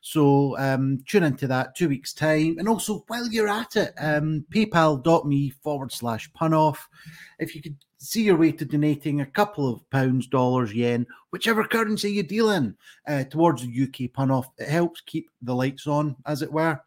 So 0.00 0.56
um, 0.58 1.02
tune 1.08 1.24
into 1.24 1.48
that 1.48 1.74
two 1.74 1.88
weeks' 1.88 2.14
time. 2.14 2.58
And 2.60 2.68
also, 2.68 3.02
while 3.08 3.26
you're 3.26 3.48
at 3.48 3.74
it, 3.74 3.94
um, 3.98 4.44
paypal.me 4.50 5.50
forward 5.50 5.90
slash 5.90 6.32
pun 6.34 6.54
off. 6.54 6.88
If 7.40 7.56
you 7.56 7.62
could 7.62 7.76
see 7.98 8.22
your 8.22 8.36
way 8.36 8.52
to 8.52 8.64
donating 8.64 9.20
a 9.20 9.26
couple 9.26 9.68
of 9.68 9.88
pounds, 9.90 10.26
dollars, 10.26 10.72
yen, 10.72 11.06
whichever 11.30 11.64
currency 11.64 12.12
you 12.12 12.22
deal 12.22 12.50
in, 12.50 12.76
uh, 13.06 13.24
towards 13.24 13.62
the 13.62 13.82
UK 13.82 14.12
pun 14.12 14.30
off, 14.30 14.50
it 14.58 14.68
helps 14.68 15.00
keep 15.00 15.30
the 15.42 15.54
lights 15.54 15.86
on, 15.86 16.16
as 16.26 16.42
it 16.42 16.52
were. 16.52 16.80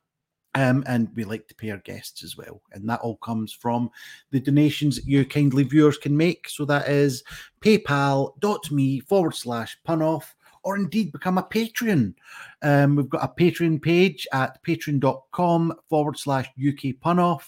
Um, 0.55 0.83
and 0.87 1.09
we 1.15 1.23
like 1.25 1.47
to 1.47 1.55
pay 1.55 1.69
our 1.69 1.77
guests 1.77 2.23
as 2.23 2.35
well. 2.35 2.61
And 2.71 2.89
that 2.89 3.01
all 3.01 3.17
comes 3.17 3.53
from 3.53 3.91
the 4.31 4.39
donations 4.39 4.95
that 4.95 5.05
you 5.05 5.23
kindly 5.23 5.63
viewers 5.63 5.97
can 5.97 6.17
make. 6.17 6.49
So 6.49 6.65
that 6.65 6.89
is 6.89 7.23
paypal.me 7.61 8.99
forward 9.01 9.35
slash 9.35 9.77
punoff 9.87 10.33
or 10.63 10.75
indeed 10.75 11.11
become 11.11 11.37
a 11.37 11.43
Patreon. 11.43 12.13
Um, 12.61 12.95
we've 12.95 13.09
got 13.09 13.23
a 13.23 13.41
Patreon 13.41 13.81
page 13.81 14.27
at 14.33 14.61
patreon.com 14.63 15.73
forward 15.89 16.17
slash 16.17 16.47
UK 16.57 16.95
punoff. 17.03 17.43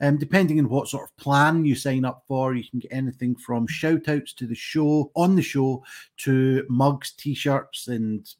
Um, 0.00 0.18
depending 0.18 0.58
on 0.58 0.68
what 0.68 0.88
sort 0.88 1.08
of 1.08 1.16
plan 1.16 1.64
you 1.64 1.74
sign 1.74 2.04
up 2.04 2.24
for, 2.26 2.54
you 2.54 2.64
can 2.68 2.80
get 2.80 2.92
anything 2.92 3.36
from 3.36 3.66
shout 3.66 4.08
outs 4.08 4.32
to 4.34 4.46
the 4.46 4.54
show, 4.54 5.10
on 5.14 5.36
the 5.36 5.42
show, 5.42 5.84
to 6.18 6.64
mugs, 6.68 7.12
t 7.12 7.34
shirts, 7.34 7.88
and 7.88 8.34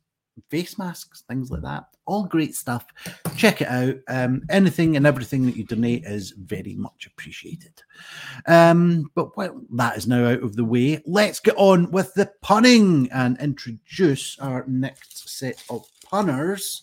face 0.48 0.78
masks, 0.78 1.22
things 1.28 1.50
like 1.50 1.62
that. 1.62 1.84
All 2.06 2.24
great 2.24 2.54
stuff. 2.54 2.86
Check 3.36 3.60
it 3.60 3.68
out. 3.68 3.96
Um, 4.08 4.42
anything 4.50 4.96
and 4.96 5.06
everything 5.06 5.46
that 5.46 5.56
you 5.56 5.64
donate 5.64 6.04
is 6.04 6.32
very 6.32 6.74
much 6.74 7.06
appreciated. 7.06 7.82
Um, 8.46 9.10
but 9.14 9.36
well, 9.36 9.60
that 9.74 9.96
is 9.96 10.06
now 10.06 10.26
out 10.26 10.42
of 10.42 10.56
the 10.56 10.64
way. 10.64 11.02
Let's 11.06 11.40
get 11.40 11.54
on 11.56 11.90
with 11.90 12.14
the 12.14 12.32
punning 12.42 13.08
and 13.12 13.38
introduce 13.38 14.38
our 14.38 14.64
next 14.66 15.28
set 15.28 15.62
of 15.70 15.86
punners, 16.04 16.82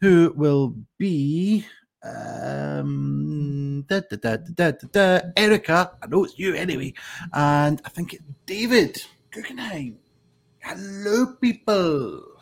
who 0.00 0.32
will 0.36 0.74
be 0.98 1.66
um 2.02 3.82
da, 3.88 4.00
da, 4.00 4.36
da, 4.92 5.20
Erica. 5.36 5.92
I 6.02 6.06
know 6.06 6.24
it's 6.24 6.38
you 6.38 6.54
anyway, 6.54 6.92
and 7.32 7.80
I 7.84 7.88
think 7.88 8.14
it's 8.14 8.22
David 8.46 9.02
Guggenheim. 9.30 9.98
Hello, 10.60 11.34
people. 11.40 12.33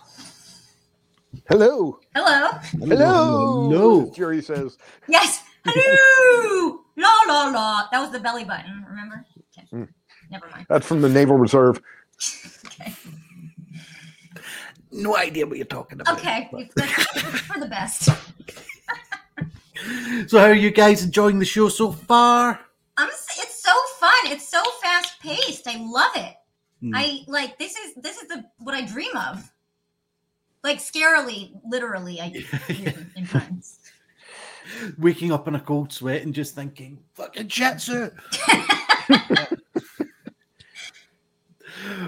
Hello. 1.49 1.99
Hello. 2.15 2.51
Hello. 2.79 3.69
Hello. 3.71 4.03
as 4.09 4.17
Jerry 4.17 4.43
says. 4.43 4.77
Yes. 5.09 5.43
Hello. 5.65 6.81
la 6.97 7.09
la 7.27 7.45
la. 7.51 7.89
That 7.91 8.01
was 8.01 8.11
the 8.11 8.21
belly 8.21 8.45
button. 8.45 8.85
Remember? 8.89 9.25
Okay. 9.57 9.67
Mm. 9.73 9.89
Never 10.31 10.47
mind. 10.51 10.67
That's 10.69 10.87
from 10.87 11.01
the 11.03 11.09
Naval 11.09 11.37
Reserve. 11.37 11.81
Okay. 12.67 12.93
No 14.91 15.17
idea 15.17 15.47
what 15.47 15.57
you're 15.57 15.67
talking 15.67 16.01
about. 16.01 16.19
Okay. 16.19 16.49
but- 16.53 16.61
It's, 16.63 16.75
it's 16.77 17.41
for 17.41 17.59
the 17.61 17.67
best. 17.67 18.09
So, 20.29 20.39
how 20.39 20.45
are 20.45 20.55
you 20.55 20.71
guys 20.71 21.03
enjoying 21.03 21.41
the 21.41 21.45
show 21.45 21.69
so 21.69 21.91
far? 21.91 22.61
I'm. 22.97 23.09
s- 23.09 23.27
It's 23.41 23.61
so 23.65 23.73
fun. 23.99 24.13
It's 24.27 24.49
so 24.49 24.63
fast 24.81 25.19
paced. 25.21 25.67
I 25.67 25.77
love 25.79 26.13
it. 26.15 26.35
Hmm. 26.81 26.93
I 26.95 27.23
like 27.27 27.59
this 27.59 27.75
is 27.77 27.95
this 27.97 28.17
is 28.23 28.29
the 28.29 28.45
what 28.59 28.77
I 28.77 28.83
dream 28.87 29.11
of. 29.17 29.51
Like 30.65 30.79
scarily, 30.79 31.51
literally, 31.69 32.21
I 32.21 32.45
in. 32.69 33.09
Waking 34.99 35.33
up 35.33 35.49
in 35.49 35.57
a 35.57 35.61
cold 35.61 35.93
sweat 35.93 36.23
and 36.23 36.33
just 36.33 36.55
thinking, 36.55 37.01
fucking 37.15 37.49
shit 37.49 37.81
suit. 37.81 38.13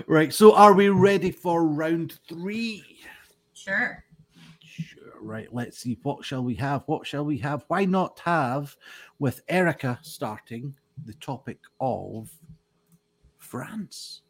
right. 0.06 0.32
So, 0.32 0.54
are 0.54 0.72
we 0.72 0.88
ready 0.88 1.32
for 1.32 1.66
round 1.66 2.20
three? 2.28 2.84
Sure. 3.54 4.04
Sure. 4.60 5.12
Right. 5.20 5.52
Let's 5.52 5.78
see. 5.78 5.98
What 6.02 6.24
shall 6.24 6.44
we 6.44 6.54
have? 6.54 6.84
What 6.86 7.06
shall 7.06 7.24
we 7.24 7.38
have? 7.38 7.64
Why 7.66 7.84
not 7.84 8.20
have, 8.20 8.76
with 9.18 9.42
Erica 9.48 9.98
starting, 10.02 10.76
the 11.04 11.14
topic 11.14 11.58
of 11.80 12.30
France? 13.38 14.22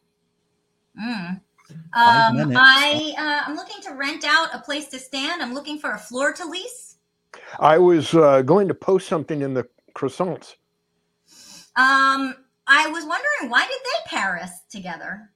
Mm. 0.99 1.41
Five 1.69 2.35
Um. 2.35 2.53
I 2.57 3.15
uh, 3.17 3.49
I'm 3.49 3.57
looking 3.57 3.81
to 3.83 3.95
rent 3.95 4.25
out 4.25 4.49
a 4.53 4.59
place 4.59 4.89
to 4.89 4.99
stand. 4.99 5.43
I'm 5.43 5.55
looking 5.55 5.79
for 5.79 5.93
a 5.93 5.99
floor 5.99 6.33
to 6.33 6.45
lease. 6.45 6.97
I 7.59 7.79
was 7.79 8.15
uh, 8.15 8.43
going 8.43 8.69
to 8.69 8.75
post 8.75 9.09
something 9.09 9.43
in 9.43 9.55
the 9.55 9.67
croissants. 9.95 10.57
Um, 11.77 12.35
I 12.67 12.87
was 12.89 13.05
wondering 13.05 13.51
why 13.51 13.63
did 13.63 13.79
they 13.85 14.17
Paris 14.17 14.51
together? 14.71 15.31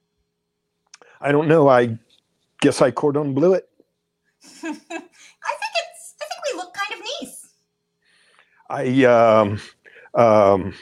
I 1.21 1.33
don't 1.33 1.49
know. 1.49 1.69
I 1.69 1.99
guess 2.61 2.81
I 2.83 2.91
cordon 2.91 3.35
blew 3.35 3.55
it. 3.55 3.69
I 4.45 4.73
think 4.73 4.77
it's 4.83 6.14
I 6.21 6.27
think 6.27 6.43
we 6.53 6.59
look 6.59 6.75
kind 6.75 7.01
of 7.01 7.07
nice. 7.21 7.49
I 8.71 9.05
um, 9.05 9.61
um, 10.14 10.75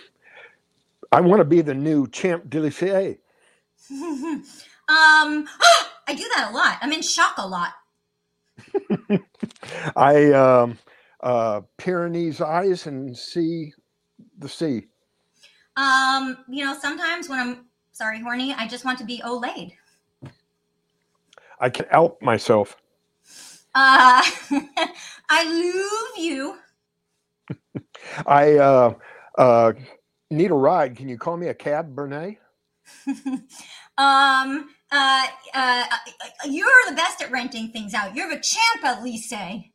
I 1.13 1.21
want 1.21 1.41
to 1.41 1.45
be 1.45 1.63
the 1.63 1.75
new 1.75 2.07
champ 2.09 2.51
de 2.51 2.61
lycée. 2.61 3.19
um, 4.89 5.47
I 6.09 6.15
do 6.15 6.29
that 6.35 6.51
a 6.51 6.55
lot. 6.55 6.79
I'm 6.81 6.93
in 6.93 7.03
shock 7.03 7.35
a 7.39 7.47
lot. 7.47 7.73
I 9.97 10.33
um, 10.33 10.79
uh, 11.21 11.63
Pyrenees 11.77 12.41
eyes 12.41 12.87
and 12.87 13.17
see 13.17 13.73
the 14.39 14.49
sea. 14.49 14.87
Um, 15.77 16.39
you 16.49 16.65
know, 16.65 16.77
sometimes 16.79 17.29
when 17.29 17.39
I'm 17.39 17.67
sorry, 17.93 18.21
horny, 18.21 18.55
I 18.55 18.67
just 18.67 18.85
want 18.85 18.99
to 18.99 19.05
be 19.05 19.21
olayed. 19.25 19.73
I 21.59 21.71
can 21.71 21.87
out 21.91 22.21
myself. 22.23 22.77
Uh, 23.75 24.23
I 25.29 25.45
love 25.45 26.25
you. 26.25 26.57
I 28.27 28.55
uh, 28.57 28.95
uh, 29.37 29.73
need 30.31 30.51
a 30.51 30.55
ride. 30.55 30.97
Can 30.97 31.09
you 31.09 31.19
call 31.19 31.37
me 31.37 31.49
a 31.49 31.55
cab, 31.55 31.95
Bernay? 31.95 32.39
um, 33.99 34.69
uh, 34.93 35.27
uh, 35.55 35.85
you're 36.47 36.69
the 36.89 36.95
best 36.95 37.23
at 37.23 37.31
renting 37.31 37.71
things 37.71 37.95
out. 37.95 38.15
You're 38.15 38.31
a 38.33 38.41
champ 38.41 38.85
at 38.85 39.01
Lycée. 39.01 39.71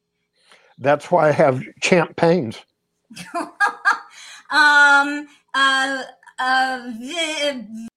That's 0.77 1.11
why 1.11 1.29
I 1.29 1.31
have 1.31 1.63
champ 1.81 2.15
pains. 2.15 2.57
um, 3.35 5.27
uh, 5.53 6.03
uh, 6.39 6.91
vi- 6.99 7.87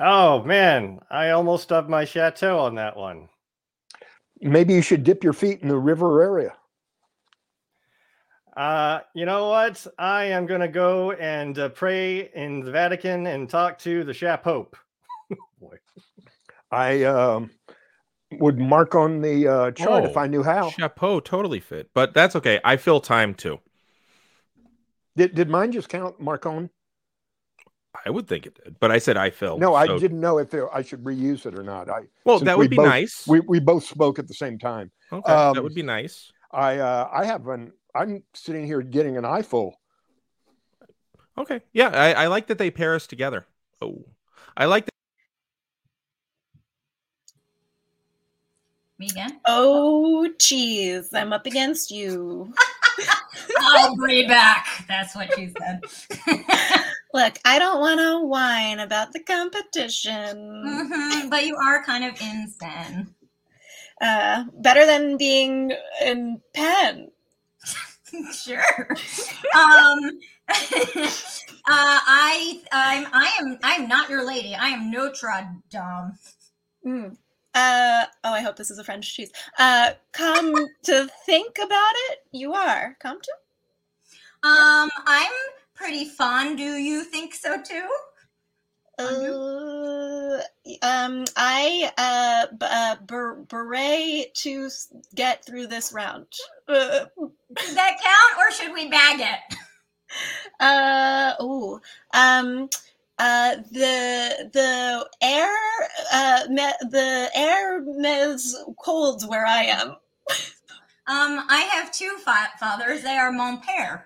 Oh 0.00 0.42
man, 0.44 1.00
I 1.10 1.30
almost 1.30 1.64
stubbed 1.64 1.90
my 1.90 2.04
chateau 2.04 2.58
on 2.60 2.76
that 2.76 2.96
one. 2.96 3.28
Maybe 4.40 4.74
you 4.74 4.82
should 4.82 5.02
dip 5.02 5.24
your 5.24 5.32
feet 5.32 5.60
in 5.60 5.68
the 5.68 5.76
river 5.78 6.22
area. 6.22 6.54
Uh, 8.56 9.00
you 9.14 9.24
know 9.24 9.48
what? 9.48 9.86
I 9.98 10.24
am 10.24 10.46
going 10.46 10.60
to 10.60 10.68
go 10.68 11.12
and 11.12 11.58
uh, 11.58 11.68
pray 11.68 12.30
in 12.34 12.60
the 12.60 12.70
Vatican 12.70 13.26
and 13.26 13.48
talk 13.48 13.78
to 13.80 14.04
the 14.04 14.14
Shap 14.14 14.44
Pope. 14.44 14.76
Boy. 15.60 15.76
I 16.70 17.04
um, 17.04 17.50
would 18.32 18.58
mark 18.58 18.94
on 18.94 19.20
the 19.20 19.48
uh, 19.48 19.70
chart 19.72 20.04
if 20.04 20.16
Oh, 20.16 20.20
I 20.20 20.26
knew 20.26 20.42
how. 20.42 20.70
Chapeau 20.70 21.20
totally 21.20 21.60
fit, 21.60 21.90
but 21.94 22.14
that's 22.14 22.36
okay. 22.36 22.60
I 22.64 22.76
fill 22.76 23.00
time 23.00 23.34
too. 23.34 23.60
Did, 25.16 25.34
did 25.34 25.48
mine 25.48 25.72
just 25.72 25.88
count 25.88 26.20
mark 26.20 26.46
on? 26.46 26.70
I 28.04 28.10
would 28.10 28.28
think 28.28 28.46
it 28.46 28.54
did, 28.62 28.76
but 28.78 28.92
I 28.92 28.98
said 28.98 29.16
I 29.16 29.30
fill. 29.30 29.58
No, 29.58 29.74
I 29.74 29.86
didn't 29.98 30.20
know 30.20 30.38
if 30.38 30.50
there, 30.50 30.72
I 30.72 30.82
should 30.82 31.02
reuse 31.02 31.46
it 31.46 31.58
or 31.58 31.62
not. 31.62 31.88
I 31.88 32.02
Well, 32.24 32.38
since 32.38 32.46
that 32.46 32.58
we 32.58 32.64
would 32.64 32.70
be 32.70 32.76
both- 32.76 32.86
nice. 32.86 33.26
we, 33.26 33.40
we 33.40 33.58
both 33.60 33.84
spoke 33.84 34.18
at 34.18 34.28
the 34.28 34.34
same 34.34 34.58
time. 34.58 34.90
okay, 35.10 35.22
that 35.26 35.56
um, 35.58 35.62
would 35.64 35.74
be 35.74 35.82
nice. 35.82 36.30
I 36.52 36.78
uh, 36.78 37.08
I 37.12 37.24
have 37.24 37.46
an 37.48 37.72
I'm 37.98 38.22
sitting 38.32 38.64
here 38.64 38.80
getting 38.80 39.16
an 39.16 39.24
eyeful. 39.24 39.74
Okay, 41.36 41.60
yeah, 41.72 41.88
I, 41.88 42.24
I 42.24 42.26
like 42.28 42.46
that 42.46 42.58
they 42.58 42.70
pair 42.70 42.94
us 42.94 43.06
together. 43.06 43.46
Oh, 43.82 44.04
I 44.56 44.66
like 44.66 44.86
that. 44.86 44.92
me 48.98 49.08
again. 49.10 49.40
Oh, 49.46 50.28
jeez, 50.38 51.08
I'm 51.12 51.32
up 51.32 51.46
against 51.46 51.90
you. 51.90 52.52
I'll 53.60 53.94
bring 53.96 54.24
it 54.24 54.28
back. 54.28 54.66
That's 54.88 55.14
what 55.14 55.32
she 55.34 55.48
said. 55.48 55.80
Look, 57.14 57.38
I 57.44 57.58
don't 57.58 57.80
want 57.80 58.00
to 58.00 58.26
whine 58.26 58.80
about 58.80 59.12
the 59.12 59.20
competition. 59.22 60.36
Mhm, 60.66 61.30
But 61.30 61.46
you 61.46 61.56
are 61.56 61.84
kind 61.84 62.04
of 62.04 62.20
insane. 62.20 63.14
Uh, 64.00 64.44
better 64.54 64.86
than 64.86 65.16
being 65.16 65.72
in 66.04 66.40
pen. 66.54 67.10
sure. 68.32 68.88
Um, 69.54 70.18
uh, 70.48 71.04
I, 71.66 72.60
I'm, 72.72 73.06
I 73.12 73.36
am, 73.40 73.58
I 73.62 73.74
am 73.74 73.88
not 73.88 74.08
your 74.08 74.26
lady. 74.26 74.54
I 74.54 74.68
am 74.68 74.90
Notre 74.90 75.46
Dame. 75.70 76.12
Mm. 76.86 77.16
Uh, 77.54 78.04
oh, 78.24 78.32
I 78.32 78.40
hope 78.40 78.56
this 78.56 78.70
is 78.70 78.78
a 78.78 78.84
French 78.84 79.14
cheese. 79.14 79.32
Uh, 79.58 79.92
come 80.12 80.54
to 80.84 81.08
think 81.26 81.58
about 81.58 81.92
it, 82.10 82.18
you 82.32 82.52
are. 82.52 82.96
Come 83.00 83.18
to? 83.20 84.48
Um, 84.48 84.90
I'm 85.06 85.32
pretty 85.74 86.04
fond. 86.04 86.58
Do 86.58 86.62
you 86.62 87.02
think 87.04 87.34
so 87.34 87.60
too? 87.60 87.88
Uh, 88.98 90.40
um, 90.82 91.24
I 91.36 91.90
uh, 91.98 92.46
b- 92.56 92.66
uh 92.68 92.96
ber- 93.06 93.44
beret 93.48 94.34
to 94.36 94.66
s- 94.66 94.92
get 95.14 95.44
through 95.44 95.68
this 95.68 95.92
round. 95.92 96.26
Uh, 96.68 97.06
Does 97.56 97.74
that 97.74 97.98
count, 98.02 98.38
or 98.38 98.50
should 98.52 98.72
we 98.74 98.88
bag 98.88 99.20
it? 99.20 99.58
uh 100.60 101.34
oh 101.40 101.80
um 102.14 102.68
uh 103.18 103.56
the 103.72 104.48
the 104.52 105.08
air 105.20 105.54
uh 106.12 106.40
me, 106.48 106.70
the 106.90 107.30
air 107.34 107.82
is 108.26 108.56
cold 108.82 109.28
where 109.28 109.46
I 109.46 109.64
am. 109.64 109.96
Um, 111.10 111.46
I 111.48 111.68
have 111.72 111.90
two 111.90 112.16
fa- 112.24 112.50
fathers. 112.60 113.02
They 113.02 113.16
are 113.16 113.32
mon 113.32 113.62
père. 113.62 114.02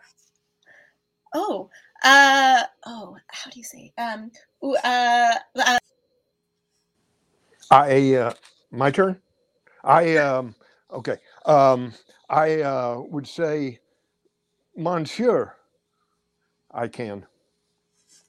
Oh, 1.35 1.69
uh, 2.05 2.63
oh, 2.87 3.17
how 3.29 3.51
do 3.51 3.59
you 3.59 3.65
say? 3.65 3.93
Um, 3.99 4.31
uh, 4.63 5.35
uh, 5.57 5.79
I 7.71 8.15
uh, 8.15 8.35
my 8.71 8.91
turn. 8.91 9.21
I 9.85 10.17
um, 10.17 10.55
okay. 10.93 11.19
Um, 11.47 11.93
I 12.29 12.61
uh, 12.63 13.03
would 13.09 13.27
say, 13.27 13.81
Monsieur. 14.77 15.55
I 16.71 16.89
can. 16.89 17.27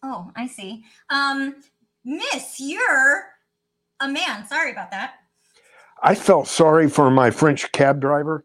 Oh, 0.03 0.31
I 0.35 0.47
see. 0.47 0.83
Um, 1.09 1.55
Miss, 2.03 2.59
you're 2.59 3.25
a 4.01 4.07
man. 4.07 4.45
Sorry 4.47 4.71
about 4.71 4.91
that. 4.91 5.15
I 6.01 6.15
felt 6.15 6.47
sorry 6.47 6.89
for 6.89 7.09
my 7.09 7.31
French 7.31 7.71
cab 7.71 8.01
driver. 8.01 8.43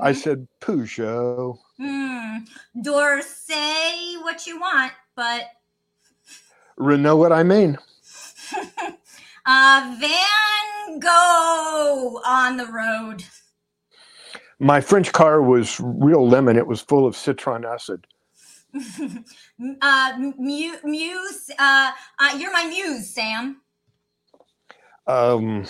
I 0.00 0.12
Mhm. 0.12 0.16
said 0.16 0.48
Peugeot. 0.60 1.58
Hmm. 1.78 2.38
Door, 2.80 3.22
say 3.22 4.16
what 4.18 4.46
you 4.46 4.60
want, 4.60 4.92
but 5.16 5.50
Know 6.80 7.16
what 7.16 7.32
I 7.32 7.42
mean? 7.42 7.76
uh, 9.46 9.96
Van 10.00 10.98
Gogh 10.98 12.20
on 12.24 12.56
the 12.56 12.66
road. 12.66 13.22
My 14.58 14.80
French 14.80 15.12
car 15.12 15.42
was 15.42 15.78
real 15.80 16.26
lemon. 16.26 16.56
It 16.56 16.66
was 16.66 16.80
full 16.80 17.06
of 17.06 17.16
citron 17.16 17.64
acid. 17.64 18.06
uh, 19.82 20.12
mu- 20.18 20.76
muse. 20.84 21.50
Uh, 21.58 21.92
uh, 22.18 22.36
you're 22.38 22.52
my 22.52 22.64
muse, 22.64 23.10
Sam. 23.10 23.60
Um, 25.06 25.66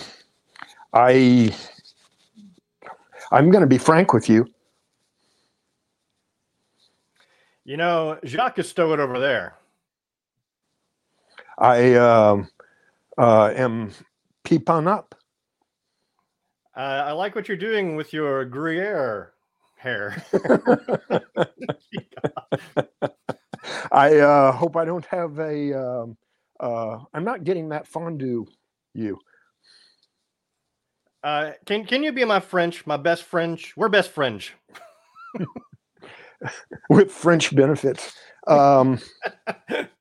I 0.93 1.53
I'm 3.31 3.49
going 3.49 3.61
to 3.61 3.67
be 3.67 3.77
frank 3.77 4.13
with 4.13 4.29
you. 4.29 4.47
You 7.63 7.77
know, 7.77 8.19
Jacques 8.25 8.59
is 8.59 8.69
stowed 8.69 8.99
over 8.99 9.19
there. 9.19 9.55
I 11.61 11.93
um, 11.93 12.49
uh, 13.19 13.53
am 13.55 13.91
peeping 14.43 14.87
up. 14.87 15.13
Uh, 16.75 17.03
I 17.05 17.11
like 17.11 17.35
what 17.35 17.47
you're 17.47 17.55
doing 17.55 17.95
with 17.95 18.11
your 18.13 18.45
Gruyere 18.45 19.33
hair. 19.77 20.25
I 23.91 24.17
uh, 24.17 24.51
hope 24.53 24.75
I 24.75 24.85
don't 24.85 25.05
have 25.05 25.37
a. 25.37 25.73
Um, 25.73 26.17
uh, 26.59 26.97
I'm 27.13 27.23
not 27.23 27.43
getting 27.43 27.69
that 27.69 27.85
fondue. 27.85 28.47
You. 28.95 29.19
Uh, 31.23 31.51
can 31.67 31.85
can 31.85 32.01
you 32.01 32.11
be 32.11 32.25
my 32.25 32.39
French, 32.39 32.87
my 32.87 32.97
best 32.97 33.21
French? 33.23 33.77
We're 33.77 33.89
best 33.89 34.09
French. 34.09 34.55
with 36.89 37.11
French 37.11 37.55
benefits. 37.55 38.13
Um, 38.47 38.99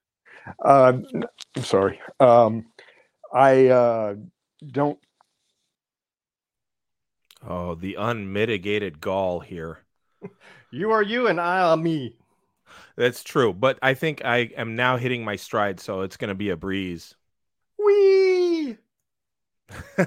uh, 0.65 0.93
n- 1.15 1.25
I'm 1.57 1.63
sorry. 1.63 2.01
Um, 2.19 2.67
I 3.33 3.69
uh, 3.69 4.15
don't. 4.67 4.99
Oh, 7.47 7.75
the 7.75 7.95
unmitigated 7.95 9.01
gall 9.01 9.41
here. 9.41 9.81
You 10.71 10.91
are 10.93 11.03
you, 11.03 11.27
and 11.27 11.41
I 11.41 11.73
am 11.73 11.83
me. 11.83 12.15
That's 12.97 13.25
true, 13.25 13.53
but 13.53 13.79
I 13.83 13.95
think 13.95 14.25
I 14.25 14.51
am 14.57 14.77
now 14.77 14.97
hitting 14.97 15.25
my 15.25 15.37
stride, 15.37 15.81
so 15.81 16.03
it's 16.03 16.17
going 16.17 16.29
to 16.29 16.35
be 16.35 16.51
a 16.51 16.57
breeze. 16.57 17.15
Wee. 17.79 18.77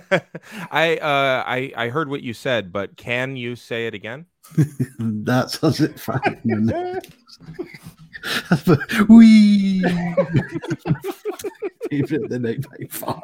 I 0.71 0.97
uh 0.97 1.43
I 1.47 1.71
I 1.75 1.89
heard 1.89 2.09
what 2.09 2.21
you 2.21 2.33
said, 2.33 2.71
but 2.71 2.97
can 2.97 3.35
you 3.35 3.55
say 3.55 3.87
it 3.87 3.93
again? 3.93 4.25
That's 4.99 5.63
us 5.63 5.81
at 5.81 5.99
five 5.99 6.43
minutes. 6.43 7.09
Wee. 9.09 9.81
Favorite 11.89 12.23
of 12.23 12.29
the 12.29 12.39
night 12.39 12.65
by 12.69 12.85
far. 12.89 13.23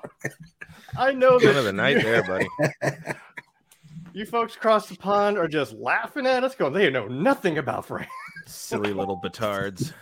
I 0.98 1.14
know 1.14 1.34
One 1.34 1.44
that 1.44 1.56
of 1.56 1.66
the 1.66 1.74
night 1.74 2.02
there, 2.02 2.24
buddy. 2.24 2.48
you 4.14 4.26
folks 4.26 4.56
across 4.56 4.90
the 4.90 4.96
pond 4.98 5.38
are 5.38 5.48
just 5.48 5.74
laughing 5.74 6.26
at 6.26 6.44
us, 6.44 6.56
going, 6.56 6.74
"They 6.74 6.90
know 6.90 7.08
nothing 7.08 7.58
about 7.58 7.86
France." 7.86 8.08
Silly 8.48 8.94
little 8.94 9.20
batards. 9.22 9.94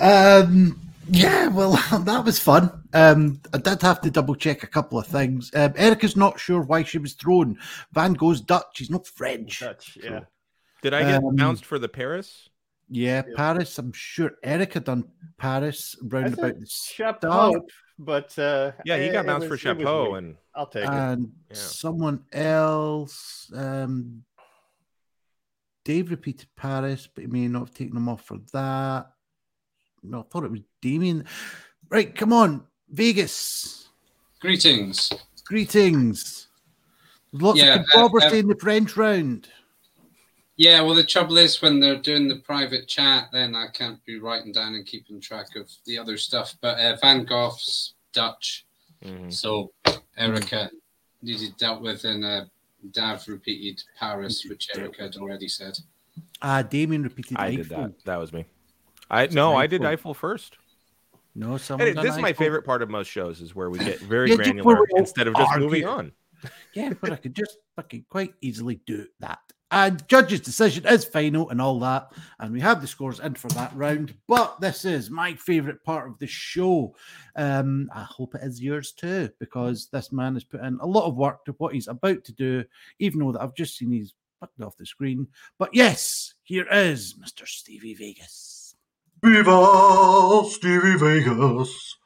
Um, 0.00 0.80
yeah, 1.08 1.48
well, 1.48 1.72
that 2.04 2.22
was 2.24 2.38
fun. 2.38 2.82
Um, 2.92 3.40
I 3.52 3.58
did 3.58 3.82
have 3.82 4.00
to 4.02 4.10
double 4.10 4.34
check 4.34 4.62
a 4.62 4.66
couple 4.66 4.98
of 4.98 5.06
things. 5.06 5.50
Um, 5.54 5.74
Erica's 5.76 6.16
not 6.16 6.40
sure 6.40 6.62
why 6.62 6.82
she 6.84 6.98
was 6.98 7.12
thrown. 7.14 7.58
Van 7.92 8.14
Gogh's 8.14 8.40
Dutch. 8.40 8.78
He's 8.78 8.90
not 8.90 9.06
French. 9.06 9.60
Dutch, 9.60 9.98
yeah. 10.02 10.20
Did 10.82 10.94
I 10.94 11.02
get 11.02 11.22
Um, 11.22 11.36
bounced 11.36 11.64
for 11.64 11.78
the 11.78 11.88
Paris? 11.88 12.48
Yeah, 12.94 13.22
Paris. 13.36 13.78
I'm 13.78 13.92
sure 13.92 14.32
Erica 14.42 14.78
done 14.80 15.04
Paris 15.38 15.96
I 16.02 16.06
round 16.08 16.34
about 16.34 16.60
the 16.60 16.66
Chapeau, 16.66 17.66
but 17.98 18.38
uh, 18.38 18.72
Yeah, 18.84 18.98
he 18.98 19.08
got 19.08 19.24
it 19.24 19.28
bounced 19.28 19.46
for 19.46 19.52
was- 19.52 19.60
chapeau, 19.60 20.14
and 20.16 20.36
I'll 20.54 20.66
take 20.66 20.84
it. 20.84 20.90
and 20.90 21.32
Yeah. 21.48 21.56
someone 21.56 22.24
else. 22.32 23.50
Um, 23.54 24.24
Dave 25.84 26.10
repeated 26.10 26.48
Paris, 26.54 27.08
but 27.12 27.22
he 27.22 27.28
may 27.28 27.48
not 27.48 27.60
have 27.60 27.74
taken 27.74 27.94
them 27.94 28.08
off 28.10 28.26
for 28.26 28.38
that. 28.52 29.06
No, 30.02 30.20
I 30.20 30.22
thought 30.30 30.44
it 30.44 30.50
was 30.50 30.60
Damien. 30.82 31.24
Right, 31.88 32.14
come 32.14 32.32
on, 32.32 32.66
Vegas. 32.90 33.88
Greetings. 34.40 35.10
Greetings. 35.46 36.48
There's 37.32 37.42
lots 37.42 37.58
Yeah, 37.58 37.76
of 37.76 37.80
uh, 37.80 37.84
controversy 37.92 38.36
uh, 38.36 38.40
in 38.40 38.48
the 38.48 38.56
French 38.56 38.96
round. 38.98 39.48
Yeah, 40.56 40.82
well, 40.82 40.94
the 40.94 41.04
trouble 41.04 41.38
is 41.38 41.60
when 41.62 41.80
they're 41.80 41.96
doing 41.98 42.28
the 42.28 42.36
private 42.40 42.86
chat, 42.86 43.28
then 43.32 43.54
I 43.56 43.68
can't 43.72 44.04
be 44.04 44.18
writing 44.18 44.52
down 44.52 44.74
and 44.74 44.86
keeping 44.86 45.20
track 45.20 45.56
of 45.56 45.70
the 45.86 45.96
other 45.98 46.16
stuff. 46.18 46.54
But 46.60 46.78
uh, 46.78 46.96
Van 47.00 47.24
Gogh's 47.24 47.94
Dutch, 48.12 48.66
Mhm. 49.02 49.32
so 49.32 49.72
Erica 50.16 50.70
needed 51.22 51.56
dealt 51.56 51.80
with, 51.80 52.04
and 52.04 52.24
uh, 52.24 52.44
Dav 52.92 53.26
repeated 53.28 53.82
Paris, 53.98 54.44
which 54.48 54.68
Erica 54.76 55.02
had 55.04 55.16
already 55.16 55.48
said. 55.48 55.78
Ah, 56.42 56.62
Damien 56.62 57.02
repeated 57.02 57.36
I 57.38 57.54
did 57.56 57.68
that. 57.70 58.04
That 58.04 58.16
was 58.16 58.32
me. 58.32 58.44
I 59.10 59.26
no, 59.28 59.54
I 59.56 59.66
did 59.66 59.80
Eiffel. 59.80 59.92
Eiffel 59.92 60.14
first. 60.14 60.56
No, 61.34 61.56
someone 61.56 61.88
Hey, 61.88 61.94
this 61.94 62.14
is 62.14 62.20
my 62.20 62.28
Eiffel. 62.28 62.44
favorite 62.44 62.62
part 62.62 62.82
of 62.82 62.90
most 62.90 63.08
shows 63.08 63.40
is 63.40 63.54
where 63.54 63.70
we 63.70 63.78
get 63.78 63.98
very 64.00 64.30
Yeah, 64.30 64.36
granular 64.36 64.78
instead 64.96 65.26
of 65.28 65.34
just 65.34 65.56
moving 65.58 65.86
on. 65.86 66.12
Yeah, 66.74 66.92
but 67.00 67.12
I 67.12 67.16
could 67.16 67.34
just 67.34 67.56
fucking 67.76 68.04
quite 68.10 68.34
easily 68.42 68.80
do 68.86 69.06
that. 69.20 69.38
And 69.72 70.06
judge's 70.06 70.42
decision 70.42 70.86
is 70.86 71.02
final 71.06 71.48
and 71.48 71.60
all 71.60 71.80
that. 71.80 72.12
And 72.38 72.52
we 72.52 72.60
have 72.60 72.82
the 72.82 72.86
scores 72.86 73.20
in 73.20 73.34
for 73.34 73.48
that 73.48 73.74
round. 73.74 74.14
But 74.28 74.60
this 74.60 74.84
is 74.84 75.10
my 75.10 75.32
favorite 75.32 75.82
part 75.82 76.10
of 76.10 76.18
the 76.18 76.26
show. 76.26 76.94
Um, 77.36 77.88
I 77.94 78.02
hope 78.02 78.34
it 78.34 78.42
is 78.44 78.60
yours 78.60 78.92
too, 78.92 79.30
because 79.40 79.88
this 79.90 80.12
man 80.12 80.34
has 80.34 80.44
put 80.44 80.60
in 80.60 80.78
a 80.82 80.86
lot 80.86 81.06
of 81.06 81.16
work 81.16 81.46
to 81.46 81.54
what 81.56 81.72
he's 81.72 81.88
about 81.88 82.22
to 82.24 82.34
do, 82.34 82.64
even 82.98 83.20
though 83.20 83.32
that 83.32 83.40
I've 83.40 83.56
just 83.56 83.78
seen 83.78 83.92
he's 83.92 84.12
fucked 84.40 84.60
off 84.60 84.76
the 84.76 84.84
screen. 84.84 85.26
But 85.58 85.70
yes, 85.72 86.34
here 86.42 86.66
is 86.70 87.14
Mr. 87.14 87.46
Stevie 87.46 87.94
Vegas. 87.94 88.74
Viva 89.24 90.42
Stevie 90.50 90.98
Vegas. 90.98 91.96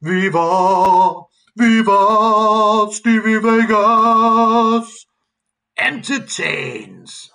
Viva, 0.00 1.22
viva 1.56 2.86
Stevie 2.92 3.38
Vegas. 3.38 5.06
Entertains. 5.78 7.30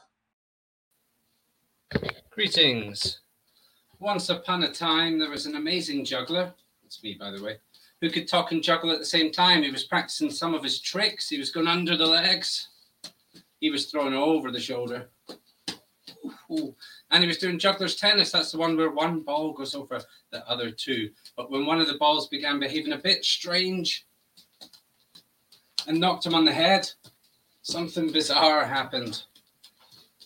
Greetings. 2.31 3.19
Once 3.99 4.29
upon 4.29 4.63
a 4.63 4.71
time, 4.71 5.19
there 5.19 5.29
was 5.29 5.45
an 5.45 5.55
amazing 5.55 6.03
juggler. 6.03 6.53
That's 6.81 7.03
me, 7.03 7.15
by 7.19 7.29
the 7.29 7.43
way. 7.43 7.57
Who 8.01 8.09
could 8.09 8.27
talk 8.27 8.51
and 8.51 8.63
juggle 8.63 8.91
at 8.91 8.97
the 8.97 9.05
same 9.05 9.31
time. 9.31 9.61
He 9.61 9.69
was 9.69 9.83
practicing 9.83 10.31
some 10.31 10.55
of 10.55 10.63
his 10.63 10.79
tricks. 10.79 11.29
He 11.29 11.37
was 11.37 11.51
going 11.51 11.67
under 11.67 11.95
the 11.95 12.07
legs. 12.07 12.69
He 13.59 13.69
was 13.69 13.85
throwing 13.85 14.15
over 14.15 14.49
the 14.49 14.59
shoulder. 14.59 15.09
Ooh. 16.51 16.75
And 17.11 17.21
he 17.21 17.27
was 17.27 17.37
doing 17.37 17.59
juggler's 17.59 17.95
tennis. 17.95 18.31
That's 18.31 18.51
the 18.51 18.57
one 18.57 18.75
where 18.75 18.89
one 18.89 19.19
ball 19.19 19.53
goes 19.53 19.75
over 19.75 20.01
the 20.31 20.49
other 20.49 20.71
two. 20.71 21.11
But 21.37 21.51
when 21.51 21.67
one 21.67 21.79
of 21.79 21.87
the 21.87 21.99
balls 21.99 22.27
began 22.27 22.59
behaving 22.59 22.93
a 22.93 22.97
bit 22.97 23.23
strange 23.23 24.07
and 25.87 25.99
knocked 25.99 26.25
him 26.25 26.33
on 26.33 26.45
the 26.45 26.51
head, 26.51 26.91
something 27.61 28.11
bizarre 28.11 28.65
happened. 28.65 29.23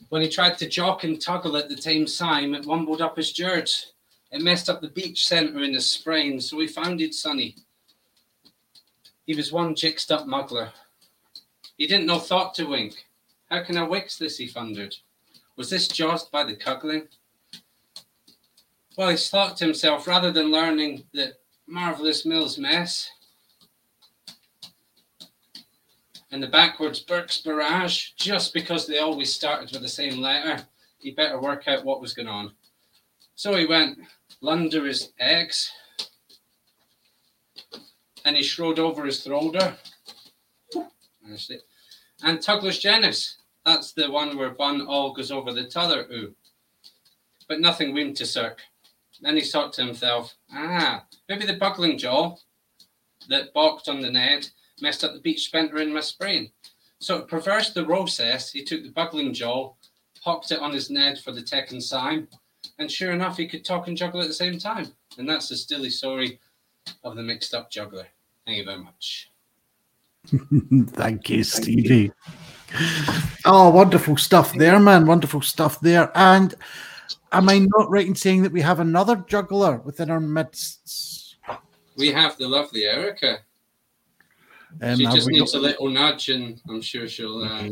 When 0.10 0.21
he 0.21 0.30
tried 0.30 0.58
to 0.60 0.69
jock 0.69 1.04
and 1.04 1.17
tuggle 1.17 1.60
at 1.60 1.69
the 1.69 1.78
same 1.78 2.06
time, 2.06 2.54
it 2.54 2.65
wumbled 2.65 3.02
up 3.02 3.17
his 3.17 3.32
jerks. 3.32 3.93
It 4.32 4.41
messed 4.41 4.69
up 4.69 4.82
the 4.82 4.89
beach 4.89 5.28
centre 5.28 5.63
in 5.63 5.74
his 5.74 5.89
sprain, 5.89 6.39
so 6.39 6.60
he 6.60 6.67
founded 6.67 7.13
Sonny. 7.13 7.56
He 9.26 9.36
was 9.36 9.52
one 9.52 9.74
jixed 9.76 10.12
up 10.12 10.28
muggler. 10.28 10.71
He 11.78 11.88
didn't 11.88 12.06
know 12.06 12.19
thought 12.19 12.54
to 12.56 12.65
wink. 12.65 13.06
How 13.50 13.63
can 13.63 13.78
I 13.78 13.84
wix 13.84 14.17
this, 14.17 14.38
he 14.38 14.48
thundered. 14.48 14.95
Was 15.56 15.69
this 15.69 15.88
josed 15.88 16.32
by 16.32 16.43
the 16.43 16.56
cuggling? 16.56 17.08
Well, 18.98 19.10
he 19.10 19.17
thought 19.17 19.58
to 19.58 19.65
himself, 19.65 20.08
rather 20.08 20.32
than 20.32 20.52
learning 20.52 21.06
that 21.13 21.34
marvellous 21.67 22.26
Mill's 22.26 22.58
mess 22.58 23.10
and 26.36 26.43
the 26.43 26.48
backwards 26.48 27.00
Burke's 27.00 27.39
Barrage, 27.39 28.10
just 28.17 28.54
because 28.54 28.86
they 28.86 28.98
always 28.98 29.34
started 29.34 29.71
with 29.71 29.82
the 29.82 29.88
same 29.88 30.19
letter. 30.19 30.62
He 30.98 31.12
better 31.12 31.39
work 31.39 31.65
out 31.65 31.86
what 31.86 32.02
was 32.02 32.13
going 32.13 32.28
on. 32.28 32.52
So 33.36 33.56
he 33.56 33.65
went 33.65 34.00
Lunder 34.41 34.86
his 34.86 35.13
eggs, 35.17 35.71
and 38.26 38.36
he 38.36 38.43
strode 38.43 38.80
over 38.80 39.06
his 39.06 39.26
throulder. 39.26 39.78
And 42.21 42.39
Tugler's 42.39 42.80
Genus. 42.80 43.38
That's 43.65 43.93
the 43.93 44.12
one 44.12 44.38
where 44.38 44.52
one 44.56 44.86
all 44.86 45.13
goes 45.13 45.32
over 45.32 45.54
the 45.54 45.63
t'other 45.63 46.06
oo. 46.12 46.36
But 47.48 47.62
nothing 47.62 47.93
went 47.93 48.17
to 48.17 48.26
circ. 48.26 48.60
Then 49.21 49.38
he 49.38 49.41
thought 49.41 49.71
to 49.74 49.86
himself, 49.86 50.36
ah, 50.52 51.06
maybe 51.30 51.45
the 51.45 51.56
buckling 51.56 51.98
jaw 51.98 52.36
that 53.30 53.54
balked 53.54 53.88
on 53.88 54.02
the 54.02 54.12
net 54.12 54.52
messed 54.82 55.04
up 55.04 55.14
the 55.14 55.20
beach 55.20 55.46
splinter 55.46 55.78
in 55.78 55.94
my 55.94 56.02
sprain. 56.02 56.52
So 57.00 57.20
to 57.20 57.26
perverse 57.26 57.72
the 57.72 57.86
process, 57.86 58.52
he 58.52 58.64
took 58.64 58.84
the 58.84 58.90
buckling 58.90 59.34
jaw, 59.34 59.74
popped 60.24 60.52
it 60.52 60.60
on 60.60 60.74
his 60.74 60.90
Ned 60.90 61.20
for 61.20 61.32
the 61.32 61.42
tech 61.42 61.72
and 61.72 61.84
sign, 61.84 62.28
and 62.80 62.92
sure 62.92 63.12
enough, 63.12 63.38
he 63.38 63.48
could 63.48 63.64
talk 63.64 63.88
and 63.88 63.96
juggle 63.96 64.22
at 64.22 64.28
the 64.28 64.34
same 64.34 64.58
time. 64.58 64.92
And 65.18 65.30
that's 65.30 65.50
the 65.50 65.56
stilly 65.56 65.90
story 65.90 66.40
of 67.04 67.16
the 67.16 67.24
mixed 67.24 67.54
up 67.54 67.72
juggler. 67.72 68.08
Thank 68.46 68.58
you 68.58 68.66
very 68.66 68.84
much. 68.84 69.32
Thank 70.94 71.30
you, 71.30 71.44
Stevie. 71.44 72.12
Oh, 73.46 73.70
wonderful 73.70 74.18
stuff 74.18 74.54
there, 74.54 74.80
man. 74.80 75.06
Wonderful 75.06 75.42
stuff 75.42 75.80
there. 75.80 76.12
And 76.16 76.54
am 77.32 77.50
I 77.50 77.60
not 77.60 77.90
right 77.90 78.08
in 78.08 78.16
saying 78.16 78.44
that 78.44 78.52
we 78.52 78.62
have 78.62 78.80
another 78.80 79.24
juggler 79.28 79.78
within 79.78 80.10
our 80.10 80.20
midst? 80.20 81.38
We 81.96 82.12
have 82.12 82.38
the 82.38 82.48
lovely 82.48 82.84
Erica. 82.84 83.40
Um, 84.82 84.98
she 84.98 85.06
just 85.06 85.28
needs 85.28 85.52
got- 85.54 85.60
a 85.60 85.62
little 85.62 85.90
nudge, 85.90 86.30
and 86.30 86.62
I'm 86.70 86.82
sure 86.82 87.08
she'll. 87.08 87.44
Uh, 87.44 87.70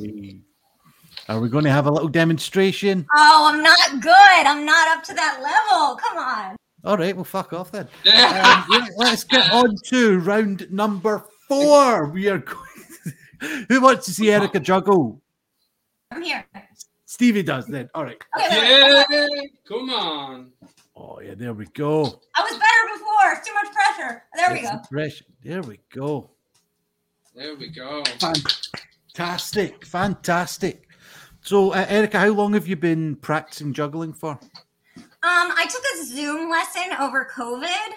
Are 1.29 1.39
we 1.39 1.49
going 1.49 1.63
to 1.63 1.69
have 1.71 1.85
a 1.85 1.91
little 1.91 2.07
demonstration? 2.09 3.05
Oh, 3.15 3.51
I'm 3.53 3.61
not 3.63 4.01
good. 4.01 4.45
I'm 4.47 4.65
not 4.65 4.97
up 4.97 5.03
to 5.05 5.13
that 5.13 5.39
level. 5.41 5.95
Come 5.97 6.17
on. 6.17 6.55
All 6.85 6.97
right, 6.97 7.15
well, 7.15 7.23
fuck 7.23 7.53
off 7.53 7.71
then. 7.71 7.87
Um, 8.05 8.65
let- 8.69 8.91
let's 8.97 9.23
get 9.23 9.51
on 9.51 9.75
to 9.85 10.19
round 10.19 10.67
number 10.71 11.23
four. 11.47 12.07
We 12.07 12.27
are 12.29 12.39
going. 12.39 12.59
Who 13.69 13.81
wants 13.81 14.05
to 14.05 14.11
see 14.13 14.31
Erica 14.31 14.59
juggle? 14.59 15.21
I'm 16.11 16.21
here. 16.21 16.45
Stevie 17.05 17.43
does 17.43 17.67
then. 17.67 17.89
All 17.93 18.03
right. 18.03 18.21
yeah, 18.37 19.03
come 19.67 19.89
on. 19.89 20.51
Oh 20.95 21.19
yeah, 21.21 21.33
there 21.35 21.53
we 21.53 21.65
go. 21.67 22.01
I 22.35 22.41
was 22.43 22.51
better 22.53 22.93
before. 22.93 23.31
It's 23.33 23.47
too 23.47 23.53
much 23.53 23.67
pressure. 23.73 24.23
There 24.35 24.51
we 24.53 24.61
go. 24.61 24.79
pressure. 24.89 25.25
There 25.43 25.61
we 25.61 25.79
go. 25.93 26.29
There 27.35 27.55
we 27.55 27.69
go. 27.69 28.03
Fantastic, 29.15 29.85
fantastic. 29.85 30.87
So, 31.41 31.71
uh, 31.73 31.85
Erica, 31.89 32.19
how 32.19 32.29
long 32.29 32.53
have 32.53 32.67
you 32.67 32.75
been 32.75 33.15
practicing 33.15 33.73
juggling 33.73 34.13
for? 34.13 34.39
Um, 34.97 35.01
I 35.23 35.65
took 35.67 35.81
a 35.95 36.05
Zoom 36.05 36.51
lesson 36.51 36.93
over 36.99 37.27
COVID, 37.35 37.93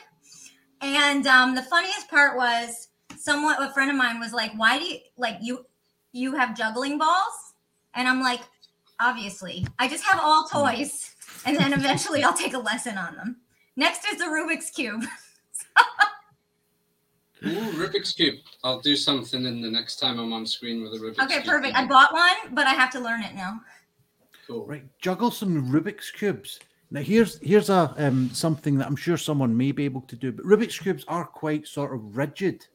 and 0.81 1.27
um, 1.27 1.55
the 1.55 1.63
funniest 1.63 2.09
part 2.09 2.37
was 2.37 2.89
somewhat 3.19 3.63
a 3.63 3.71
friend 3.73 3.91
of 3.91 3.97
mine 3.97 4.21
was 4.21 4.33
like, 4.33 4.53
"Why 4.57 4.79
do 4.79 4.85
you 4.87 4.99
like 5.19 5.37
you 5.43 5.67
you 6.13 6.35
have 6.35 6.57
juggling 6.57 6.97
balls?" 6.97 7.55
And 7.95 8.09
I'm 8.09 8.21
like, 8.21 8.41
"Obviously, 9.01 9.67
I 9.79 9.87
just 9.87 10.05
have 10.05 10.19
all 10.23 10.49
toys, 10.49 11.15
and 11.45 11.59
then 11.59 11.75
eventually 11.75 12.25
I'll 12.25 12.33
take 12.33 12.55
a 12.55 12.59
lesson 12.59 12.97
on 12.97 13.17
them." 13.17 13.37
Next 13.77 14.07
is 14.11 14.19
the 14.19 14.25
Rubik's 14.25 14.71
cube. 14.71 15.05
Ooh, 17.47 17.73
Rubik's 17.73 18.13
Cube. 18.13 18.37
I'll 18.65 18.81
do 18.81 18.97
something 18.97 19.45
in 19.45 19.61
the 19.61 19.71
next 19.71 19.97
time 19.97 20.19
I'm 20.19 20.33
on 20.33 20.47
screen 20.47 20.83
with 20.83 20.95
a 20.95 20.99
Rubik's 20.99 21.19
Okay, 21.19 21.35
Cube. 21.35 21.41
Okay, 21.41 21.49
perfect. 21.49 21.77
I 21.77 21.87
bought 21.87 22.13
one, 22.13 22.55
but 22.55 22.67
I 22.67 22.71
have 22.71 22.91
to 22.93 23.01
learn 23.01 23.23
it 23.23 23.35
now. 23.35 23.61
Cool. 24.47 24.67
Right, 24.67 24.85
juggle 25.01 25.31
some 25.31 25.71
Rubik's 25.71 26.11
cubes. 26.11 26.61
Now, 26.91 27.01
here's 27.01 27.39
here's 27.41 27.69
a 27.69 27.93
um, 27.99 28.31
something 28.33 28.79
that 28.79 28.87
I'm 28.87 28.97
sure 28.97 29.17
someone 29.17 29.57
may 29.57 29.73
be 29.73 29.85
able 29.85 30.03
to 30.03 30.15
do, 30.17 30.31
but 30.31 30.45
Rubik's 30.45 30.79
cubes 30.79 31.05
are 31.09 31.25
quite 31.25 31.67
sort 31.67 31.93
of 31.93 32.17
rigid. 32.17 32.67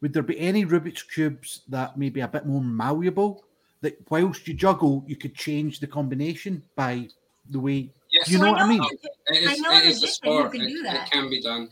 Would 0.00 0.14
there 0.14 0.22
be 0.22 0.38
any 0.40 0.64
Rubik's 0.64 1.02
cubes 1.02 1.62
that 1.68 1.98
may 1.98 2.08
be 2.08 2.20
a 2.20 2.28
bit 2.28 2.46
more 2.46 2.62
malleable? 2.62 3.44
That 3.82 3.98
whilst 4.10 4.48
you 4.48 4.54
juggle, 4.54 5.04
you 5.06 5.16
could 5.16 5.34
change 5.34 5.80
the 5.80 5.86
combination 5.86 6.62
by 6.76 7.08
the 7.50 7.60
way 7.60 7.92
Yes. 8.12 8.28
you 8.28 8.38
know 8.38 8.52
what 8.52 8.60
I 8.60 8.68
mean. 8.68 8.82
It 9.26 9.48
I 9.48 9.56
know 9.56 9.72
it 9.72 9.84
a 9.84 9.88
is 9.88 9.98
a 9.98 10.00
magician 10.00 10.02
who 10.02 10.06
sport. 10.06 10.54
It, 10.54 10.60
it 10.62 11.10
can 11.10 11.30
be 11.30 11.40
done. 11.40 11.70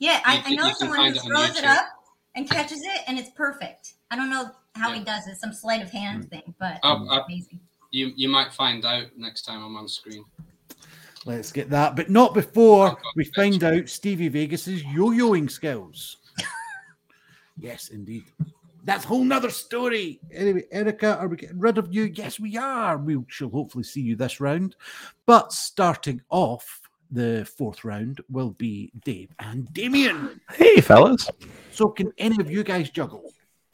Yeah, 0.00 0.20
I, 0.24 0.36
You 0.38 0.42
I 0.46 0.54
know 0.56 0.72
someone 0.72 1.12
who 1.12 1.20
throws 1.20 1.50
it 1.56 1.62
YouTube. 1.64 1.76
up 1.76 1.84
and 2.34 2.48
catches 2.50 2.80
it, 2.82 3.02
and 3.06 3.18
it's 3.18 3.30
perfect. 3.30 3.94
I 4.10 4.16
don't 4.16 4.30
know 4.30 4.50
how 4.74 4.92
he 4.92 5.04
does 5.04 5.26
it, 5.28 5.36
some 5.36 5.52
sleight 5.52 5.82
of 5.82 5.90
hand 5.90 6.24
Mm. 6.24 6.30
thing, 6.30 6.54
but 6.58 6.80
Up, 6.82 7.02
up. 7.08 7.26
amazing. 7.28 7.60
You 7.92 8.12
you 8.16 8.28
might 8.28 8.52
find 8.52 8.84
out 8.84 9.06
next 9.16 9.42
time 9.42 9.62
I'm 9.62 9.76
on 9.76 9.88
screen. 9.88 10.24
Let's 11.26 11.52
get 11.52 11.68
that, 11.70 11.96
but 11.96 12.08
not 12.08 12.32
before 12.34 12.96
we 13.14 13.24
find 13.24 13.62
out 13.62 13.88
Stevie 13.90 14.28
Vegas's 14.28 14.82
yo-yoing 14.84 15.50
skills. 15.50 16.16
yes, 17.58 17.88
indeed. 17.90 18.24
That's 18.84 19.04
a 19.04 19.08
whole 19.08 19.24
nother 19.24 19.50
story. 19.50 20.18
Anyway, 20.32 20.64
Erica, 20.72 21.18
are 21.18 21.28
we 21.28 21.36
getting 21.36 21.58
rid 21.58 21.76
of 21.76 21.92
you? 21.94 22.04
Yes, 22.04 22.40
we 22.40 22.56
are. 22.56 22.96
We 22.96 23.18
shall 23.28 23.50
hopefully 23.50 23.84
see 23.84 24.00
you 24.00 24.16
this 24.16 24.40
round. 24.40 24.76
But 25.26 25.52
starting 25.52 26.22
off 26.30 26.79
the 27.10 27.44
fourth 27.56 27.84
round 27.84 28.20
will 28.28 28.50
be 28.50 28.92
Dave 29.04 29.30
and 29.38 29.72
Damien. 29.72 30.40
Hey, 30.52 30.80
fellas. 30.80 31.28
So, 31.72 31.88
can 31.88 32.12
any 32.18 32.40
of 32.40 32.50
you 32.50 32.62
guys 32.62 32.90
juggle? 32.90 33.32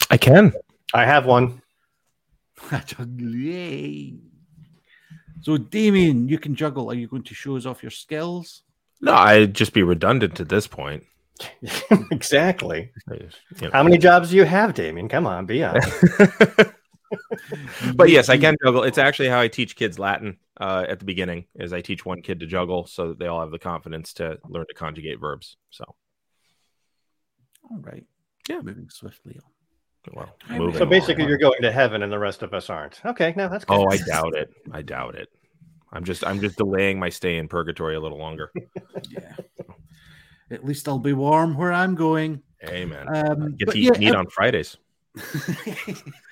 I 0.09 0.17
can. 0.17 0.53
I 0.93 1.05
have 1.05 1.25
one. 1.25 1.61
Juggle, 2.85 3.35
Yay. 3.35 4.15
So, 5.41 5.57
Damien, 5.57 6.27
you 6.27 6.39
can 6.39 6.55
juggle. 6.55 6.89
Are 6.89 6.95
you 6.95 7.07
going 7.07 7.23
to 7.23 7.35
show 7.35 7.55
us 7.55 7.65
off 7.65 7.83
your 7.83 7.91
skills? 7.91 8.63
No, 9.01 9.13
I'd 9.13 9.53
just 9.53 9.73
be 9.73 9.83
redundant 9.83 10.39
at 10.39 10.49
this 10.49 10.65
point. 10.65 11.03
exactly. 12.11 12.91
You 13.11 13.29
know. 13.61 13.69
How 13.71 13.83
many 13.83 13.99
jobs 13.99 14.31
do 14.31 14.37
you 14.37 14.43
have, 14.45 14.73
Damien? 14.73 15.07
Come 15.07 15.27
on, 15.27 15.45
be 15.45 15.63
honest. 15.63 16.03
but 17.95 18.09
yes, 18.09 18.29
I 18.29 18.37
can 18.37 18.55
juggle. 18.63 18.83
It's 18.83 18.97
actually 18.97 19.29
how 19.29 19.39
I 19.39 19.47
teach 19.47 19.75
kids 19.75 19.99
Latin 19.99 20.37
uh, 20.59 20.85
at 20.87 20.99
the 20.99 21.05
beginning. 21.05 21.45
Is 21.55 21.73
I 21.73 21.81
teach 21.81 22.05
one 22.05 22.21
kid 22.21 22.39
to 22.39 22.45
juggle 22.45 22.87
so 22.87 23.09
that 23.09 23.19
they 23.19 23.27
all 23.27 23.41
have 23.41 23.51
the 23.51 23.59
confidence 23.59 24.13
to 24.13 24.37
learn 24.47 24.65
to 24.67 24.73
conjugate 24.73 25.19
verbs. 25.19 25.57
So, 25.69 25.83
All 27.69 27.79
right. 27.79 28.05
Yeah. 28.49 28.61
Moving 28.61 28.89
swiftly 28.89 29.39
on. 29.43 30.13
well, 30.15 30.35
moving 30.49 30.77
so 30.77 30.85
basically, 30.85 31.23
on. 31.23 31.29
you're 31.29 31.37
going 31.37 31.61
to 31.61 31.71
heaven, 31.71 32.03
and 32.03 32.11
the 32.11 32.19
rest 32.19 32.43
of 32.43 32.53
us 32.53 32.69
aren't. 32.69 33.01
Okay, 33.05 33.33
no, 33.35 33.49
that's 33.49 33.65
good. 33.65 33.77
Oh, 33.77 33.87
I 33.89 33.97
doubt 33.97 34.35
it. 34.35 34.49
I 34.71 34.81
doubt 34.81 35.15
it. 35.15 35.29
I'm 35.91 36.03
just 36.03 36.25
I'm 36.25 36.39
just 36.39 36.57
delaying 36.57 36.99
my 36.99 37.09
stay 37.09 37.37
in 37.37 37.47
purgatory 37.47 37.95
a 37.95 37.99
little 37.99 38.17
longer. 38.19 38.51
Yeah. 39.09 39.35
At 40.49 40.63
least 40.63 40.87
I'll 40.87 40.97
be 40.97 41.13
warm 41.13 41.57
where 41.57 41.73
I'm 41.73 41.93
going. 41.93 42.41
Amen. 42.65 43.05
Um, 43.13 43.55
Get 43.57 43.71
to 43.71 43.77
eat 43.77 43.83
yeah, 43.93 43.99
meat 43.99 44.15
uh, 44.15 44.19
on 44.19 44.27
Fridays. 44.29 44.77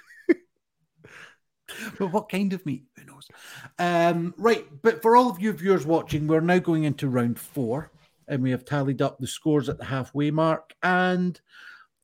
but 2.00 2.08
what 2.08 2.30
kind 2.30 2.54
of 2.54 2.66
meat? 2.66 2.86
Who 2.98 3.06
knows? 3.06 3.28
Um, 3.80 4.34
right, 4.38 4.66
but 4.82 5.02
for 5.02 5.16
all 5.16 5.30
of 5.30 5.40
you 5.40 5.52
viewers 5.54 5.86
watching, 5.86 6.28
we're 6.28 6.42
now 6.42 6.60
going 6.60 6.84
into 6.84 7.10
round 7.10 7.40
four, 7.40 7.92
and 8.28 8.42
we 8.42 8.52
have 8.52 8.66
tallied 8.66 9.02
up 9.02 9.18
the 9.18 9.28
scores 9.28 9.70
at 9.70 9.78
the 9.78 9.86
halfway 9.86 10.32
mark, 10.32 10.74
and 10.84 11.40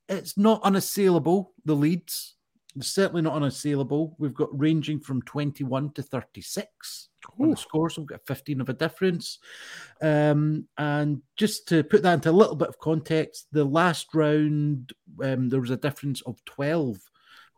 it's 0.09 0.37
not 0.37 0.61
unassailable. 0.63 1.53
The 1.65 1.75
leads, 1.75 2.35
it's 2.75 2.87
certainly 2.87 3.21
not 3.21 3.35
unassailable. 3.35 4.15
We've 4.19 4.33
got 4.33 4.57
ranging 4.57 4.99
from 4.99 5.21
twenty-one 5.23 5.93
to 5.93 6.03
thirty-six. 6.03 7.09
On 7.39 7.51
the 7.51 7.57
scores, 7.57 7.97
we've 7.97 8.07
got 8.07 8.25
15 8.25 8.61
of 8.61 8.69
a 8.69 8.73
difference. 8.73 9.37
Um, 10.01 10.67
and 10.77 11.21
just 11.37 11.67
to 11.67 11.83
put 11.83 12.01
that 12.01 12.15
into 12.15 12.31
a 12.31 12.31
little 12.31 12.55
bit 12.55 12.67
of 12.67 12.79
context, 12.79 13.47
the 13.51 13.63
last 13.63 14.07
round, 14.15 14.91
um, 15.23 15.49
there 15.49 15.61
was 15.61 15.69
a 15.69 15.77
difference 15.77 16.21
of 16.21 16.43
12 16.45 16.97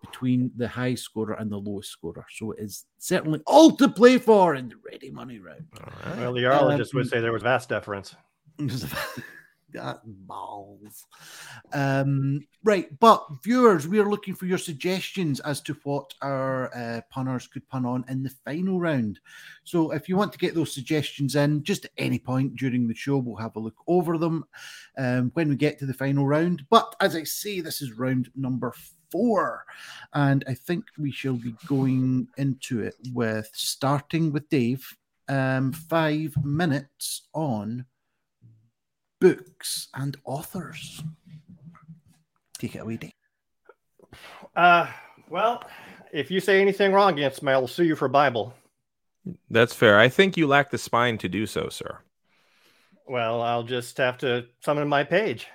between 0.03 0.51
the 0.55 0.67
high 0.67 0.95
scorer 0.95 1.33
and 1.33 1.51
the 1.51 1.57
lowest 1.57 1.89
scorer. 1.89 2.25
So 2.31 2.51
it 2.51 2.59
is 2.59 2.85
certainly 2.97 3.41
all 3.45 3.71
to 3.77 3.87
play 3.87 4.17
for 4.17 4.55
in 4.55 4.69
the 4.69 4.75
ready 4.89 5.09
money 5.09 5.39
round. 5.39 5.65
Well, 6.17 6.33
the 6.33 6.41
urologist 6.41 6.93
Um, 6.93 6.99
would 6.99 7.09
say 7.09 7.19
there 7.19 7.31
was 7.31 7.43
vast 7.43 7.69
deference. 7.69 8.15
Balls. 10.05 11.07
Um, 11.73 12.41
right, 12.63 12.87
but 12.99 13.25
viewers, 13.43 13.87
we 13.87 13.99
are 13.99 14.09
looking 14.09 14.35
for 14.35 14.45
your 14.45 14.59
suggestions 14.59 15.39
as 15.39 15.61
to 15.61 15.75
what 15.83 16.13
our 16.21 16.71
uh, 16.75 17.01
punners 17.11 17.47
could 17.47 17.67
pun 17.69 17.85
on 17.85 18.05
in 18.07 18.21
the 18.21 18.29
final 18.45 18.79
round. 18.79 19.19
So, 19.63 19.91
if 19.91 20.07
you 20.07 20.15
want 20.15 20.31
to 20.33 20.37
get 20.37 20.53
those 20.53 20.73
suggestions 20.73 21.35
in, 21.35 21.63
just 21.63 21.85
at 21.85 21.91
any 21.97 22.19
point 22.19 22.55
during 22.55 22.87
the 22.87 22.93
show, 22.93 23.17
we'll 23.17 23.35
have 23.37 23.55
a 23.55 23.59
look 23.59 23.77
over 23.87 24.17
them 24.17 24.45
um, 24.97 25.31
when 25.33 25.49
we 25.49 25.55
get 25.55 25.79
to 25.79 25.87
the 25.87 25.93
final 25.93 26.27
round. 26.27 26.63
But 26.69 26.95
as 26.99 27.15
I 27.15 27.23
say, 27.23 27.59
this 27.59 27.81
is 27.81 27.93
round 27.93 28.29
number 28.35 28.73
four, 29.13 29.63
and 30.13 30.43
I 30.47 30.55
think 30.55 30.85
we 30.97 31.11
shall 31.11 31.35
be 31.35 31.53
going 31.67 32.27
into 32.37 32.81
it 32.81 32.95
with 33.13 33.49
starting 33.53 34.33
with 34.33 34.49
Dave. 34.49 34.97
Um, 35.29 35.71
five 35.71 36.35
minutes 36.43 37.21
on 37.33 37.85
books 39.21 39.87
and 39.93 40.17
authors. 40.25 41.01
Take 42.57 42.75
it 42.75 42.79
away, 42.79 42.97
Dave. 42.97 43.11
Uh, 44.55 44.87
well, 45.29 45.63
if 46.11 46.29
you 46.29 46.39
say 46.39 46.59
anything 46.59 46.91
wrong 46.91 47.13
against 47.13 47.41
me, 47.41 47.53
I'll 47.53 47.67
sue 47.67 47.85
you 47.85 47.95
for 47.95 48.09
Bible. 48.09 48.53
That's 49.49 49.73
fair. 49.73 49.97
I 49.99 50.09
think 50.09 50.35
you 50.35 50.47
lack 50.47 50.71
the 50.71 50.77
spine 50.77 51.17
to 51.19 51.29
do 51.29 51.45
so, 51.45 51.69
sir. 51.69 51.99
Well, 53.07 53.41
I'll 53.41 53.63
just 53.63 53.97
have 53.97 54.17
to 54.19 54.47
summon 54.59 54.89
my 54.89 55.03
page. 55.03 55.47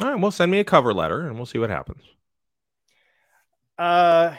All 0.00 0.08
right, 0.08 0.20
well, 0.20 0.30
send 0.30 0.50
me 0.50 0.58
a 0.58 0.64
cover 0.64 0.92
letter 0.92 1.26
and 1.26 1.36
we'll 1.36 1.46
see 1.46 1.58
what 1.58 1.70
happens. 1.70 2.02
Uh, 3.78 4.36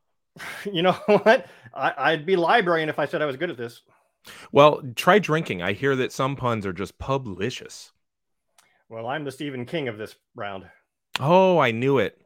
you 0.72 0.82
know 0.82 0.92
what? 1.06 1.46
I, 1.74 1.94
I'd 1.96 2.26
be 2.26 2.36
librarian 2.36 2.88
if 2.88 2.98
I 2.98 3.06
said 3.06 3.22
I 3.22 3.26
was 3.26 3.36
good 3.36 3.50
at 3.50 3.56
this. 3.56 3.82
Well, 4.52 4.82
try 4.94 5.18
drinking. 5.18 5.62
I 5.62 5.72
hear 5.72 5.96
that 5.96 6.12
some 6.12 6.36
puns 6.36 6.66
are 6.66 6.72
just 6.72 6.98
publicious. 6.98 7.92
Well, 8.88 9.06
I'm 9.06 9.24
the 9.24 9.32
Stephen 9.32 9.64
King 9.64 9.88
of 9.88 9.98
this 9.98 10.16
round. 10.34 10.66
Oh, 11.20 11.58
I 11.58 11.70
knew 11.70 11.98
it. 11.98 12.20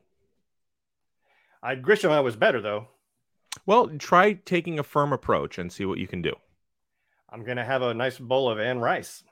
I'd 1.62 1.82
Grisham 1.82 2.10
I 2.10 2.20
was 2.20 2.36
better 2.36 2.60
though. 2.60 2.88
Well, 3.66 3.88
try 3.98 4.32
taking 4.32 4.78
a 4.78 4.82
firm 4.82 5.12
approach 5.12 5.58
and 5.58 5.72
see 5.72 5.84
what 5.84 5.98
you 5.98 6.06
can 6.06 6.22
do. 6.22 6.34
I'm 7.30 7.44
gonna 7.44 7.64
have 7.64 7.82
a 7.82 7.94
nice 7.94 8.18
bowl 8.18 8.50
of 8.50 8.58
Anne 8.58 8.80
Rice. 8.80 9.22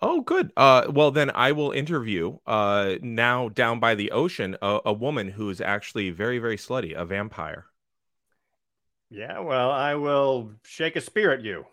Oh, 0.00 0.20
good. 0.20 0.52
Uh, 0.56 0.86
well, 0.90 1.10
then 1.10 1.30
I 1.34 1.52
will 1.52 1.70
interview 1.70 2.38
uh, 2.46 2.96
now 3.02 3.48
down 3.48 3.80
by 3.80 3.94
the 3.94 4.10
ocean 4.10 4.56
a, 4.62 4.80
a 4.86 4.92
woman 4.92 5.28
who 5.30 5.50
is 5.50 5.60
actually 5.60 6.10
very, 6.10 6.38
very 6.38 6.56
slutty, 6.56 6.94
a 6.94 7.04
vampire. 7.04 7.66
Yeah, 9.10 9.40
well, 9.40 9.70
I 9.70 9.94
will 9.94 10.52
shake 10.64 10.96
a 10.96 11.00
spear 11.00 11.32
at 11.32 11.42
you. 11.42 11.66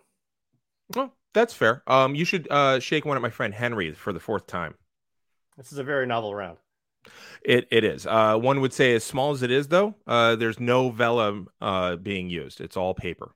Well, 0.96 1.14
that's 1.34 1.54
fair. 1.54 1.84
Um, 1.88 2.16
you 2.16 2.26
should 2.26 2.48
uh, 2.50 2.80
shake 2.80 3.06
one 3.06 3.18
at 3.18 3.22
my 3.22 3.30
friend 3.30 3.54
Henry 3.54 3.92
for 3.94 4.14
the 4.14 4.20
fourth 4.20 4.48
time. 4.48 4.76
This 5.58 5.72
is 5.72 5.78
a 5.78 5.84
very 5.84 6.06
novel 6.06 6.34
round. 6.36 6.58
It 7.44 7.68
it 7.72 7.84
is. 7.84 8.06
Uh, 8.06 8.38
one 8.38 8.62
would 8.62 8.74
say, 8.74 8.94
as 8.96 9.04
small 9.04 9.32
as 9.32 9.42
it 9.44 9.52
is, 9.52 9.68
though, 9.68 9.96
uh, 10.08 10.36
there's 10.36 10.60
no 10.60 10.90
vellum 10.90 11.50
uh, 11.62 11.96
being 11.98 12.30
used. 12.30 12.62
It's 12.62 12.78
all 12.78 12.94
paper. 12.94 13.34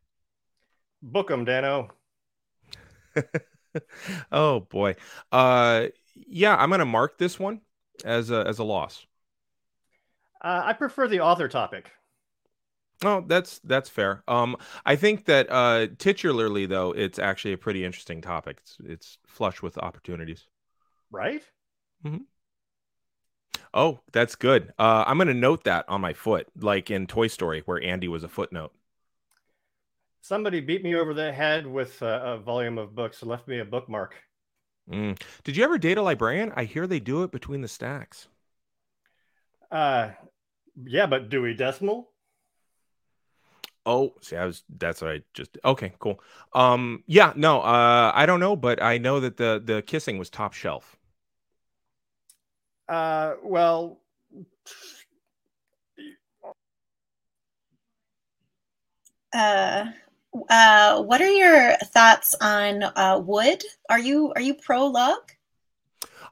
Book 1.02 1.32
'em, 1.32 1.44
Dano. 1.44 1.90
oh 4.32 4.62
boy. 4.62 4.96
Uh, 5.32 5.88
yeah, 6.16 6.56
I'm 6.56 6.70
gonna 6.70 6.86
mark 6.86 7.18
this 7.18 7.40
one 7.40 7.62
as 8.04 8.32
a 8.32 8.46
as 8.48 8.60
a 8.60 8.64
loss. 8.64 9.06
Uh, 10.42 10.62
I 10.66 10.74
prefer 10.74 11.08
the 11.08 11.20
author 11.20 11.48
topic. 11.48 11.92
Oh, 13.04 13.24
that's 13.28 13.60
that's 13.60 13.90
fair. 13.90 14.24
Um, 14.28 14.58
I 14.86 14.96
think 14.96 15.26
that 15.26 15.50
uh, 15.52 15.88
titularly 15.98 16.68
though, 16.68 16.92
it's 16.94 17.20
actually 17.20 17.54
a 17.54 17.58
pretty 17.58 17.86
interesting 17.86 18.22
topic. 18.22 18.58
It's 18.62 18.78
it's 18.84 19.18
flush 19.28 19.62
with 19.62 19.78
opportunities. 19.78 20.48
Right? 21.12 21.44
Mm-hmm. 22.04 22.24
Oh, 23.74 24.00
that's 24.12 24.36
good. 24.36 24.74
Uh, 24.80 25.04
I'm 25.08 25.18
gonna 25.18 25.34
note 25.34 25.64
that 25.66 25.88
on 25.88 26.02
my 26.02 26.14
foot, 26.14 26.48
like 26.60 26.90
in 26.92 27.08
Toy 27.08 27.28
Story, 27.28 27.62
where 27.66 27.82
Andy 27.82 28.08
was 28.08 28.24
a 28.24 28.28
footnote. 28.28 28.74
Somebody 30.22 30.60
beat 30.62 30.84
me 30.84 30.96
over 30.96 31.14
the 31.14 31.32
head 31.32 31.66
with 31.66 32.02
a, 32.02 32.34
a 32.34 32.38
volume 32.38 32.78
of 32.78 32.96
books 32.96 33.22
and 33.22 33.32
left 33.32 33.48
me 33.48 33.60
a 33.60 33.66
bookmark. 33.66 34.16
Mm. 34.90 35.20
Did 35.44 35.58
you 35.58 35.64
ever 35.64 35.78
date 35.78 35.98
a 35.98 36.02
librarian? 36.02 36.54
I 36.56 36.64
hear 36.64 36.88
they 36.88 37.00
do 37.00 37.24
it 37.24 37.32
between 37.32 37.62
the 37.62 37.68
stacks. 37.68 38.28
Uh, 39.72 40.12
yeah, 40.86 41.06
but 41.06 41.30
Dewey 41.30 41.54
Decimal? 41.54 42.10
Oh, 43.86 44.14
see, 44.22 44.36
I 44.36 44.46
was 44.46 44.64
that's 44.78 45.02
what 45.02 45.12
I 45.12 45.22
just 45.34 45.58
okay, 45.64 45.94
cool. 46.00 46.20
Um, 46.54 47.04
yeah, 47.08 47.32
no, 47.38 47.62
uh, 47.62 48.12
I 48.14 48.26
don't 48.26 48.42
know, 48.42 48.56
but 48.58 48.84
I 48.84 48.98
know 48.98 49.22
that 49.22 49.38
the 49.38 49.62
the 49.64 49.82
kissing 49.82 50.18
was 50.18 50.30
top 50.30 50.54
shelf. 50.54 50.98
Uh, 52.90 53.36
well, 53.44 54.02
Uh, 59.34 59.86
uh, 60.50 61.02
what 61.02 61.22
are 61.22 61.30
your 61.30 61.76
thoughts 61.78 62.36
on 62.42 62.84
uh, 62.84 63.22
wood? 63.24 63.64
Are 63.90 64.00
you 64.00 64.32
are 64.36 64.42
you 64.42 64.54
pro 64.54 64.88
log? 64.88 65.20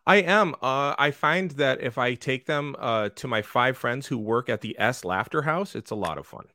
I 0.07 0.17
am. 0.17 0.53
Uh, 0.61 0.93
I 0.97 1.11
find 1.11 1.51
that 1.51 1.81
if 1.81 1.97
I 1.97 2.13
take 2.13 2.45
them 2.45 2.75
uh, 2.77 3.09
to 3.15 3.27
my 3.27 3.41
five 3.41 3.77
friends 3.77 4.07
who 4.07 4.17
work 4.17 4.49
at 4.49 4.61
the 4.61 4.75
S 4.77 5.03
Laughter 5.03 5.41
House, 5.41 5.75
it's 5.75 5.91
a 5.91 5.95
lot 5.95 6.17
of 6.17 6.27
fun. 6.27 6.45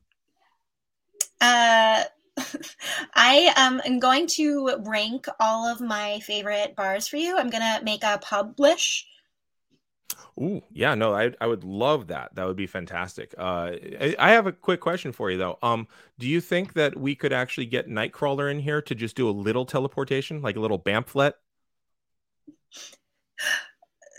Uh, 1.41 2.03
I 3.13 3.53
um, 3.57 3.81
am 3.85 3.99
going 3.99 4.27
to 4.35 4.77
rank 4.85 5.27
all 5.39 5.67
of 5.67 5.81
my 5.81 6.19
favorite 6.19 6.75
bars 6.75 7.07
for 7.07 7.17
you. 7.17 7.37
I'm 7.37 7.49
gonna 7.49 7.81
make 7.83 8.03
a 8.03 8.19
publish. 8.21 9.05
Ooh, 10.39 10.61
yeah, 10.71 10.95
no, 10.95 11.13
I 11.13 11.33
I 11.39 11.47
would 11.47 11.63
love 11.63 12.07
that. 12.07 12.35
That 12.35 12.45
would 12.45 12.55
be 12.55 12.67
fantastic. 12.67 13.33
Uh, 13.37 13.71
I, 13.99 14.15
I 14.17 14.31
have 14.31 14.47
a 14.47 14.51
quick 14.51 14.79
question 14.79 15.11
for 15.11 15.29
you 15.29 15.37
though. 15.37 15.57
Um, 15.61 15.87
do 16.19 16.27
you 16.27 16.41
think 16.41 16.73
that 16.73 16.97
we 16.97 17.15
could 17.15 17.33
actually 17.33 17.65
get 17.65 17.87
Nightcrawler 17.87 18.49
in 18.49 18.59
here 18.59 18.81
to 18.81 18.95
just 18.95 19.15
do 19.15 19.29
a 19.29 19.31
little 19.31 19.65
teleportation, 19.65 20.41
like 20.41 20.55
a 20.55 20.59
little 20.59 20.77
bamphlet? 20.77 21.35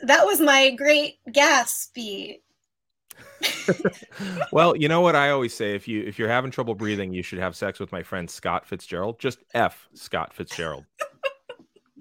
That 0.02 0.26
was 0.26 0.40
my 0.40 0.70
great 0.70 1.18
Gatsby. 1.28 2.40
well, 4.52 4.76
you 4.76 4.88
know 4.88 5.00
what 5.00 5.16
I 5.16 5.30
always 5.30 5.54
say: 5.54 5.74
if 5.74 5.86
you 5.88 6.02
if 6.02 6.18
you're 6.18 6.28
having 6.28 6.50
trouble 6.50 6.74
breathing, 6.74 7.12
you 7.12 7.22
should 7.22 7.38
have 7.38 7.56
sex 7.56 7.78
with 7.78 7.92
my 7.92 8.02
friend 8.02 8.30
Scott 8.30 8.66
Fitzgerald. 8.66 9.18
Just 9.18 9.38
F 9.54 9.88
Scott 9.94 10.34
Fitzgerald. 10.34 10.84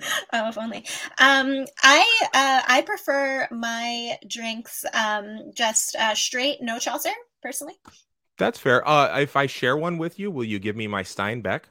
Oh, 0.34 0.48
if 0.48 0.58
only. 0.58 0.86
Um, 1.18 1.66
I 1.84 2.20
uh, 2.34 2.62
I 2.68 2.82
prefer 2.86 3.48
my 3.52 4.18
drinks 4.28 4.86
um, 4.94 5.52
just 5.54 5.96
uh, 5.96 6.16
straight, 6.16 6.62
no 6.62 6.80
Chaucer, 6.80 7.12
personally. 7.42 7.76
That's 8.38 8.60
fair. 8.60 8.88
Uh, 8.88 9.20
if 9.20 9.36
I 9.36 9.46
share 9.46 9.78
one 9.78 9.98
with 9.98 10.18
you, 10.20 10.32
will 10.32 10.46
you 10.46 10.58
give 10.60 10.76
me 10.76 10.88
my 10.88 11.04
Steinbeck? 11.04 11.64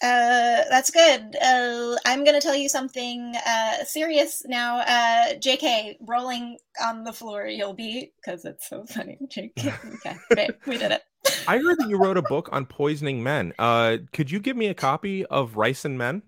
Uh, 0.00 0.62
that's 0.70 0.90
good. 0.90 1.36
Uh, 1.42 1.96
I'm 2.04 2.22
gonna 2.24 2.40
tell 2.40 2.54
you 2.54 2.68
something 2.68 3.34
uh, 3.44 3.84
serious 3.84 4.44
now. 4.46 4.78
Uh, 4.78 5.34
JK, 5.34 5.96
rolling 6.00 6.58
on 6.80 7.02
the 7.02 7.12
floor, 7.12 7.46
you'll 7.46 7.74
be 7.74 8.12
because 8.16 8.44
it's 8.44 8.68
so 8.68 8.84
funny. 8.84 9.18
JK, 9.26 9.74
okay, 10.32 10.50
we 10.66 10.78
did 10.78 10.92
it. 10.92 11.02
I 11.48 11.58
heard 11.58 11.78
that 11.78 11.88
you 11.88 11.96
wrote 11.96 12.16
a 12.16 12.22
book 12.22 12.48
on 12.52 12.66
poisoning 12.66 13.22
men. 13.24 13.54
Uh, 13.58 13.98
could 14.12 14.30
you 14.30 14.38
give 14.38 14.56
me 14.56 14.68
a 14.68 14.74
copy 14.74 15.26
of 15.26 15.56
Rice 15.56 15.84
and 15.84 15.98
Men? 15.98 16.22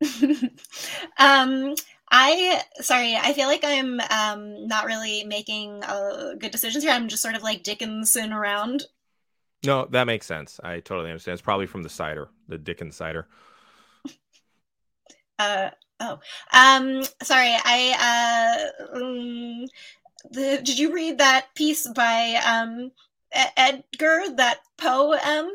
um, 1.18 1.74
I 2.10 2.62
sorry, 2.80 3.14
I 3.14 3.32
feel 3.32 3.46
like 3.46 3.64
I'm 3.64 4.00
um 4.00 4.66
not 4.66 4.86
really 4.86 5.24
making 5.24 5.84
uh, 5.84 6.34
good 6.38 6.50
decisions 6.50 6.82
here. 6.84 6.92
I'm 6.92 7.08
just 7.08 7.22
sort 7.22 7.36
of 7.36 7.42
like 7.42 7.62
Dickinson 7.62 8.32
around. 8.32 8.84
No, 9.62 9.86
that 9.90 10.04
makes 10.06 10.26
sense. 10.26 10.58
I 10.64 10.80
totally 10.80 11.10
understand. 11.10 11.34
It's 11.34 11.42
probably 11.42 11.66
from 11.66 11.82
the 11.82 11.88
cider, 11.88 12.30
the 12.48 12.58
Dickens 12.58 12.96
cider. 12.96 13.28
Uh 15.38 15.70
oh. 16.00 16.18
Um, 16.52 17.02
sorry. 17.22 17.56
I 17.64 18.68
uh, 18.92 18.96
um, 18.98 19.64
the, 20.30 20.60
did 20.62 20.78
you 20.78 20.92
read 20.92 21.16
that 21.16 21.46
piece 21.54 21.88
by 21.88 22.38
um 22.44 22.92
Edgar? 23.56 24.24
That 24.36 24.58
poem? 24.76 25.50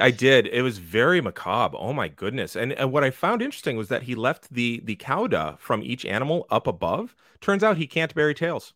I 0.00 0.10
did. 0.10 0.46
It 0.46 0.62
was 0.62 0.78
very 0.78 1.20
macabre. 1.20 1.76
Oh 1.78 1.92
my 1.92 2.08
goodness! 2.08 2.56
And, 2.56 2.72
and 2.72 2.92
what 2.92 3.04
I 3.04 3.10
found 3.10 3.42
interesting 3.42 3.76
was 3.76 3.88
that 3.88 4.04
he 4.04 4.14
left 4.14 4.52
the 4.52 4.80
the 4.84 4.96
cauda 4.96 5.58
from 5.58 5.82
each 5.82 6.04
animal 6.04 6.46
up 6.50 6.66
above. 6.66 7.14
Turns 7.40 7.62
out 7.62 7.76
he 7.76 7.86
can't 7.86 8.14
bury 8.14 8.34
tails. 8.34 8.74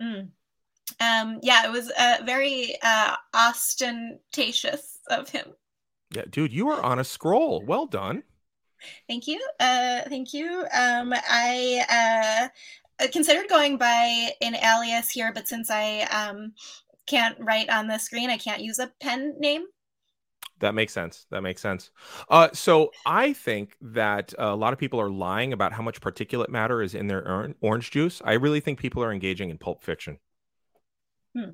Mm. 0.00 0.28
Um, 1.00 1.40
yeah, 1.42 1.66
it 1.66 1.72
was 1.72 1.90
uh, 1.98 2.18
very 2.24 2.76
uh, 2.82 3.16
ostentatious 3.34 4.98
of 5.08 5.28
him. 5.28 5.46
Yeah, 6.14 6.24
dude, 6.30 6.52
you 6.52 6.68
are 6.68 6.82
on 6.82 6.98
a 6.98 7.04
scroll. 7.04 7.62
Well 7.64 7.86
done. 7.86 8.22
Thank 9.08 9.26
you. 9.26 9.40
Uh, 9.58 10.02
thank 10.08 10.34
you. 10.34 10.66
Um, 10.72 11.14
I 11.14 12.50
uh, 13.00 13.08
considered 13.08 13.48
going 13.48 13.76
by 13.78 14.30
an 14.40 14.54
alias 14.56 15.10
here, 15.10 15.32
but 15.34 15.48
since 15.48 15.70
I 15.70 16.02
um, 16.02 16.52
can't 17.06 17.36
write 17.40 17.70
on 17.70 17.88
the 17.88 17.98
screen, 17.98 18.30
I 18.30 18.36
can't 18.36 18.62
use 18.62 18.78
a 18.78 18.92
pen 19.00 19.34
name. 19.38 19.64
That 20.60 20.74
makes 20.74 20.92
sense. 20.92 21.26
That 21.30 21.42
makes 21.42 21.60
sense. 21.60 21.90
Uh, 22.28 22.48
so 22.52 22.90
I 23.04 23.32
think 23.32 23.76
that 23.80 24.32
a 24.38 24.54
lot 24.54 24.72
of 24.72 24.78
people 24.78 25.00
are 25.00 25.10
lying 25.10 25.52
about 25.52 25.72
how 25.72 25.82
much 25.82 26.00
particulate 26.00 26.48
matter 26.48 26.80
is 26.80 26.94
in 26.94 27.08
their 27.08 27.54
orange 27.60 27.90
juice. 27.90 28.22
I 28.24 28.34
really 28.34 28.60
think 28.60 28.78
people 28.78 29.02
are 29.02 29.12
engaging 29.12 29.50
in 29.50 29.58
pulp 29.58 29.82
fiction. 29.82 30.18
Hmm. 31.36 31.50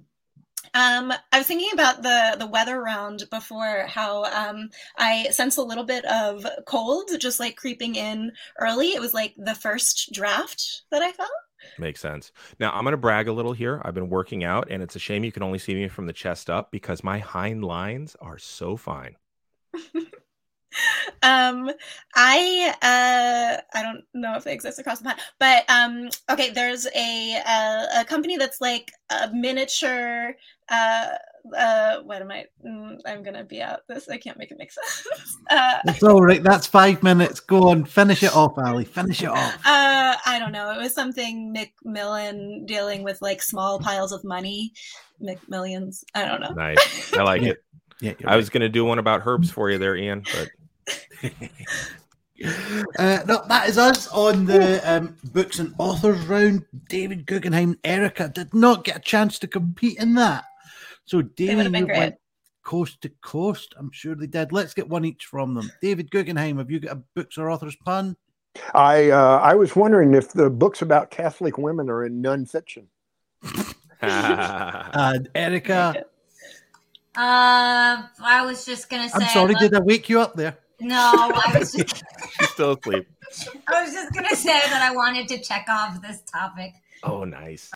Um, 0.75 1.13
I 1.33 1.39
was 1.39 1.47
thinking 1.47 1.71
about 1.73 2.03
the 2.03 2.37
the 2.39 2.47
weather 2.47 2.81
round 2.81 3.25
before. 3.31 3.87
How 3.89 4.25
um, 4.25 4.69
I 4.97 5.29
sense 5.31 5.57
a 5.57 5.63
little 5.63 5.85
bit 5.85 6.05
of 6.05 6.47
cold, 6.67 7.11
just 7.19 7.41
like 7.41 7.57
creeping 7.57 7.97
in 7.97 8.33
early. 8.59 8.89
It 8.89 9.01
was 9.01 9.15
like 9.15 9.35
the 9.37 9.55
first 9.55 10.11
draft 10.13 10.83
that 10.91 11.03
I 11.03 11.13
felt. 11.13 11.31
Makes 11.79 12.01
sense. 12.01 12.33
Now 12.59 12.73
I'm 12.73 12.83
going 12.85 12.93
to 12.93 12.99
brag 12.99 13.29
a 13.29 13.33
little 13.33 13.53
here. 13.53 13.81
I've 13.85 13.95
been 13.95 14.11
working 14.11 14.45
out, 14.45 14.69
and 14.71 14.83
it's 14.83 14.97
a 14.97 14.99
shame 14.99 15.25
you 15.25 15.33
can 15.33 15.43
only 15.43 15.59
see 15.59 15.75
me 15.75 15.89
from 15.89 16.07
the 16.07 16.13
chest 16.13 16.51
up 16.51 16.71
because 16.71 17.05
my 17.05 17.19
hind 17.19 17.65
lines 17.65 18.17
are 18.21 18.39
so 18.39 18.77
fine. 18.77 19.17
um 21.23 21.71
i 22.15 22.75
uh 22.83 23.61
i 23.77 23.83
don't 23.83 24.05
know 24.15 24.37
if 24.37 24.45
they 24.45 24.53
exist 24.53 24.79
across 24.79 25.01
the 25.01 25.05
pond 25.05 25.19
but 25.39 25.69
um 25.69 26.09
okay 26.31 26.51
there's 26.51 26.87
a 26.95 27.43
uh, 27.45 28.01
a 28.01 28.05
company 28.05 28.37
that's 28.37 28.61
like 28.61 28.93
a 29.11 29.29
miniature 29.33 30.37
uh 30.69 31.09
uh 31.57 32.01
what 32.03 32.21
am 32.23 32.31
i 32.31 32.45
i'm 33.07 33.23
gonna 33.23 33.45
be 33.45 33.61
out 33.63 33.81
this 33.89 34.09
i 34.09 34.17
can't 34.17 34.39
make 34.39 34.51
it 34.51 34.59
make 34.59 34.71
sense 34.73 35.37
uh 35.51 35.79
It's 35.87 36.03
all 36.03 36.23
right. 36.23 36.43
That's 36.43 36.67
five 36.67 37.03
minutes. 37.03 37.41
Go 37.41 37.71
on, 37.71 37.85
finish 37.85 38.23
it 38.23 38.35
off, 38.35 38.59
Ali. 38.59 38.85
Finish 38.85 39.23
it 39.23 39.29
off. 39.29 39.55
uh 39.67 40.17
i 40.27 40.39
don't 40.39 40.53
know 40.53 40.71
it 40.73 40.79
was 40.79 40.95
something 40.95 41.55
mcmillan 41.55 42.67
dealing 42.67 43.03
with 43.03 43.21
like 43.23 43.43
small 43.43 43.79
piles 43.81 44.13
of 44.13 44.23
money 44.25 44.73
mcmillions 45.23 46.05
i 46.15 46.25
don't 46.27 46.41
know 46.41 46.53
Nice. 46.53 47.13
I 47.15 47.23
like 47.23 47.43
Yeah. 47.47 47.51
it. 47.53 47.65
Yeah, 48.03 48.13
I 48.27 48.37
was 48.37 48.49
going 48.49 48.63
to 48.63 48.69
do 48.71 48.85
one 48.87 48.99
about 48.99 49.27
herbs 49.27 49.51
for 49.51 49.71
you 49.71 49.77
there, 49.77 49.95
Ian, 49.97 50.25
but 50.33 51.31
Uh, 52.99 53.19
no, 53.27 53.43
that 53.49 53.69
is 53.69 53.77
us 53.77 54.09
on 54.09 54.47
the 54.47 54.81
um, 54.91 55.15
books 55.35 55.59
and 55.59 55.75
authors 55.79 56.25
round. 56.25 56.65
David 56.89 57.27
Guggenheim, 57.27 57.79
Erica 57.85 58.31
did 58.35 58.55
not 58.55 58.85
get 58.85 58.97
a 58.97 59.01
chance 59.01 59.39
to 59.41 59.47
compete 59.47 59.99
in 59.99 60.15
that. 60.15 60.45
So, 61.11 61.23
David 61.23 61.73
been 61.73 61.81
you 61.83 61.87
great. 61.87 61.99
went 61.99 62.15
coast 62.63 63.01
to 63.03 63.09
coast. 63.21 63.75
I'm 63.77 63.91
sure 63.91 64.15
they 64.15 64.29
did. 64.29 64.53
Let's 64.53 64.75
get 64.75 64.89
one 64.89 65.05
each 65.05 65.25
from 65.25 65.55
them. 65.55 65.73
David 65.83 66.09
Guggenheim, 66.13 66.59
have 66.59 66.71
you 66.71 66.79
got 66.79 66.97
a 66.97 67.03
books 67.17 67.37
or 67.37 67.51
authors 67.51 67.75
pun? 67.85 68.17
I 68.75 69.11
uh, 69.11 69.39
I 69.43 69.55
was 69.55 69.75
wondering 69.75 70.15
if 70.15 70.33
the 70.33 70.49
books 70.49 70.83
about 70.83 71.11
Catholic 71.11 71.59
women 71.59 71.91
are 71.91 72.05
in 72.05 72.23
nonfiction. 72.23 72.85
And 74.03 75.29
Erica, 75.35 76.05
Uh, 77.17 78.03
I 78.23 78.45
was 78.47 78.65
just 78.65 78.89
gonna 78.89 79.09
say. 79.09 79.15
I'm 79.25 79.29
sorry, 79.31 79.53
look- 79.55 79.61
did 79.63 79.75
I 79.75 79.81
wake 79.81 80.09
you 80.09 80.21
up 80.21 80.35
there? 80.35 80.57
No, 80.81 80.97
I 80.97 81.59
was 81.59 81.73
just. 81.77 82.03
she's 82.39 82.49
still 82.51 82.73
asleep. 82.79 83.07
I 83.69 83.83
was 83.85 83.93
just 83.93 84.13
gonna 84.15 84.37
say 84.37 84.59
that 84.61 84.81
I 84.81 84.95
wanted 84.95 85.27
to 85.29 85.41
check 85.41 85.67
off 85.69 86.01
this 86.01 86.23
topic. 86.23 86.73
Oh, 87.03 87.25
nice. 87.25 87.71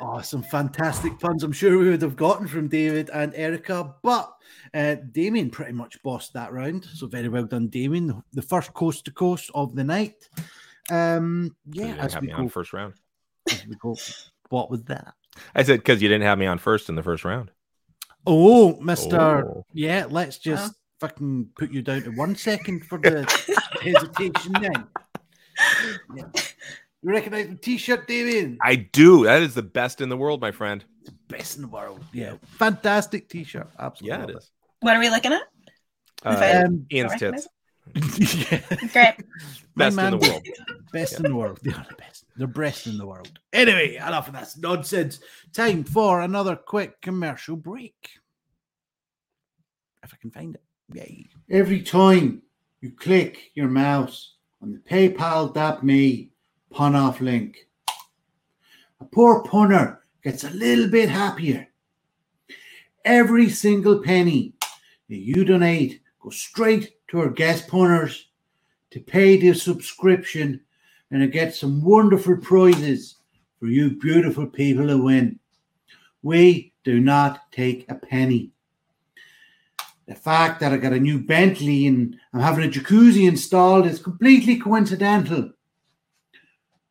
Oh, 0.00 0.20
some 0.20 0.42
fantastic 0.42 1.18
puns 1.18 1.42
I'm 1.44 1.52
sure 1.52 1.78
we 1.78 1.88
would 1.90 2.02
have 2.02 2.16
gotten 2.16 2.46
from 2.46 2.68
David 2.68 3.10
and 3.12 3.34
Erica, 3.34 3.94
but 4.02 4.32
uh, 4.74 4.96
Damien 5.12 5.50
pretty 5.50 5.72
much 5.72 6.02
bossed 6.02 6.32
that 6.34 6.52
round. 6.52 6.84
So 6.84 7.06
very 7.06 7.28
well 7.28 7.44
done, 7.44 7.68
Damien. 7.68 8.06
The- 8.08 8.22
The 8.32 8.42
first 8.42 8.72
coast 8.74 9.04
to 9.06 9.10
coast 9.12 9.50
of 9.54 9.74
the 9.74 9.84
night. 9.84 10.28
Um, 10.90 11.54
yeah, 11.70 11.86
didn't 11.88 12.00
as 12.00 12.14
have 12.14 12.22
we 12.22 12.28
go, 12.28 12.34
on 12.36 12.48
first 12.48 12.72
round. 12.72 12.94
as 13.50 13.66
we 13.66 13.74
go. 13.76 13.96
What 14.48 14.70
was 14.70 14.82
that? 14.84 15.14
I 15.54 15.62
said 15.62 15.80
because 15.80 16.00
you 16.00 16.08
didn't 16.08 16.24
have 16.24 16.38
me 16.38 16.46
on 16.46 16.58
first 16.58 16.88
in 16.88 16.94
the 16.94 17.02
first 17.02 17.24
round. 17.24 17.50
Oh, 18.26 18.78
Mister. 18.80 19.16
Oh. 19.46 19.64
Yeah, 19.74 20.06
let's 20.08 20.38
just 20.38 20.74
fucking 21.00 21.50
put 21.58 21.70
you 21.70 21.82
down 21.82 22.02
to 22.02 22.10
one 22.10 22.34
second 22.36 22.84
for 22.86 22.98
the 23.02 23.24
hesitation. 23.82 24.52
Then. 24.60 24.86
Yeah. 26.16 26.24
You 27.08 27.14
recognize 27.14 27.48
the 27.48 27.54
T-shirt, 27.54 28.06
Damien? 28.06 28.58
I 28.60 28.74
do. 28.76 29.24
That 29.24 29.40
is 29.40 29.54
the 29.54 29.62
best 29.62 30.02
in 30.02 30.10
the 30.10 30.16
world, 30.18 30.42
my 30.42 30.50
friend. 30.52 30.84
Best 31.28 31.56
in 31.56 31.62
the 31.62 31.68
world. 31.68 32.04
Yeah, 32.12 32.34
fantastic 32.42 33.30
T-shirt. 33.30 33.70
Absolutely. 33.78 34.34
Yeah, 34.34 34.38
it 34.38 34.44
what 34.80 34.94
are 34.94 35.00
we 35.00 35.08
looking 35.08 35.32
at 35.32 35.40
Uh, 36.22 36.64
Um, 36.66 36.84
Ian's 36.92 37.14
tits. 37.18 37.48
yeah. 37.94 38.60
great 38.92 39.14
My 39.74 39.88
Best 39.88 39.98
in 39.98 40.10
the 40.10 40.18
world. 40.18 40.46
Best 40.92 41.14
in 41.16 41.22
the 41.22 41.34
world. 41.34 41.58
They 41.62 41.72
are 41.72 41.86
the 41.88 41.94
best. 41.94 42.24
They're 42.36 42.46
best 42.46 42.86
in 42.86 42.98
the 42.98 43.06
world. 43.06 43.38
Anyway, 43.54 43.96
enough 43.96 44.28
of 44.28 44.34
that 44.34 44.50
nonsense. 44.58 45.20
Time 45.54 45.84
for 45.84 46.20
another 46.20 46.56
quick 46.56 47.00
commercial 47.00 47.56
break. 47.56 47.94
If 50.04 50.12
I 50.12 50.18
can 50.18 50.30
find 50.30 50.56
it. 50.56 50.62
Yay. 50.92 51.30
Every 51.48 51.80
time 51.80 52.42
you 52.82 52.90
click 52.90 53.50
your 53.54 53.68
mouse 53.68 54.34
on 54.60 54.72
the 54.74 54.78
PayPal.me 54.80 56.32
pun 56.70 56.94
off 56.94 57.20
link, 57.20 57.68
a 59.00 59.04
poor 59.04 59.42
punner 59.42 60.00
gets 60.22 60.44
a 60.44 60.50
little 60.50 60.88
bit 60.88 61.08
happier. 61.08 61.68
Every 63.04 63.48
single 63.48 64.02
penny 64.02 64.54
that 65.08 65.16
you 65.16 65.44
donate 65.44 66.00
goes 66.20 66.36
straight 66.36 66.94
to 67.08 67.20
our 67.20 67.30
guest 67.30 67.68
punners 67.68 68.28
to 68.90 69.00
pay 69.00 69.36
their 69.36 69.54
subscription 69.54 70.60
and 71.10 71.22
to 71.22 71.28
get 71.28 71.54
some 71.54 71.82
wonderful 71.82 72.36
prizes 72.36 73.16
for 73.58 73.66
you 73.66 73.98
beautiful 73.98 74.46
people 74.46 74.86
to 74.88 75.02
win. 75.02 75.38
We 76.22 76.72
do 76.84 77.00
not 77.00 77.50
take 77.52 77.90
a 77.90 77.94
penny. 77.94 78.50
The 80.06 80.14
fact 80.14 80.60
that 80.60 80.72
I 80.72 80.78
got 80.78 80.92
a 80.92 81.00
new 81.00 81.18
Bentley 81.18 81.86
and 81.86 82.16
I'm 82.32 82.40
having 82.40 82.64
a 82.64 82.68
jacuzzi 82.68 83.28
installed 83.28 83.86
is 83.86 83.98
completely 83.98 84.56
coincidental. 84.56 85.52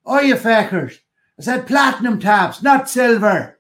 Oh, 0.10 0.22
you 0.22 0.36
feckers. 0.36 1.00
I 1.38 1.44
said 1.44 1.68
platinum 1.68 2.18
taps, 2.18 2.64
not 2.64 2.90
silver. 2.90 3.60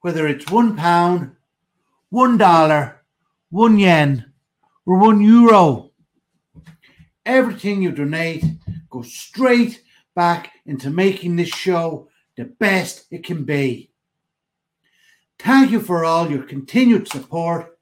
Whether 0.00 0.26
it's 0.26 0.50
one 0.50 0.74
pound, 0.74 1.36
one 2.08 2.38
dollar, 2.38 3.02
one 3.50 3.78
yen, 3.78 4.32
or 4.86 4.98
one 4.98 5.20
euro, 5.20 5.90
everything 7.26 7.82
you 7.82 7.92
donate 7.92 8.42
goes 8.88 9.12
straight 9.12 9.82
back 10.14 10.52
into 10.64 10.88
making 10.88 11.36
this 11.36 11.50
show 11.50 12.08
the 12.38 12.46
best 12.46 13.04
it 13.10 13.22
can 13.22 13.44
be. 13.44 13.90
Thank 15.38 15.72
you 15.72 15.80
for 15.80 16.06
all 16.06 16.30
your 16.30 16.44
continued 16.44 17.06
support 17.06 17.78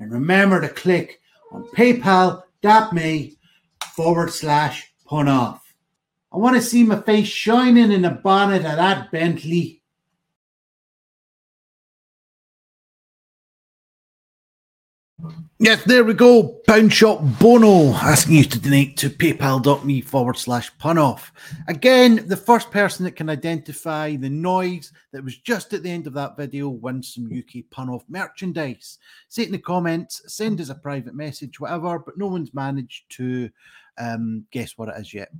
and 0.00 0.10
remember 0.10 0.60
to 0.60 0.68
click 0.68 1.20
on 1.52 1.68
paypal.me 1.68 3.38
forward 3.94 4.32
slash 4.32 4.93
pun 5.04 5.28
off. 5.28 5.74
I 6.32 6.38
want 6.38 6.56
to 6.56 6.62
see 6.62 6.82
my 6.82 7.00
face 7.00 7.28
shining 7.28 7.92
in 7.92 8.02
the 8.02 8.10
bonnet 8.10 8.64
of 8.64 8.76
that 8.76 9.12
Bentley. 9.12 9.82
Yes, 15.60 15.84
there 15.84 16.02
we 16.04 16.12
go. 16.12 16.60
Pound 16.66 16.92
Shop 16.92 17.20
Bono 17.38 17.94
asking 17.94 18.34
you 18.34 18.44
to 18.44 18.58
donate 18.58 18.96
to 18.98 19.08
paypal.me 19.08 20.00
forward 20.00 20.36
slash 20.36 20.76
pun 20.78 20.98
off. 20.98 21.32
Again, 21.68 22.26
the 22.26 22.36
first 22.36 22.70
person 22.72 23.04
that 23.04 23.16
can 23.16 23.30
identify 23.30 24.16
the 24.16 24.28
noise 24.28 24.92
that 25.12 25.24
was 25.24 25.38
just 25.38 25.72
at 25.72 25.84
the 25.84 25.90
end 25.90 26.06
of 26.06 26.12
that 26.14 26.36
video 26.36 26.68
wins 26.68 27.14
some 27.14 27.30
UK 27.32 27.62
pun 27.70 27.88
off 27.88 28.04
merchandise. 28.08 28.98
Say 29.28 29.42
it 29.42 29.46
in 29.46 29.52
the 29.52 29.58
comments, 29.58 30.20
send 30.26 30.60
us 30.60 30.70
a 30.70 30.74
private 30.74 31.14
message, 31.14 31.60
whatever, 31.60 32.00
but 32.00 32.18
no 32.18 32.26
one's 32.26 32.52
managed 32.52 33.04
to 33.10 33.48
um, 33.98 34.46
guess 34.50 34.76
what 34.76 34.88
it 34.88 35.00
is 35.00 35.12
yet. 35.14 35.30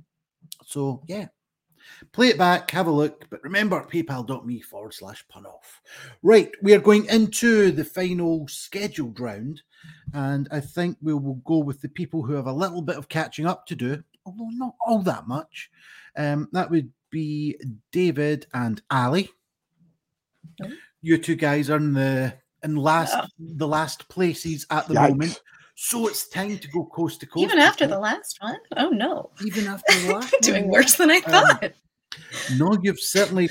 So, 0.65 1.03
yeah. 1.07 1.27
Play 2.13 2.29
it 2.29 2.37
back, 2.39 2.71
have 2.71 2.87
a 2.87 2.91
look, 2.91 3.25
but 3.29 3.43
remember 3.43 3.79
paypal.me 3.87 4.61
forward 4.61 4.93
slash 4.93 5.23
pun 5.27 5.45
off. 5.45 5.81
Right, 6.23 6.49
we 6.63 6.73
are 6.73 6.79
going 6.79 7.05
into 7.05 7.71
the 7.71 7.85
final 7.85 8.47
scheduled 8.47 9.19
round, 9.19 9.61
and 10.11 10.47
I 10.51 10.61
think 10.61 10.97
we 11.03 11.13
will 11.13 11.41
go 11.45 11.59
with 11.59 11.81
the 11.81 11.89
people 11.89 12.23
who 12.23 12.33
have 12.33 12.47
a 12.47 12.51
little 12.51 12.81
bit 12.81 12.95
of 12.97 13.07
catching 13.07 13.45
up 13.45 13.67
to 13.67 13.75
do, 13.75 14.03
although 14.25 14.49
not 14.53 14.73
all 14.87 15.03
that 15.03 15.27
much. 15.27 15.69
Um, 16.17 16.49
that 16.53 16.71
would 16.71 16.91
be 17.11 17.55
David 17.91 18.47
and 18.55 18.81
Ali. 18.89 19.29
Okay. 20.59 20.73
You 21.03 21.19
two 21.19 21.35
guys 21.35 21.69
are 21.69 21.77
in 21.77 21.93
the 21.93 22.33
in 22.63 22.75
last 22.77 23.13
Yeah. 23.13 23.25
the 23.37 23.67
last 23.67 24.09
places 24.09 24.65
at 24.71 24.87
the 24.87 24.95
Yikes. 24.95 25.09
moment, 25.09 25.41
so 25.75 26.07
it's 26.07 26.27
time 26.29 26.57
to 26.57 26.67
go 26.69 26.85
coast 26.85 27.19
to 27.19 27.25
coast. 27.25 27.43
even 27.43 27.59
after 27.59 27.85
the 27.85 27.99
last 27.99 28.37
one. 28.41 28.57
Oh 28.77 28.89
no 28.89 29.31
even 29.45 29.67
after 29.73 29.93
the 30.01 30.13
last 30.13 30.33
doing 30.41 30.63
one, 30.63 30.71
worse 30.71 30.95
than 30.95 31.11
i 31.11 31.17
Um, 31.17 31.21
thought 31.23 31.71
no, 32.57 32.77
you've 32.81 32.99
certainly 32.99 33.49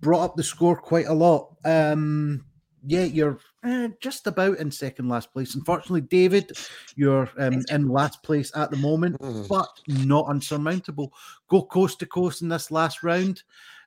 brought 0.00 0.24
up 0.24 0.36
the 0.36 0.42
score 0.42 0.76
quite 0.76 1.06
a 1.06 1.14
lot. 1.14 1.54
Um, 1.64 2.44
yeah, 2.84 3.04
you're 3.04 3.38
uh, 3.62 3.88
just 4.00 4.26
about 4.26 4.58
in 4.58 4.70
second 4.70 5.08
last 5.08 5.32
place. 5.32 5.54
Unfortunately, 5.54 6.00
David, 6.00 6.52
you're 6.96 7.28
um, 7.38 7.62
in 7.70 7.88
last 7.88 8.22
place 8.22 8.50
at 8.56 8.70
the 8.70 8.76
moment, 8.78 9.16
but 9.48 9.68
not 9.86 10.26
unsurmountable. 10.26 11.12
Go 11.48 11.62
coast 11.62 11.98
to 12.00 12.06
coast 12.06 12.42
in 12.42 12.48
this 12.48 12.70
last 12.70 13.02
round. 13.02 13.42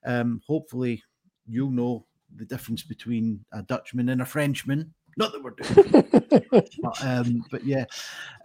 Um, 0.06 0.42
hopefully, 0.46 1.04
you'll 1.48 1.72
know 1.72 2.06
the 2.36 2.46
difference 2.46 2.84
between 2.84 3.44
a 3.52 3.64
Dutchman 3.64 4.10
and 4.10 4.22
a 4.22 4.26
Frenchman. 4.26 4.94
Not 5.18 5.32
that 5.32 5.43
we're 5.43 5.51
doing, 5.51 6.49
but, 6.82 7.05
um, 7.05 7.43
but 7.51 7.64
yeah, 7.66 7.86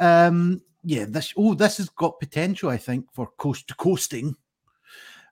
um, 0.00 0.60
yeah. 0.82 1.06
This 1.08 1.32
oh, 1.36 1.54
this 1.54 1.78
has 1.78 1.88
got 1.88 2.20
potential, 2.20 2.70
I 2.70 2.76
think, 2.76 3.06
for 3.12 3.28
coast 3.38 3.68
to 3.68 3.74
coasting. 3.74 4.34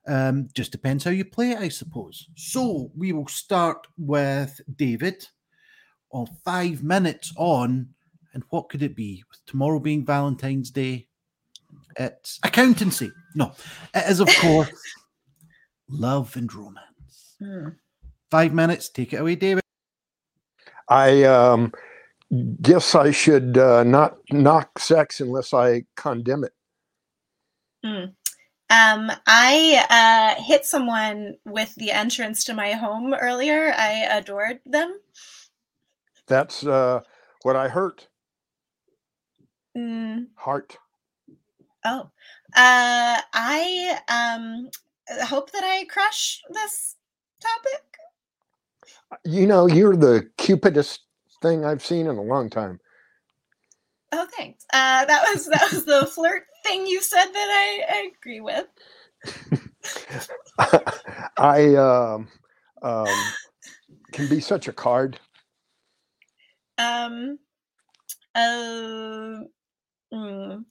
Um, 0.07 0.47
just 0.53 0.71
depends 0.71 1.03
how 1.03 1.11
you 1.11 1.25
play 1.25 1.51
it, 1.51 1.59
I 1.59 1.69
suppose. 1.69 2.29
So 2.35 2.91
we 2.95 3.11
will 3.11 3.27
start 3.27 3.87
with 3.97 4.59
David 4.75 5.27
on 6.11 6.27
five 6.45 6.81
minutes 6.81 7.33
on, 7.35 7.89
and 8.33 8.43
what 8.49 8.69
could 8.69 8.81
it 8.81 8.95
be? 8.95 9.23
With 9.29 9.45
tomorrow 9.45 9.79
being 9.79 10.05
Valentine's 10.05 10.71
Day, 10.71 11.07
it's 11.97 12.39
accountancy. 12.43 13.11
No, 13.35 13.53
it 13.93 14.09
is 14.09 14.19
of 14.19 14.29
course 14.37 14.71
love 15.89 16.35
and 16.35 16.53
romance. 16.53 17.35
Hmm. 17.39 17.69
Five 18.29 18.53
minutes, 18.53 18.89
take 18.89 19.13
it 19.13 19.17
away, 19.21 19.35
David. 19.35 19.63
I 20.89 21.23
um, 21.23 21.73
guess 22.61 22.95
I 22.95 23.11
should 23.11 23.57
uh, 23.57 23.83
not 23.83 24.17
knock 24.31 24.79
sex 24.79 25.19
unless 25.21 25.53
I 25.53 25.83
condemn 25.95 26.43
it. 26.43 26.53
Mm. 27.85 28.13
Um, 28.69 29.11
I 29.25 29.85
uh, 29.89 30.41
hit 30.41 30.65
someone 30.65 31.37
with 31.45 31.73
the 31.75 31.91
entrance 31.91 32.43
to 32.45 32.53
my 32.53 32.73
home 32.73 33.13
earlier. 33.13 33.73
I 33.77 34.07
adored 34.11 34.59
them. 34.65 34.99
That's 36.27 36.65
uh, 36.65 37.01
what 37.43 37.55
I 37.55 37.69
hurt. 37.69 38.07
Mm, 39.77 40.27
Heart. 40.35 40.77
oh, 41.85 42.09
uh, 42.55 43.21
I 43.33 43.99
um, 44.09 44.69
hope 45.23 45.51
that 45.51 45.63
I 45.63 45.85
crush 45.85 46.41
this 46.49 46.95
topic. 47.39 47.86
You 49.23 49.47
know, 49.47 49.67
you're 49.67 49.95
the 49.95 50.29
cupidest 50.37 51.01
thing 51.41 51.65
I've 51.65 51.83
seen 51.83 52.07
in 52.07 52.17
a 52.17 52.21
long 52.21 52.49
time. 52.49 52.79
Oh, 54.11 54.27
thanks. 54.37 54.65
Uh, 54.73 55.05
that 55.05 55.23
was 55.33 55.45
that 55.47 55.71
was 55.71 55.85
the 55.85 56.05
flirt 56.07 56.43
thing 56.63 56.85
you 56.85 57.01
said 57.01 57.25
that 57.25 57.35
I, 57.35 57.83
I 57.89 58.11
agree 58.17 58.39
with. 58.39 58.67
I 61.37 61.75
um, 61.75 62.27
um, 62.81 63.07
can 64.11 64.27
be 64.27 64.39
such 64.39 64.67
a 64.67 64.73
card. 64.73 65.19
Um, 66.77 67.39
uh, 68.35 69.43
mm, 70.13 70.63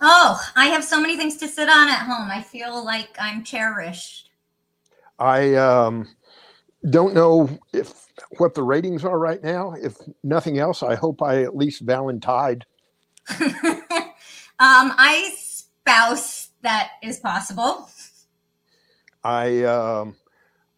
Oh, 0.00 0.40
I 0.54 0.66
have 0.66 0.84
so 0.84 1.00
many 1.00 1.16
things 1.16 1.36
to 1.38 1.48
sit 1.48 1.68
on 1.68 1.88
at 1.88 2.06
home. 2.06 2.30
I 2.30 2.42
feel 2.42 2.84
like 2.84 3.16
I'm 3.18 3.42
cherished. 3.42 4.30
I 5.18 5.54
um, 5.54 6.08
don't 6.88 7.14
know 7.14 7.50
if 7.72 8.06
what 8.38 8.54
the 8.54 8.62
ratings 8.62 9.04
are 9.04 9.18
right 9.18 9.42
now. 9.42 9.72
If 9.72 9.96
nothing 10.22 10.58
else, 10.58 10.82
I 10.82 10.94
hope 10.94 11.22
I 11.22 11.42
at 11.42 11.56
least 11.56 11.82
valentide. 11.82 12.64
um, 13.40 13.74
I 14.58 15.34
spouse 15.36 16.50
that 16.62 16.92
is 17.02 17.18
possible. 17.18 17.90
I 19.24 19.64
um, 19.64 20.16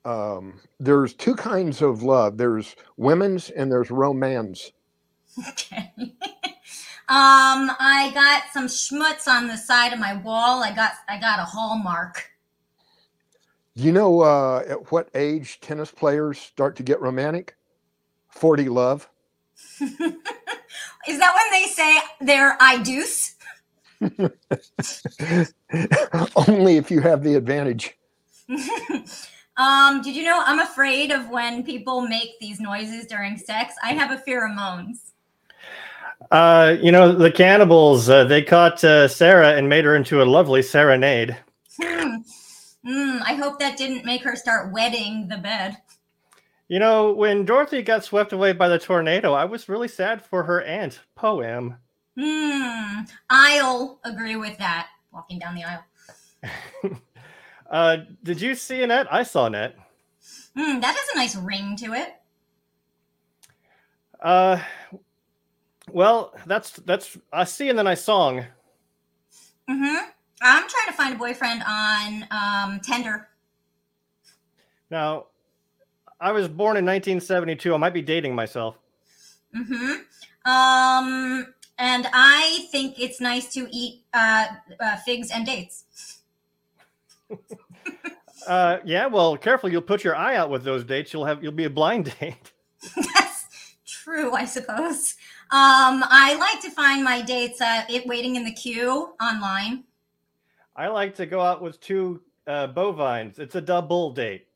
um, 0.04 0.60
there's 0.78 1.14
two 1.14 1.34
kinds 1.34 1.82
of 1.82 2.02
love. 2.02 2.38
There's 2.38 2.74
women's 2.96 3.50
and 3.50 3.70
there's 3.70 3.90
romance. 3.90 4.72
Okay. 5.48 5.92
um, 7.10 7.72
I 7.80 8.12
got 8.14 8.44
some 8.52 8.68
schmutz 8.68 9.26
on 9.26 9.48
the 9.48 9.56
side 9.56 9.92
of 9.92 9.98
my 9.98 10.14
wall. 10.18 10.62
I 10.62 10.72
got 10.72 10.92
I 11.08 11.18
got 11.18 11.40
a 11.40 11.44
hallmark. 11.44 12.30
You 13.74 13.90
know 13.90 14.20
uh, 14.20 14.62
at 14.68 14.92
what 14.92 15.08
age 15.16 15.58
tennis 15.60 15.90
players 15.90 16.38
start 16.38 16.76
to 16.76 16.84
get 16.84 17.00
romantic? 17.00 17.56
Forty 18.28 18.68
love. 18.68 19.10
Is 19.80 21.18
that 21.18 21.34
when 21.34 21.50
they 21.50 21.66
say 21.66 21.98
they're 22.20 22.56
I 22.60 22.80
deuce? 22.80 23.34
Only 26.48 26.76
if 26.76 26.92
you 26.92 27.00
have 27.00 27.24
the 27.24 27.34
advantage. 27.34 27.98
um, 29.56 30.00
did 30.00 30.14
you 30.14 30.22
know 30.22 30.44
I'm 30.46 30.60
afraid 30.60 31.10
of 31.10 31.28
when 31.28 31.64
people 31.64 32.02
make 32.02 32.38
these 32.38 32.60
noises 32.60 33.06
during 33.06 33.36
sex? 33.36 33.74
I 33.82 33.94
have 33.94 34.12
a 34.12 34.18
fear 34.18 34.46
of 34.46 34.54
moans. 34.54 35.10
Uh, 36.30 36.76
you 36.80 36.92
know, 36.92 37.12
the 37.12 37.30
cannibals, 37.30 38.08
uh, 38.08 38.24
they 38.24 38.42
caught 38.42 38.82
uh, 38.84 39.08
Sarah 39.08 39.56
and 39.56 39.68
made 39.68 39.84
her 39.84 39.96
into 39.96 40.22
a 40.22 40.24
lovely 40.24 40.62
serenade. 40.62 41.36
Hmm. 41.80 42.16
Hmm, 42.86 43.18
I 43.24 43.34
hope 43.34 43.58
that 43.58 43.76
didn't 43.76 44.04
make 44.04 44.22
her 44.22 44.36
start 44.36 44.72
wetting 44.72 45.28
the 45.28 45.38
bed. 45.38 45.76
You 46.68 46.78
know, 46.78 47.12
when 47.12 47.44
Dorothy 47.44 47.82
got 47.82 48.04
swept 48.04 48.32
away 48.32 48.52
by 48.52 48.68
the 48.68 48.78
tornado, 48.78 49.32
I 49.32 49.44
was 49.44 49.68
really 49.68 49.88
sad 49.88 50.22
for 50.22 50.44
her 50.44 50.62
aunt, 50.62 51.00
Poem. 51.16 51.76
Hmm. 52.18 53.00
I'll 53.28 53.98
agree 54.04 54.36
with 54.36 54.56
that. 54.58 54.88
Walking 55.12 55.40
down 55.40 55.56
the 55.56 55.64
aisle. 55.64 56.96
Uh, 57.70 57.98
did 58.24 58.40
you 58.40 58.54
see 58.56 58.82
Annette? 58.82 59.06
I 59.12 59.22
saw 59.22 59.46
Annette. 59.46 59.76
Hmm, 60.56 60.80
that 60.80 60.96
has 60.96 61.14
a 61.14 61.16
nice 61.16 61.36
ring 61.36 61.76
to 61.76 61.94
it. 61.94 62.16
Uh, 64.20 64.60
well, 65.92 66.34
that's 66.46 66.72
that's 66.72 67.18
I 67.32 67.44
see 67.44 67.68
and 67.68 67.78
then 67.78 67.86
I 67.86 67.94
song. 67.94 68.44
Mm-hmm. 69.68 70.10
I'm 70.42 70.68
trying 70.68 70.86
to 70.88 70.92
find 70.92 71.14
a 71.14 71.18
boyfriend 71.18 71.62
on 71.66 72.26
um 72.30 72.80
Tender. 72.80 73.28
Now, 74.90 75.26
I 76.20 76.32
was 76.32 76.48
born 76.48 76.76
in 76.76 76.84
1972. 76.84 77.74
I 77.74 77.76
might 77.76 77.94
be 77.94 78.02
dating 78.02 78.34
myself. 78.34 78.76
Mm-hmm. 79.56 80.50
Um, 80.50 81.54
and 81.78 82.06
I 82.12 82.66
think 82.72 82.98
it's 82.98 83.20
nice 83.20 83.52
to 83.54 83.68
eat 83.70 84.02
uh, 84.12 84.46
uh 84.80 84.96
figs 84.96 85.30
and 85.30 85.46
dates. 85.46 85.84
Uh, 88.46 88.78
yeah, 88.84 89.06
well, 89.06 89.36
careful. 89.36 89.70
You'll 89.70 89.82
put 89.82 90.02
your 90.02 90.16
eye 90.16 90.36
out 90.36 90.50
with 90.50 90.64
those 90.64 90.84
dates. 90.84 91.12
You'll 91.12 91.26
have 91.26 91.42
you'll 91.42 91.52
be 91.52 91.64
a 91.64 91.70
blind 91.70 92.14
date. 92.18 92.52
That's 92.96 93.46
true, 93.86 94.32
I 94.32 94.44
suppose. 94.44 95.14
Um, 95.52 96.04
I 96.08 96.36
like 96.38 96.62
to 96.62 96.70
find 96.70 97.02
my 97.02 97.22
dates 97.22 97.60
uh, 97.60 97.82
it 97.88 98.06
waiting 98.06 98.36
in 98.36 98.44
the 98.44 98.52
queue 98.52 99.14
online. 99.20 99.84
I 100.76 100.86
like 100.88 101.16
to 101.16 101.26
go 101.26 101.40
out 101.40 101.60
with 101.60 101.80
two 101.80 102.22
uh, 102.46 102.68
bovines. 102.68 103.40
It's 103.40 103.56
a 103.56 103.60
double 103.60 104.12
date. 104.12 104.46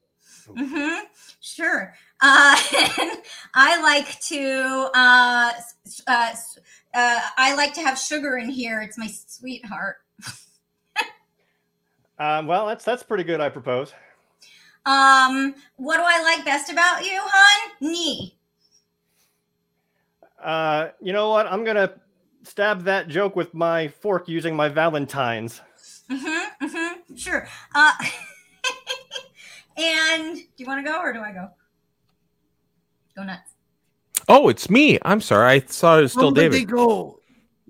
Mm-hmm. 0.46 1.04
Sure. 1.40 1.94
Uh, 2.20 2.56
I 3.54 3.82
like 3.82 4.20
to. 4.20 4.90
Uh, 4.94 5.52
uh, 6.06 6.34
uh, 6.94 7.20
I 7.36 7.54
like 7.56 7.74
to 7.74 7.80
have 7.80 7.98
sugar 7.98 8.38
in 8.38 8.48
here. 8.48 8.80
It's 8.80 8.96
my 8.96 9.08
sweetheart. 9.08 9.96
Um, 12.18 12.46
well, 12.46 12.66
that's 12.66 12.84
that's 12.84 13.02
pretty 13.02 13.24
good. 13.24 13.40
I 13.40 13.48
propose. 13.48 13.92
Um, 14.86 15.54
what 15.76 15.96
do 15.96 16.02
I 16.06 16.22
like 16.22 16.44
best 16.44 16.70
about 16.70 17.04
you, 17.04 17.18
hon? 17.20 17.70
Knee. 17.80 18.38
Uh, 20.44 20.90
you 21.00 21.12
know 21.12 21.30
what? 21.30 21.46
I'm 21.46 21.64
gonna 21.64 21.94
stab 22.42 22.82
that 22.84 23.08
joke 23.08 23.34
with 23.34 23.54
my 23.54 23.88
fork 23.88 24.28
using 24.28 24.54
my 24.54 24.68
Valentine's. 24.68 25.62
Mm-hmm. 26.10 26.66
Mm-hmm. 26.66 27.14
Sure. 27.16 27.48
Uh, 27.74 27.92
and 29.78 30.36
do 30.36 30.44
you 30.58 30.66
want 30.66 30.84
to 30.84 30.90
go 30.90 31.00
or 31.00 31.12
do 31.14 31.20
I 31.20 31.32
go? 31.32 31.48
Go 33.16 33.24
nuts. 33.24 33.52
Oh, 34.28 34.48
it's 34.48 34.68
me. 34.68 34.98
I'm 35.02 35.20
sorry. 35.20 35.50
I 35.50 35.60
thought 35.60 35.98
it 35.98 36.02
was 36.02 36.12
still 36.12 36.28
Somebody 36.28 36.50
David. 36.50 36.68
go. 36.68 37.20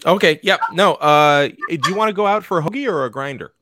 Okay. 0.05 0.41
Yep. 0.43 0.61
No. 0.73 0.95
Uh, 0.95 1.49
do 1.49 1.89
you 1.89 1.95
want 1.95 2.09
to 2.09 2.13
go 2.13 2.27
out 2.27 2.45
for 2.45 2.59
a 2.59 2.63
hoagie 2.63 2.91
or 2.91 3.05
a 3.05 3.11
grinder? 3.11 3.53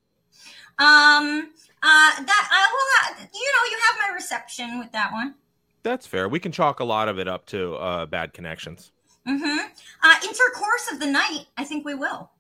Um. 0.79 1.51
Uh. 1.83 2.23
That 2.23 2.49
I 2.51 2.69
will. 2.73 3.17
Have, 3.17 3.29
you 3.33 3.53
know, 3.53 3.71
you 3.71 3.79
have 3.89 4.09
my 4.09 4.15
reception 4.15 4.79
with 4.79 4.91
that 4.93 5.13
one. 5.13 5.35
That's 5.83 6.07
fair. 6.07 6.29
We 6.29 6.41
can 6.41 6.53
chalk 6.53 6.81
a 6.81 6.85
lot 6.85 7.09
of 7.09 7.19
it 7.19 7.29
up 7.29 7.47
to 7.47 7.75
uh, 7.75 8.07
bad 8.07 8.33
connections. 8.33 8.93
Mm-hmm. 9.27 9.59
Uh, 10.03 10.15
intercourse 10.25 10.91
of 10.93 11.01
the 11.01 11.07
night. 11.07 11.47
I 11.57 11.65
think 11.65 11.85
we 11.85 11.95
will. 11.95 12.31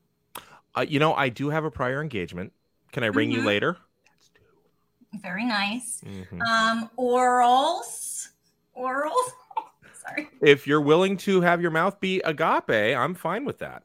Uh, 0.74 0.84
you 0.88 0.98
know, 0.98 1.14
I 1.14 1.28
do 1.28 1.50
have 1.50 1.64
a 1.64 1.70
prior 1.70 2.00
engagement. 2.02 2.52
Can 2.92 3.04
I 3.04 3.08
ring 3.08 3.30
you 3.30 3.40
Mhm. 3.40 3.46
later? 3.46 3.76
Very 5.20 5.44
nice. 5.44 6.00
Mhm. 6.04 6.40
Um. 6.42 6.90
Orals. 6.98 8.28
Orals. 8.76 9.30
Sorry. 10.06 10.28
If 10.40 10.66
you're 10.66 10.80
willing 10.80 11.16
to 11.18 11.40
have 11.42 11.60
your 11.60 11.70
mouth 11.70 12.00
be 12.00 12.20
agape, 12.22 12.70
I'm 12.96 13.14
fine 13.14 13.44
with 13.44 13.58
that. 13.58 13.84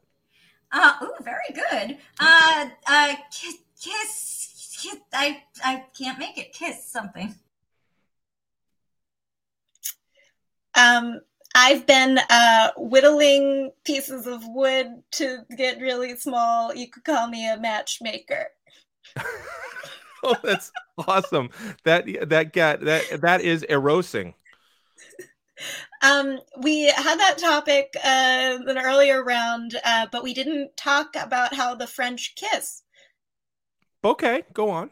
Uh. 0.72 0.94
Ooh. 1.02 1.14
Very 1.22 1.52
good. 1.54 1.98
Uh. 2.18 2.70
Uh. 2.86 3.14
Kiss. 3.30 3.58
Kiss. 3.80 4.78
kiss 4.82 4.96
I. 5.12 5.42
I 5.64 5.84
can't 5.96 6.18
make 6.18 6.36
it. 6.38 6.52
Kiss 6.52 6.84
something. 6.84 7.34
Um, 10.74 11.20
I've 11.60 11.86
been 11.86 12.20
uh, 12.30 12.70
whittling 12.76 13.72
pieces 13.82 14.28
of 14.28 14.46
wood 14.46 15.02
to 15.12 15.38
get 15.56 15.80
really 15.80 16.14
small. 16.14 16.72
You 16.72 16.88
could 16.88 17.02
call 17.02 17.26
me 17.26 17.50
a 17.50 17.58
matchmaker. 17.58 18.46
oh, 20.22 20.36
that's 20.44 20.70
awesome. 20.98 21.50
That 21.82 22.06
that 22.28 22.52
got 22.52 22.82
that 22.82 23.22
that 23.22 23.40
is 23.40 23.66
erosing. 23.68 24.34
Um, 26.00 26.38
we 26.60 26.84
had 26.84 27.18
that 27.18 27.38
topic 27.38 27.92
uh, 28.04 28.58
in 28.60 28.68
an 28.68 28.78
earlier 28.78 29.24
round, 29.24 29.74
uh, 29.84 30.06
but 30.12 30.22
we 30.22 30.34
didn't 30.34 30.76
talk 30.76 31.16
about 31.16 31.54
how 31.54 31.74
the 31.74 31.88
French 31.88 32.36
kiss. 32.36 32.84
Okay, 34.04 34.44
go 34.52 34.70
on. 34.70 34.90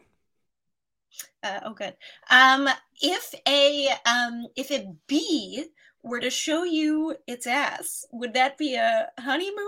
Uh, 1.41 1.61
oh, 1.63 1.73
good. 1.73 1.95
Um, 2.29 2.67
if 3.01 3.33
a 3.47 3.87
um, 4.05 4.47
if 4.57 4.69
a 4.69 4.93
bee 5.07 5.69
were 6.07 6.19
to 6.19 6.29
show 6.29 6.63
you 6.63 7.15
its 7.27 7.47
ass, 7.47 8.05
would 8.11 8.33
that 8.33 8.57
be 8.57 8.75
a 8.75 9.07
honeymoon? 9.19 9.67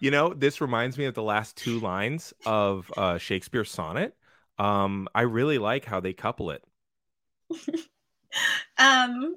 You 0.00 0.10
know, 0.10 0.34
this 0.34 0.60
reminds 0.60 0.98
me 0.98 1.04
of 1.04 1.14
the 1.14 1.22
last 1.22 1.56
two 1.56 1.78
lines 1.80 2.32
of 2.44 2.90
uh, 2.96 3.18
Shakespeare's 3.18 3.70
sonnet. 3.70 4.16
Um, 4.58 5.08
I 5.14 5.22
really 5.22 5.58
like 5.58 5.84
how 5.84 6.00
they 6.00 6.12
couple 6.12 6.50
it. 6.50 6.64
um, 8.78 9.36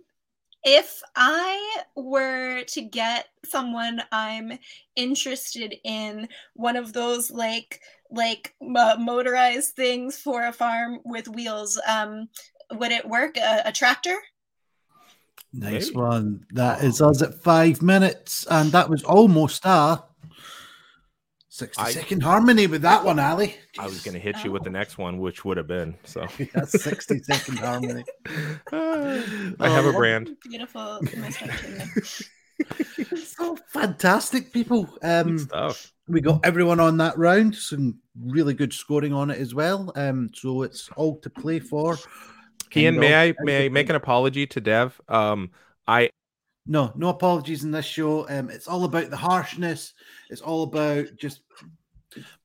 if 0.63 1.01
I 1.15 1.81
were 1.95 2.63
to 2.63 2.81
get 2.81 3.27
someone 3.45 4.01
I'm 4.11 4.57
interested 4.95 5.75
in, 5.83 6.29
one 6.55 6.75
of 6.75 6.93
those 6.93 7.29
like 7.29 7.81
like 8.09 8.53
mo- 8.61 8.97
motorized 8.97 9.75
things 9.75 10.17
for 10.17 10.45
a 10.45 10.53
farm 10.53 10.99
with 11.03 11.27
wheels, 11.27 11.79
um, 11.87 12.29
would 12.71 12.91
it 12.91 13.07
work? 13.07 13.37
A, 13.37 13.63
a 13.65 13.71
tractor? 13.71 14.17
Nice 15.53 15.87
Maybe. 15.87 15.97
one. 15.97 16.45
That 16.51 16.83
is 16.83 17.01
us 17.01 17.21
at 17.21 17.41
five 17.43 17.81
minutes, 17.81 18.45
and 18.49 18.71
that 18.71 18.89
was 18.89 19.03
almost 19.03 19.63
a 19.65 20.03
sixty-second 21.49 22.23
harmony 22.23 22.65
with 22.65 22.81
that 22.81 23.05
one, 23.05 23.19
Ali. 23.19 23.55
I 23.77 23.85
was 23.85 24.01
going 24.03 24.15
to 24.15 24.19
hit 24.19 24.43
you 24.43 24.51
with 24.51 24.63
the 24.63 24.71
next 24.71 24.97
one, 24.97 25.19
which 25.19 25.45
would 25.45 25.57
have 25.57 25.67
been 25.67 25.93
so. 26.05 26.25
That's 26.55 26.81
sixty 26.81 27.19
second 27.21 27.59
harmony. 27.59 28.03
I 28.71 29.69
have 29.69 29.85
a 29.85 29.89
Oh, 29.89 29.93
brand. 29.93 30.35
Beautiful. 30.43 30.99
so 33.15 33.57
fantastic, 33.67 34.51
people. 34.51 34.89
Um, 35.03 35.47
we 36.07 36.21
got 36.21 36.45
everyone 36.45 36.79
on 36.79 36.97
that 36.97 37.17
round. 37.17 37.55
Some 37.55 37.99
really 38.19 38.53
good 38.53 38.73
scoring 38.73 39.13
on 39.13 39.29
it 39.29 39.39
as 39.39 39.53
well. 39.53 39.91
Um, 39.95 40.29
so 40.33 40.63
it's 40.63 40.89
all 40.95 41.17
to 41.19 41.29
play 41.29 41.59
for. 41.59 41.97
Ian, 42.75 42.99
may 42.99 43.29
I 43.29 43.33
may 43.39 43.65
I 43.65 43.69
make 43.69 43.89
an 43.89 43.95
apology 43.95 44.47
to 44.47 44.61
Dev? 44.61 44.99
Um, 45.07 45.51
I 45.87 46.09
No, 46.65 46.91
no 46.95 47.09
apologies 47.09 47.63
in 47.63 47.71
this 47.71 47.85
show. 47.85 48.27
Um, 48.29 48.49
it's 48.49 48.67
all 48.67 48.83
about 48.83 49.09
the 49.09 49.17
harshness. 49.17 49.93
It's 50.29 50.41
all 50.41 50.63
about 50.63 51.07
just. 51.15 51.41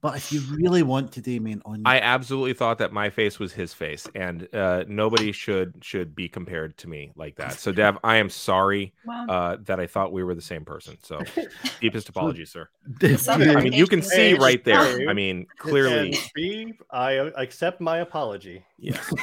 But 0.01 0.16
if 0.16 0.33
you 0.33 0.41
really 0.57 0.83
want 0.83 1.12
to, 1.12 1.21
Damien, 1.21 1.61
on 1.64 1.83
I 1.85 2.01
absolutely 2.01 2.55
thought 2.55 2.79
that 2.79 2.93
my 2.93 3.11
face 3.11 3.39
was 3.39 3.53
his 3.53 3.75
face, 3.75 4.07
and 4.14 4.49
uh, 4.55 4.85
nobody 4.87 5.33
should 5.33 5.75
should 5.83 6.14
be 6.14 6.29
compared 6.29 6.77
to 6.79 6.89
me 6.89 7.12
like 7.16 7.37
that. 7.37 7.53
So, 7.59 7.73
Dev, 7.73 7.99
I 8.05 8.16
am 8.16 8.31
sorry 8.31 8.93
Wow. 9.05 9.27
uh, 9.29 9.57
that 9.64 9.81
I 9.81 9.87
thought 9.87 10.12
we 10.12 10.23
were 10.23 10.35
the 10.35 10.41
same 10.43 10.64
person. 10.64 10.97
So, 11.03 11.23
deepest 11.81 12.09
apologies, 12.11 12.51
sir. 12.51 12.69
Southern 13.16 13.57
I 13.57 13.62
mean, 13.62 13.73
you 13.73 13.87
can 13.87 14.03
see 14.03 14.35
right 14.35 14.62
there. 14.64 15.09
I 15.09 15.12
mean, 15.12 15.47
clearly, 15.59 16.09
And 16.09 16.16
Steve, 16.16 16.83
I 16.91 17.12
accept 17.12 17.81
my 17.81 17.99
apology. 17.99 18.64
yes. 18.79 19.12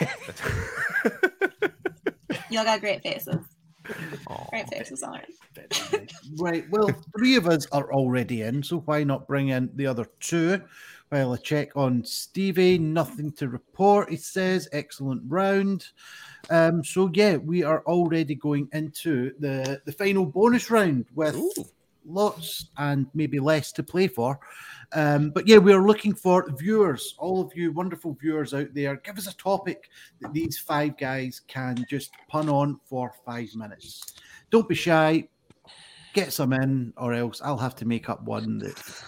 Y'all 2.50 2.64
got 2.64 2.80
great 2.80 3.02
faces. 3.02 3.38
Aw. 4.28 4.50
Great 4.50 4.68
faces, 4.70 5.04
all 5.04 5.12
right. 5.12 5.26
Right. 6.38 6.66
Well, 6.70 6.90
three 7.18 7.36
of 7.36 7.48
us 7.48 7.66
are 7.72 7.94
already 7.94 8.42
in, 8.42 8.64
so 8.64 8.80
why 8.80 9.04
not 9.04 9.28
bring 9.28 9.50
in 9.50 9.70
the 9.76 9.88
other 9.88 10.06
two? 10.20 10.62
While 11.10 11.34
I 11.34 11.38
check 11.38 11.70
on 11.76 12.04
Stevie, 12.04 12.80
nothing 12.80 13.32
to 13.34 13.48
report. 13.48 14.10
He 14.10 14.18
says, 14.18 14.68
excellent 14.72 15.22
round. 15.28 15.88
Um, 16.50 16.84
so 16.84 17.12
yeah, 17.14 17.38
we 17.38 17.64
are 17.64 17.84
already 17.86 18.36
going 18.36 18.68
into 18.74 19.34
the 19.40 19.82
the 19.86 19.92
final 19.92 20.26
bonus 20.26 20.72
round 20.72 21.06
with 21.14 21.36
Ooh. 21.36 21.52
lots 22.06 22.70
and 22.78 23.06
maybe 23.14 23.40
less 23.40 23.72
to 23.74 23.84
play 23.84 24.08
for. 24.08 24.40
Um, 24.94 25.30
but 25.30 25.48
yeah, 25.48 25.58
we 25.58 25.74
are 25.74 25.86
looking 25.86 26.14
for 26.14 26.50
viewers, 26.58 27.16
all 27.18 27.42
of 27.42 27.56
you 27.56 27.72
wonderful 27.72 28.18
viewers 28.20 28.54
out 28.54 28.74
there. 28.74 28.96
Give 28.98 29.18
us 29.18 29.28
a 29.28 29.38
topic 29.38 29.90
that 30.22 30.34
these 30.34 30.58
five 30.58 30.98
guys 30.98 31.42
can 31.48 31.86
just 31.90 32.12
pun 32.28 32.50
on 32.50 32.80
for 32.86 33.14
five 33.26 33.54
minutes. 33.56 34.16
Don't 34.50 34.70
be 34.70 34.76
shy. 34.76 35.28
Get 36.16 36.32
some 36.32 36.54
in, 36.54 36.94
or 36.96 37.14
else 37.14 37.42
I'll 37.44 37.58
have 37.58 37.76
to 37.76 37.86
make 37.86 38.08
up 38.08 38.24
one 38.24 38.58
that's 38.58 39.04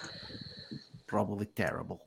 probably 1.08 1.46
terrible. 1.56 2.06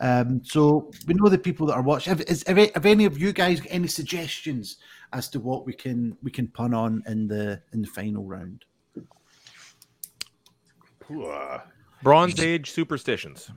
Um, 0.00 0.40
so 0.42 0.90
we 1.06 1.12
know 1.12 1.28
the 1.28 1.36
people 1.36 1.66
that 1.66 1.74
are 1.74 1.82
watching. 1.82 2.10
Have, 2.10 2.22
is, 2.22 2.42
have, 2.46 2.56
have 2.56 2.86
any 2.86 3.04
of 3.04 3.18
you 3.18 3.34
guys 3.34 3.60
got 3.60 3.70
any 3.70 3.86
suggestions 3.86 4.78
as 5.12 5.28
to 5.28 5.40
what 5.40 5.66
we 5.66 5.74
can 5.74 6.16
we 6.22 6.30
can 6.30 6.48
pun 6.48 6.72
on 6.72 7.02
in 7.06 7.28
the 7.28 7.60
in 7.74 7.82
the 7.82 7.88
final 7.88 8.24
round? 8.24 8.64
Bronze 12.02 12.40
Age 12.40 12.70
superstitions. 12.70 13.50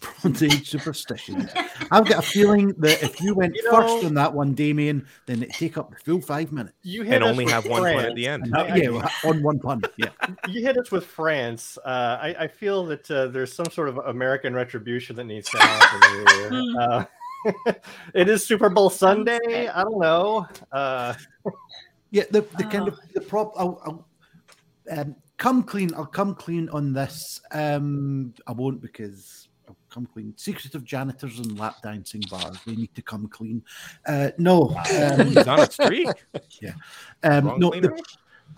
Bronze 0.00 0.42
Age 0.42 0.68
superstitions. 0.68 1.50
I've 1.90 2.06
got 2.08 2.18
a 2.18 2.22
feeling 2.22 2.68
that 2.78 3.02
if 3.02 3.20
you 3.20 3.34
went 3.34 3.54
You 3.56 3.64
know- 3.64 3.80
first 3.80 4.04
on 4.04 4.14
that 4.14 4.32
one, 4.32 4.54
Damien, 4.54 5.06
then 5.26 5.42
it'd 5.42 5.54
take 5.54 5.76
up 5.78 5.90
the 5.90 5.96
full 5.96 6.20
five 6.20 6.52
minutes. 6.52 6.74
You 6.82 7.02
hit 7.02 7.14
And 7.14 7.24
only 7.24 7.44
with 7.44 7.54
have 7.54 7.66
one 7.66 7.82
pun 7.82 8.04
at 8.04 8.14
the 8.14 8.26
end. 8.28 8.52
I- 8.56 8.62
I- 8.66 8.74
yeah, 8.76 8.88
well, 8.90 9.10
on 9.24 9.42
one 9.42 9.58
pun. 9.58 9.82
Yeah. 9.96 10.08
you 10.48 10.62
hit 10.62 10.76
us 10.78 10.90
with 10.90 11.04
France. 11.06 11.78
Uh, 11.84 12.18
I, 12.20 12.34
I 12.40 12.48
feel 12.48 12.84
that 12.86 13.10
uh, 13.10 13.28
there's 13.28 13.52
some 13.52 13.66
sort 13.70 13.88
of 13.88 13.98
American 13.98 14.54
retribution 14.54 15.16
that 15.16 15.24
needs 15.24 15.48
to 15.50 15.58
happen 15.58 16.50
here. 16.50 17.06
Uh, 17.46 17.72
it 18.12 18.28
is 18.28 18.44
Super 18.44 18.68
Bowl 18.68 18.90
Sunday. 18.90 19.68
I 19.72 19.82
don't 19.84 20.00
know. 20.00 20.48
Uh, 20.72 21.14
Yeah, 22.10 22.24
the, 22.30 22.40
the 22.56 22.64
kind 22.64 22.88
of 22.88 22.98
the 23.14 23.20
prop. 23.20 23.52
I'll, 23.56 23.80
I'll 23.84 24.98
um, 24.98 25.16
come 25.36 25.62
clean. 25.62 25.92
I'll 25.94 26.06
come 26.06 26.34
clean 26.34 26.68
on 26.70 26.92
this. 26.92 27.40
Um, 27.52 28.34
I 28.46 28.52
won't 28.52 28.80
because 28.80 29.45
I'll 29.45 29.45
come 29.96 30.06
clean. 30.06 30.34
Secretive 30.36 30.84
janitors 30.84 31.38
and 31.38 31.58
lap 31.58 31.76
dancing 31.82 32.22
bars. 32.30 32.58
They 32.66 32.76
need 32.76 32.94
to 32.94 33.02
come 33.02 33.28
clean. 33.28 33.62
Uh, 34.06 34.30
no, 34.36 34.68
um, 34.76 35.26
He's 35.28 35.48
on 35.48 35.60
a 35.60 35.70
streak. 35.70 36.08
um, 37.22 37.54
no. 37.58 37.70
The, 37.70 37.98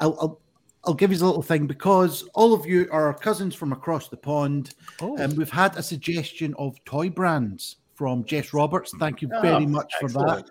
I'll, 0.00 0.18
I'll 0.20 0.40
I'll 0.84 0.94
give 0.94 1.12
you 1.12 1.18
a 1.18 1.26
little 1.26 1.42
thing 1.42 1.66
because 1.66 2.24
all 2.34 2.54
of 2.54 2.64
you 2.66 2.88
are 2.90 3.12
cousins 3.14 3.54
from 3.54 3.72
across 3.72 4.08
the 4.08 4.16
pond. 4.16 4.74
Oh. 5.00 5.16
And 5.18 5.36
we've 5.36 5.50
had 5.50 5.76
a 5.76 5.82
suggestion 5.82 6.54
of 6.58 6.82
toy 6.84 7.08
brands 7.10 7.76
from 7.94 8.24
Jess 8.24 8.52
Roberts. 8.54 8.92
Thank 8.98 9.20
you 9.22 9.28
very 9.28 9.64
Oh, 9.64 9.68
much 9.68 9.92
for 10.00 10.08
that. 10.08 10.44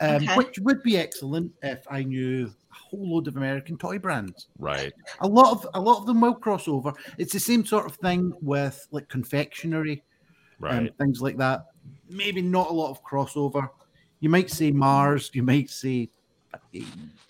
Um, 0.00 0.16
Okay. 0.16 0.34
Which 0.36 0.58
would 0.60 0.82
be 0.82 0.96
excellent 0.96 1.52
if 1.62 1.86
I 1.90 2.02
knew 2.02 2.46
a 2.46 2.74
whole 2.74 3.08
load 3.14 3.28
of 3.28 3.36
American 3.36 3.76
toy 3.76 3.98
brands. 3.98 4.48
right. 4.58 4.92
A 5.20 5.28
lot 5.28 5.52
of 5.52 5.66
a 5.74 5.80
lot 5.80 5.98
of 6.00 6.06
them 6.06 6.20
will 6.20 6.34
cross 6.34 6.66
over. 6.66 6.92
It's 7.18 7.32
the 7.32 7.38
same 7.40 7.64
sort 7.64 7.86
of 7.86 7.94
thing 7.96 8.32
with 8.40 8.84
like 8.90 9.08
confectionery 9.08 10.02
Right. 10.62 10.74
and 10.74 10.96
things 10.98 11.20
like 11.20 11.36
that. 11.38 11.66
Maybe 12.08 12.40
not 12.42 12.70
a 12.70 12.72
lot 12.72 12.90
of 12.90 13.02
crossover. 13.04 13.68
You 14.20 14.28
might 14.28 14.50
see 14.50 14.70
Mars. 14.70 15.30
You 15.34 15.42
might 15.42 15.68
see 15.70 16.10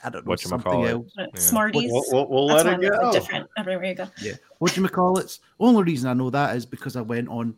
I 0.04 0.10
don't 0.10 0.26
know 0.26 0.34
something 0.36 0.70
Whatchamacallit. 0.72 0.90
else. 0.90 1.12
Uh, 1.18 1.22
Yeah. 1.32 1.40
Smarties. 1.40 1.90
we'll, 1.92 2.04
we'll, 2.10 2.28
we'll 2.28 2.46
let 2.46 2.66
it 2.66 2.80
go. 2.80 3.12
different 3.12 3.48
everywhere 3.56 3.84
you 3.86 3.94
go. 3.94 4.08
Yeah. 4.20 4.32
What 4.58 4.74
do 4.74 4.82
you 4.82 4.88
call 4.88 5.18
it? 5.18 5.38
Only 5.60 5.84
reason 5.84 6.10
I 6.10 6.14
know 6.14 6.28
that 6.30 6.56
is 6.56 6.66
because 6.66 6.96
I 6.96 7.02
went 7.02 7.28
on 7.28 7.54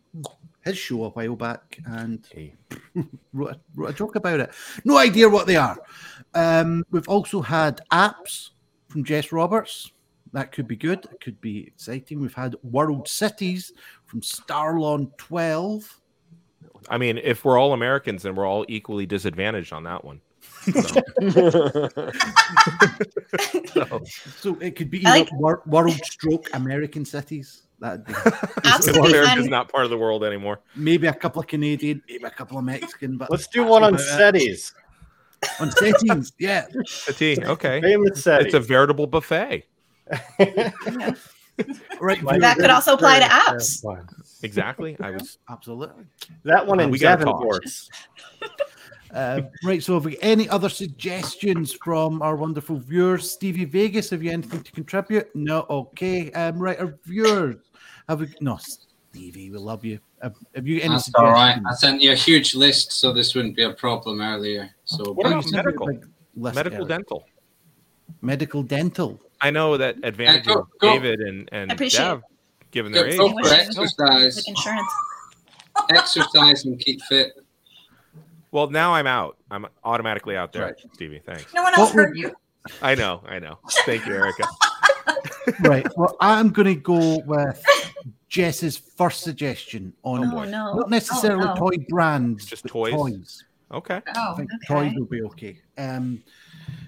his 0.63 0.77
show 0.77 1.05
a 1.05 1.09
while 1.09 1.35
back 1.35 1.79
and 1.87 2.25
Hey. 2.31 2.53
wrote 3.33 3.51
a, 3.55 3.59
wrote 3.75 3.89
a 3.89 3.93
joke 3.93 4.15
about 4.15 4.39
it. 4.39 4.51
No 4.83 4.97
idea 4.97 5.27
what 5.27 5.47
they 5.47 5.55
are. 5.55 5.77
Um, 6.35 6.83
we've 6.91 7.09
also 7.09 7.41
had 7.41 7.81
apps 7.91 8.51
from 8.87 9.03
Jess 9.03 9.31
Roberts. 9.31 9.91
That 10.35 10.51
could 10.51 10.67
be 10.67 10.75
good. 10.75 11.05
It 11.05 11.21
could 11.21 11.39
be 11.39 11.65
exciting. 11.65 12.19
We've 12.19 12.33
had 12.33 12.57
World 12.61 13.07
Cities 13.07 13.71
from 14.05 14.19
Starlon 14.19 15.15
12. 15.15 16.01
I 16.89 16.97
mean, 16.97 17.17
if 17.23 17.45
we're 17.45 17.57
all 17.57 17.71
Americans, 17.71 18.23
then 18.23 18.35
we're 18.35 18.45
all 18.45 18.65
equally 18.67 19.05
disadvantaged 19.05 19.71
on 19.71 19.83
that 19.83 20.03
one. 20.03 20.19
So, 20.65 21.01
So 24.41 24.57
it 24.59 24.75
could 24.75 24.91
be 24.91 25.05
I 25.05 25.19
either 25.19 25.29
wor- 25.35 25.63
World 25.67 26.01
Stroke 26.03 26.49
American 26.53 27.05
Cities. 27.05 27.63
That'd 27.79 28.03
be 28.03 28.13
Absolutely 28.65 29.17
America's 29.17 29.47
not 29.47 29.71
part 29.71 29.85
of 29.85 29.89
the 29.89 29.97
world 29.97 30.25
anymore. 30.25 30.59
maybe 30.75 31.07
a 31.07 31.13
couple 31.13 31.41
of 31.41 31.47
Canadian, 31.47 32.03
maybe 32.09 32.25
a 32.25 32.29
couple 32.29 32.57
of 32.57 32.65
Mexican. 32.65 33.17
But 33.17 33.31
Let's 33.31 33.47
do 33.47 33.63
one 33.63 33.83
on 33.83 33.95
about 33.95 34.35
it. 34.35 34.71
On 35.61 35.71
settings, 35.71 36.33
yeah. 36.39 36.65
A 37.07 37.13
T. 37.13 37.37
Okay. 37.41 37.79
Famous 37.79 38.21
SETI. 38.21 38.43
It's 38.43 38.53
a 38.53 38.59
veritable 38.59 39.07
buffet. 39.07 39.65
Right. 42.01 42.21
That 42.41 42.57
could 42.57 42.69
also 42.69 42.95
apply 42.95 43.19
to 43.19 43.25
apps. 43.25 43.81
Exactly. 44.43 44.97
I 44.99 45.11
was. 45.11 45.37
Absolutely. 45.49 46.03
That 46.43 46.67
one 46.67 46.81
Uh, 46.81 46.83
in 46.83 46.89
we 46.91 46.99
gotta 46.99 47.19
Devon 47.19 47.33
talk. 47.33 47.41
Courts. 47.41 47.89
Uh, 49.13 49.43
right. 49.63 49.81
So, 49.81 49.93
have 49.93 50.03
we 50.03 50.17
any 50.21 50.49
other 50.49 50.67
suggestions 50.67 51.71
from 51.71 52.21
our 52.21 52.35
wonderful 52.35 52.75
viewers? 52.79 53.31
Stevie 53.31 53.63
Vegas, 53.63 54.09
have 54.09 54.21
you 54.21 54.29
anything 54.31 54.61
to 54.61 54.71
contribute? 54.73 55.33
No. 55.33 55.65
Okay. 55.69 56.29
Um, 56.33 56.59
right. 56.59 56.77
Our 56.77 56.97
viewers, 57.05 57.55
have 58.09 58.19
we? 58.19 58.27
No, 58.41 58.57
Stevie, 58.57 59.51
we 59.51 59.57
love 59.57 59.85
you. 59.85 59.99
Have, 60.21 60.35
have 60.53 60.67
you 60.67 60.81
any 60.81 60.89
That's 60.89 61.05
suggestions? 61.05 61.27
all 61.29 61.31
right. 61.33 61.57
I 61.65 61.73
sent 61.75 62.01
you 62.01 62.11
a 62.11 62.15
huge 62.15 62.55
list, 62.55 62.91
so 62.91 63.13
this 63.13 63.33
wouldn't 63.35 63.55
be 63.55 63.63
a 63.63 63.71
problem 63.71 64.19
earlier. 64.19 64.69
So 64.83 65.13
What 65.13 65.27
about 65.27 65.45
you 65.45 65.49
sent 65.49 65.53
me 65.53 65.59
a 65.59 65.63
medical? 65.63 65.87
Medical 66.35 66.77
earlier. 66.79 66.87
dental. 66.89 67.25
Medical 68.21 68.63
dental. 68.63 69.21
I 69.41 69.51
know 69.51 69.77
that 69.77 69.97
advantage 70.03 70.45
go- 70.45 70.59
of 70.61 70.67
go. 70.79 70.93
David 70.93 71.19
and 71.21 71.49
and 71.51 71.71
Appreciate 71.71 72.03
Dev, 72.05 72.21
given 72.71 72.91
their 72.91 73.05
go, 73.05 73.11
age. 73.11 73.17
go 73.17 73.35
Wish 73.35 73.47
for 73.47 73.53
exercise, 73.53 74.37
Like 74.37 74.47
insurance. 74.47 74.91
exercise, 75.91 76.65
and 76.65 76.79
keep 76.79 77.01
fit. 77.03 77.33
Well, 78.51 78.69
now 78.69 78.93
I'm 78.93 79.07
out. 79.07 79.37
I'm 79.51 79.67
automatically 79.83 80.37
out 80.37 80.53
there, 80.53 80.63
Right. 80.67 80.75
Stevie. 80.93 81.19
Thanks. 81.25 81.53
No 81.53 81.63
one 81.63 81.73
else 81.77 81.93
What 81.93 82.05
heard 82.05 82.17
you. 82.17 82.33
I 82.81 82.95
know. 82.95 83.21
I 83.27 83.37
know. 83.39 83.59
Thank 83.85 84.05
you, 84.07 84.13
Erica. 84.15 84.47
right. 85.61 85.85
Well, 85.97 86.15
I'm 86.21 86.49
going 86.49 86.67
to 86.67 86.75
go 86.75 87.19
with 87.25 87.61
Jess's 88.29 88.77
first 88.77 89.21
suggestion 89.21 89.93
on 90.03 90.33
Oh, 90.33 90.43
no. 90.45 90.73
not 90.75 90.89
necessarily 90.89 91.43
Oh, 91.43 91.53
no. 91.53 91.55
toy 91.55 91.85
brands, 91.89 92.45
Just 92.45 92.63
but 92.63 92.71
toys? 92.71 92.93
toys. 92.93 93.43
Okay. 93.71 93.95
I 94.07 94.13
Oh, 94.15 94.35
think 94.35 94.49
okay. 94.53 94.65
toys 94.89 94.93
will 94.95 95.05
be 95.05 95.21
okay. 95.23 95.57
Um, 95.77 96.23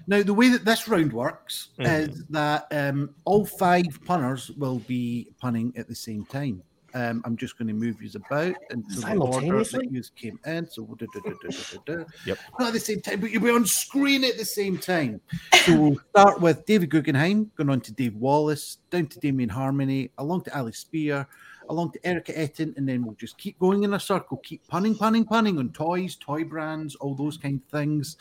now, 0.06 0.22
the 0.22 0.34
way 0.34 0.48
that 0.48 0.64
this 0.64 0.88
round 0.88 1.12
works 1.12 1.68
Mhm. 1.78 2.08
is 2.08 2.24
that 2.30 2.66
um, 2.70 3.14
all 3.24 3.44
five 3.44 3.84
punners 4.04 4.50
will 4.52 4.78
be 4.80 5.28
punning 5.40 5.72
at 5.76 5.88
the 5.88 5.94
same 5.94 6.24
time. 6.26 6.62
Um, 6.94 7.20
I'm 7.26 7.36
just 7.36 7.58
going 7.58 7.68
to 7.68 7.74
move 7.74 8.00
you 8.02 8.08
about 8.14 8.56
into 8.70 9.00
the 9.00 9.16
order 9.18 9.62
Simultaneously? 9.62 9.86
that 9.86 9.92
you 9.92 10.02
came 10.16 10.40
in. 10.46 10.66
So, 10.66 10.84
da, 10.98 11.06
da, 11.12 11.20
da, 11.20 11.34
da, 11.42 11.48
da, 11.50 11.78
da, 11.84 11.96
da. 11.96 12.04
Yep. 12.24 12.38
not 12.58 12.68
at 12.68 12.72
the 12.72 12.80
same 12.80 13.00
time, 13.02 13.20
but 13.20 13.30
you'll 13.30 13.42
be 13.42 13.50
on 13.50 13.66
screen 13.66 14.24
at 14.24 14.38
the 14.38 14.44
same 14.44 14.78
time. 14.78 15.20
So 15.66 15.76
we'll 15.78 16.00
start 16.10 16.40
with 16.40 16.64
David 16.64 16.88
Guggenheim, 16.88 17.50
going 17.56 17.68
on 17.68 17.82
to 17.82 17.92
Dave 17.92 18.16
Wallace, 18.16 18.78
down 18.90 19.06
to 19.08 19.20
Damien 19.20 19.50
Harmony, 19.50 20.10
along 20.16 20.44
to 20.44 20.58
Ali 20.58 20.72
Spear, 20.72 21.28
along 21.68 21.92
to 21.92 22.06
Erica 22.06 22.32
Etten, 22.32 22.76
and 22.76 22.88
then 22.88 23.04
we'll 23.04 23.14
just 23.14 23.38
keep 23.38 23.58
going 23.58 23.84
in 23.84 23.94
a 23.94 24.00
circle, 24.00 24.38
keep 24.38 24.66
punning, 24.68 24.94
punning, 24.94 25.24
punning 25.24 25.58
on 25.58 25.70
toys, 25.70 26.16
toy 26.16 26.44
brands, 26.44 26.94
all 26.96 27.14
those 27.14 27.36
kind 27.36 27.60
of 27.62 27.70
things. 27.70 28.16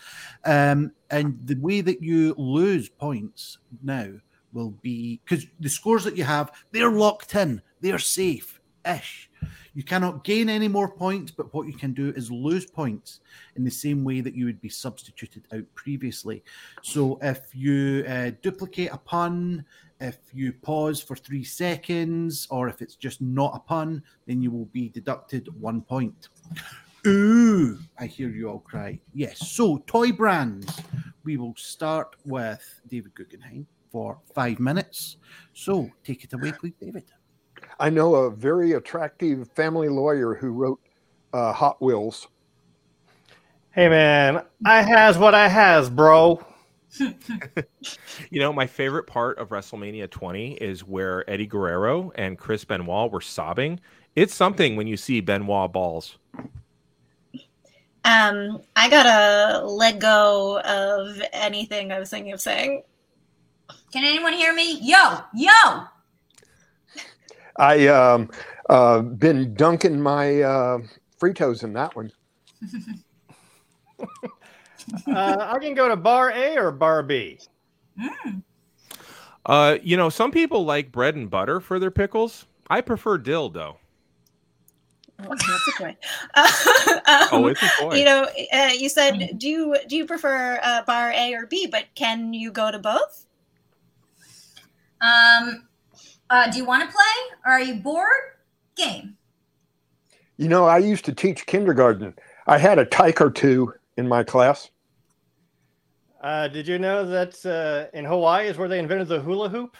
Um, 0.45 0.91
and 1.09 1.39
the 1.45 1.55
way 1.55 1.81
that 1.81 2.01
you 2.01 2.35
lose 2.37 2.89
points 2.89 3.57
now 3.83 4.11
will 4.53 4.71
be 4.81 5.19
because 5.23 5.45
the 5.59 5.69
scores 5.69 6.03
that 6.03 6.17
you 6.17 6.23
have, 6.23 6.51
they're 6.71 6.91
locked 6.91 7.35
in, 7.35 7.61
they're 7.81 7.99
safe 7.99 8.59
ish. 8.87 9.29
You 9.73 9.83
cannot 9.83 10.23
gain 10.23 10.49
any 10.49 10.67
more 10.67 10.89
points, 10.89 11.31
but 11.31 11.53
what 11.53 11.67
you 11.67 11.73
can 11.73 11.93
do 11.93 12.11
is 12.15 12.31
lose 12.31 12.65
points 12.65 13.19
in 13.55 13.63
the 13.63 13.69
same 13.69 14.03
way 14.03 14.21
that 14.21 14.33
you 14.33 14.45
would 14.45 14.59
be 14.59 14.69
substituted 14.69 15.43
out 15.53 15.65
previously. 15.75 16.43
So 16.81 17.19
if 17.21 17.53
you 17.53 18.03
uh, 18.07 18.31
duplicate 18.41 18.91
a 18.91 18.97
pun, 18.97 19.63
if 19.99 20.17
you 20.33 20.53
pause 20.53 21.01
for 21.01 21.15
three 21.15 21.43
seconds, 21.43 22.47
or 22.49 22.69
if 22.69 22.81
it's 22.81 22.95
just 22.95 23.21
not 23.21 23.55
a 23.55 23.59
pun, 23.59 24.03
then 24.25 24.41
you 24.41 24.51
will 24.51 24.65
be 24.65 24.89
deducted 24.89 25.49
one 25.59 25.81
point. 25.81 26.29
Ooh, 27.05 27.79
I 27.97 28.05
hear 28.05 28.29
you 28.29 28.49
all 28.49 28.59
cry. 28.59 28.99
Yes. 29.13 29.49
So, 29.49 29.77
toy 29.87 30.11
brands. 30.11 30.81
We 31.23 31.37
will 31.37 31.53
start 31.55 32.15
with 32.25 32.81
David 32.87 33.15
Guggenheim 33.15 33.67
for 33.91 34.19
five 34.33 34.59
minutes. 34.59 35.17
So, 35.53 35.89
take 36.03 36.23
it 36.23 36.33
away, 36.33 36.51
please, 36.51 36.73
David. 36.79 37.05
I 37.79 37.89
know 37.89 38.15
a 38.15 38.31
very 38.31 38.73
attractive 38.73 39.49
family 39.55 39.89
lawyer 39.89 40.35
who 40.35 40.51
wrote 40.51 40.79
uh, 41.33 41.53
Hot 41.53 41.81
Wheels. 41.81 42.27
Hey 43.71 43.89
man, 43.89 44.43
I 44.65 44.81
has 44.81 45.19
what 45.19 45.35
I 45.35 45.47
has, 45.47 45.87
bro. 45.89 46.43
You 48.29 48.39
know, 48.39 48.51
my 48.51 48.67
favorite 48.67 49.05
part 49.05 49.37
of 49.37 49.49
WrestleMania 49.49 50.09
20 50.09 50.53
is 50.53 50.83
where 50.83 51.29
Eddie 51.29 51.45
Guerrero 51.45 52.11
and 52.15 52.37
Chris 52.37 52.65
Benoit 52.65 53.11
were 53.11 53.21
sobbing. 53.21 53.79
It's 54.15 54.33
something 54.33 54.75
when 54.75 54.87
you 54.87 54.97
see 54.97 55.21
Benoit 55.21 55.71
balls. 55.71 56.17
Um, 58.03 58.61
I 58.75 58.89
gotta 58.89 59.65
let 59.65 59.99
go 59.99 60.59
of 60.61 61.21
anything 61.33 61.91
I 61.91 61.99
was 61.99 62.09
thinking 62.09 62.33
of 62.33 62.41
saying. 62.41 62.83
Can 63.91 64.03
anyone 64.03 64.33
hear 64.33 64.53
me? 64.53 64.79
Yo, 64.81 65.19
yo. 65.35 65.83
I 67.57 67.87
um 67.87 68.29
uh 68.69 69.01
been 69.01 69.53
dunking 69.55 69.99
my 70.01 70.41
uh 70.41 70.79
Fritos 71.19 71.63
in 71.63 71.73
that 71.73 71.95
one. 71.95 72.11
Uh, 75.07 75.53
I 75.53 75.59
can 75.59 75.73
go 75.73 75.87
to 75.87 75.95
bar 75.95 76.31
A 76.31 76.57
or 76.57 76.71
bar 76.71 77.03
B. 77.03 77.39
Mm. 77.99 78.43
Uh, 79.45 79.77
you 79.81 79.97
know, 79.97 80.09
some 80.09 80.31
people 80.31 80.65
like 80.65 80.91
bread 80.91 81.15
and 81.15 81.29
butter 81.29 81.59
for 81.59 81.79
their 81.79 81.91
pickles. 81.91 82.45
I 82.69 82.81
prefer 82.81 83.17
dill, 83.17 83.49
though. 83.49 83.77
Oh, 85.19 85.29
that's 85.29 85.67
a 85.67 85.71
toy. 85.77 85.97
um, 86.35 87.27
Oh, 87.31 87.47
it's 87.47 87.63
a 87.63 87.69
toy. 87.79 87.95
You 87.95 88.05
know, 88.05 88.27
uh, 88.53 88.71
you 88.77 88.87
said 88.87 89.39
do 89.39 89.49
you 89.49 89.75
do 89.87 89.95
you 89.95 90.05
prefer 90.05 90.59
uh, 90.61 90.83
bar 90.83 91.11
A 91.11 91.33
or 91.33 91.47
B? 91.47 91.67
But 91.67 91.85
can 91.95 92.33
you 92.33 92.51
go 92.51 92.69
to 92.69 92.77
both? 92.77 93.25
Um, 95.01 95.67
uh, 96.29 96.51
do 96.51 96.57
you 96.57 96.65
want 96.65 96.87
to 96.87 96.95
play? 96.95 97.37
Are 97.45 97.61
you 97.61 97.75
bored? 97.75 98.07
Game. 98.75 99.17
You 100.37 100.49
know, 100.49 100.65
I 100.65 100.77
used 100.77 101.03
to 101.05 101.13
teach 101.13 101.47
kindergarten. 101.47 102.13
I 102.45 102.59
had 102.59 102.77
a 102.77 102.85
tyke 102.85 103.19
or 103.21 103.31
two 103.31 103.73
in 103.97 104.07
my 104.07 104.23
class. 104.23 104.69
Uh, 106.21 106.47
did 106.47 106.67
you 106.67 106.79
know 106.79 107.05
that 107.05 107.45
uh, 107.45 107.95
in 107.97 108.05
Hawaii 108.05 108.47
is 108.47 108.57
where 108.57 108.67
they 108.67 108.79
invented 108.79 109.07
the 109.07 109.21
hula 109.21 109.49
hoop? 109.49 109.77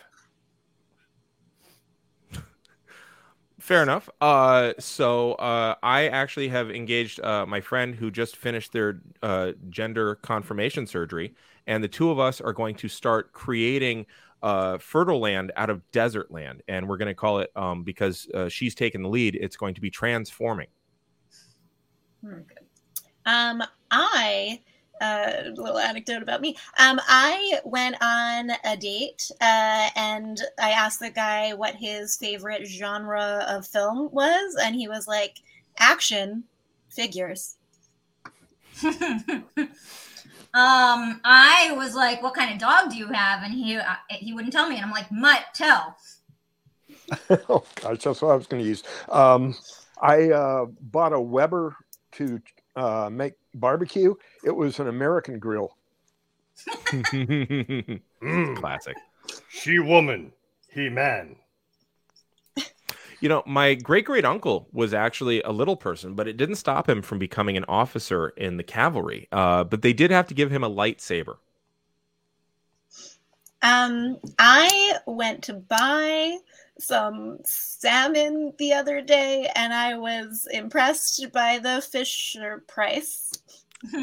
Fair 3.59 3.83
enough. 3.83 4.07
Uh, 4.21 4.71
so 4.79 5.33
uh, 5.33 5.75
I 5.83 6.07
actually 6.07 6.47
have 6.47 6.71
engaged 6.71 7.19
uh, 7.19 7.45
my 7.45 7.59
friend 7.59 7.93
who 7.93 8.11
just 8.11 8.38
finished 8.38 8.71
their 8.71 9.01
uh, 9.21 9.53
gender 9.69 10.15
confirmation 10.15 10.88
surgery, 10.88 11.33
and 11.65 11.83
the 11.83 11.88
two 11.89 12.09
of 12.09 12.19
us 12.19 12.39
are 12.39 12.53
going 12.53 12.75
to 12.75 12.88
start 12.88 13.33
creating 13.33 14.05
uh, 14.41 14.77
fertile 14.77 15.19
land 15.19 15.51
out 15.57 15.69
of 15.69 15.81
desert 15.91 16.31
land, 16.31 16.61
and 16.67 16.88
we're 16.88 16.97
going 16.97 17.09
to 17.09 17.15
call 17.15 17.39
it 17.39 17.51
um, 17.55 17.83
because 17.83 18.27
uh, 18.33 18.47
she's 18.47 18.75
taken 18.75 19.01
the 19.01 19.09
lead. 19.09 19.35
It's 19.35 19.57
going 19.57 19.73
to 19.73 19.81
be 19.81 19.89
transforming. 19.89 20.67
Um, 23.25 23.63
I 23.91 24.61
uh, 25.01 25.31
a 25.45 25.49
little 25.49 25.77
anecdote 25.77 26.21
about 26.21 26.41
me. 26.41 26.57
Um, 26.79 26.99
I 27.07 27.59
went 27.63 27.95
on 28.01 28.51
a 28.63 28.77
date 28.77 29.29
uh, 29.41 29.89
and 29.95 30.41
I 30.59 30.71
asked 30.71 30.99
the 30.99 31.09
guy 31.09 31.53
what 31.53 31.75
his 31.75 32.17
favorite 32.17 32.65
genre 32.67 33.45
of 33.47 33.67
film 33.67 34.09
was, 34.11 34.55
and 34.61 34.75
he 34.75 34.87
was 34.87 35.07
like, 35.07 35.37
"Action 35.77 36.43
figures." 36.89 37.55
um, 38.83 38.93
I 40.53 41.73
was 41.75 41.95
like, 41.95 42.21
"What 42.21 42.33
kind 42.33 42.53
of 42.53 42.59
dog 42.59 42.91
do 42.91 42.97
you 42.97 43.07
have?" 43.07 43.43
And 43.43 43.53
he 43.53 43.77
uh, 43.77 43.83
he 44.09 44.33
wouldn't 44.33 44.53
tell 44.53 44.69
me, 44.69 44.75
and 44.75 44.85
I'm 44.85 44.91
like, 44.91 45.11
"Mutt, 45.11 45.41
tell." 45.53 45.97
oh 47.49 47.63
gosh, 47.75 48.03
that's 48.03 48.21
what 48.21 48.31
I 48.31 48.35
was 48.35 48.47
going 48.47 48.63
to 48.63 48.67
use. 48.69 48.83
Um, 49.09 49.55
I 50.01 50.31
uh, 50.31 50.65
bought 50.81 51.13
a 51.13 51.19
Weber 51.19 51.75
to 52.13 52.41
uh, 52.78 53.09
make 53.11 53.34
barbecue. 53.55 54.15
It 54.45 54.55
was 54.55 54.80
an 54.80 54.88
American 54.88 55.39
grill. 55.39 55.75
Classic. 58.55 58.95
She 59.49 59.80
woman, 59.80 60.32
he 60.69 60.88
man. 60.89 61.36
You 63.19 63.30
know, 63.30 63.41
my 63.47 63.73
great 63.73 64.05
great 64.05 64.25
uncle 64.25 64.67
was 64.71 64.93
actually 64.93 65.41
a 65.41 65.49
little 65.49 65.75
person, 65.75 66.13
but 66.13 66.28
it 66.28 66.38
didn't 66.38 66.55
stop 66.55 66.88
him 66.88 67.01
from 67.01 67.17
becoming 67.17 67.57
an 67.57 67.65
officer 67.67 68.30
in 68.30 68.57
the 68.57 68.63
cavalry. 68.63 69.28
Uh, 69.32 69.63
but 69.63 69.82
they 69.82 69.91
did 69.91 70.11
have 70.11 70.28
to 70.28 70.36
give 70.36 70.51
him 70.51 70.63
a 70.63 70.69
lightsaber. 70.69 71.38
Um, 73.63 74.17
I 74.38 74.99
went 75.07 75.43
to 75.45 75.53
buy 75.53 76.38
some 76.80 77.39
salmon 77.43 78.53
the 78.57 78.73
other 78.73 79.01
day, 79.01 79.49
and 79.55 79.73
I 79.73 79.97
was 79.97 80.47
impressed 80.51 81.32
by 81.32 81.59
the 81.59 81.82
Fisher 81.82 82.63
price. 82.67 83.32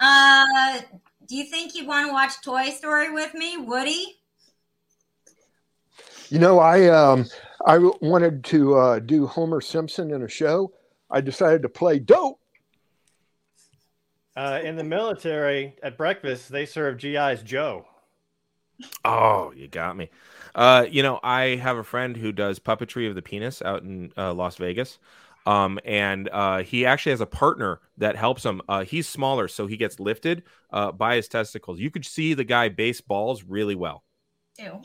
uh, 0.00 0.80
do 1.26 1.36
you 1.36 1.44
think 1.44 1.74
you 1.74 1.86
want 1.86 2.08
to 2.08 2.12
watch 2.12 2.32
Toy 2.42 2.70
Story 2.70 3.12
with 3.12 3.34
me, 3.34 3.56
Woody? 3.56 4.18
You 6.28 6.38
know, 6.38 6.58
I 6.58 6.88
um, 6.88 7.26
I 7.66 7.78
wanted 7.78 8.44
to 8.44 8.76
uh, 8.76 8.98
do 8.98 9.26
Homer 9.26 9.60
Simpson 9.60 10.12
in 10.12 10.22
a 10.22 10.28
show. 10.28 10.72
I 11.10 11.20
decided 11.20 11.62
to 11.62 11.68
play 11.68 11.98
dope. 11.98 12.38
Uh, 14.34 14.60
in 14.64 14.76
the 14.76 14.84
military, 14.84 15.76
at 15.82 15.98
breakfast, 15.98 16.50
they 16.50 16.64
serve 16.64 16.96
GIs 16.96 17.42
Joe. 17.42 17.86
Oh, 19.04 19.52
you 19.54 19.68
got 19.68 19.96
me. 19.96 20.08
Uh, 20.54 20.86
you 20.90 21.02
know, 21.02 21.18
I 21.22 21.56
have 21.56 21.76
a 21.76 21.84
friend 21.84 22.16
who 22.16 22.32
does 22.32 22.58
puppetry 22.58 23.08
of 23.08 23.14
the 23.14 23.22
penis 23.22 23.62
out 23.62 23.82
in 23.82 24.12
uh, 24.16 24.32
Las 24.34 24.56
Vegas. 24.56 24.98
Um, 25.44 25.80
and 25.84 26.28
uh, 26.30 26.62
he 26.62 26.86
actually 26.86 27.10
has 27.10 27.20
a 27.20 27.26
partner 27.26 27.80
that 27.98 28.16
helps 28.16 28.44
him. 28.44 28.62
Uh, 28.68 28.84
he's 28.84 29.08
smaller, 29.08 29.48
so 29.48 29.66
he 29.66 29.76
gets 29.76 29.98
lifted 29.98 30.44
uh, 30.70 30.92
by 30.92 31.16
his 31.16 31.28
testicles. 31.28 31.80
You 31.80 31.90
could 31.90 32.06
see 32.06 32.34
the 32.34 32.44
guy 32.44 32.68
base 32.68 33.00
balls 33.00 33.42
really 33.42 33.74
well. 33.74 34.04
Ew. 34.58 34.82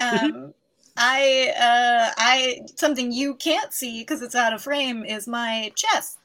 Um, 0.00 0.54
I, 0.96 1.52
uh, 1.56 2.12
I 2.16 2.60
something 2.76 3.10
you 3.10 3.34
can't 3.34 3.72
see 3.72 4.02
because 4.02 4.22
it's 4.22 4.34
out 4.34 4.52
of 4.52 4.62
frame 4.62 5.04
is 5.04 5.26
my 5.26 5.72
chest. 5.74 6.18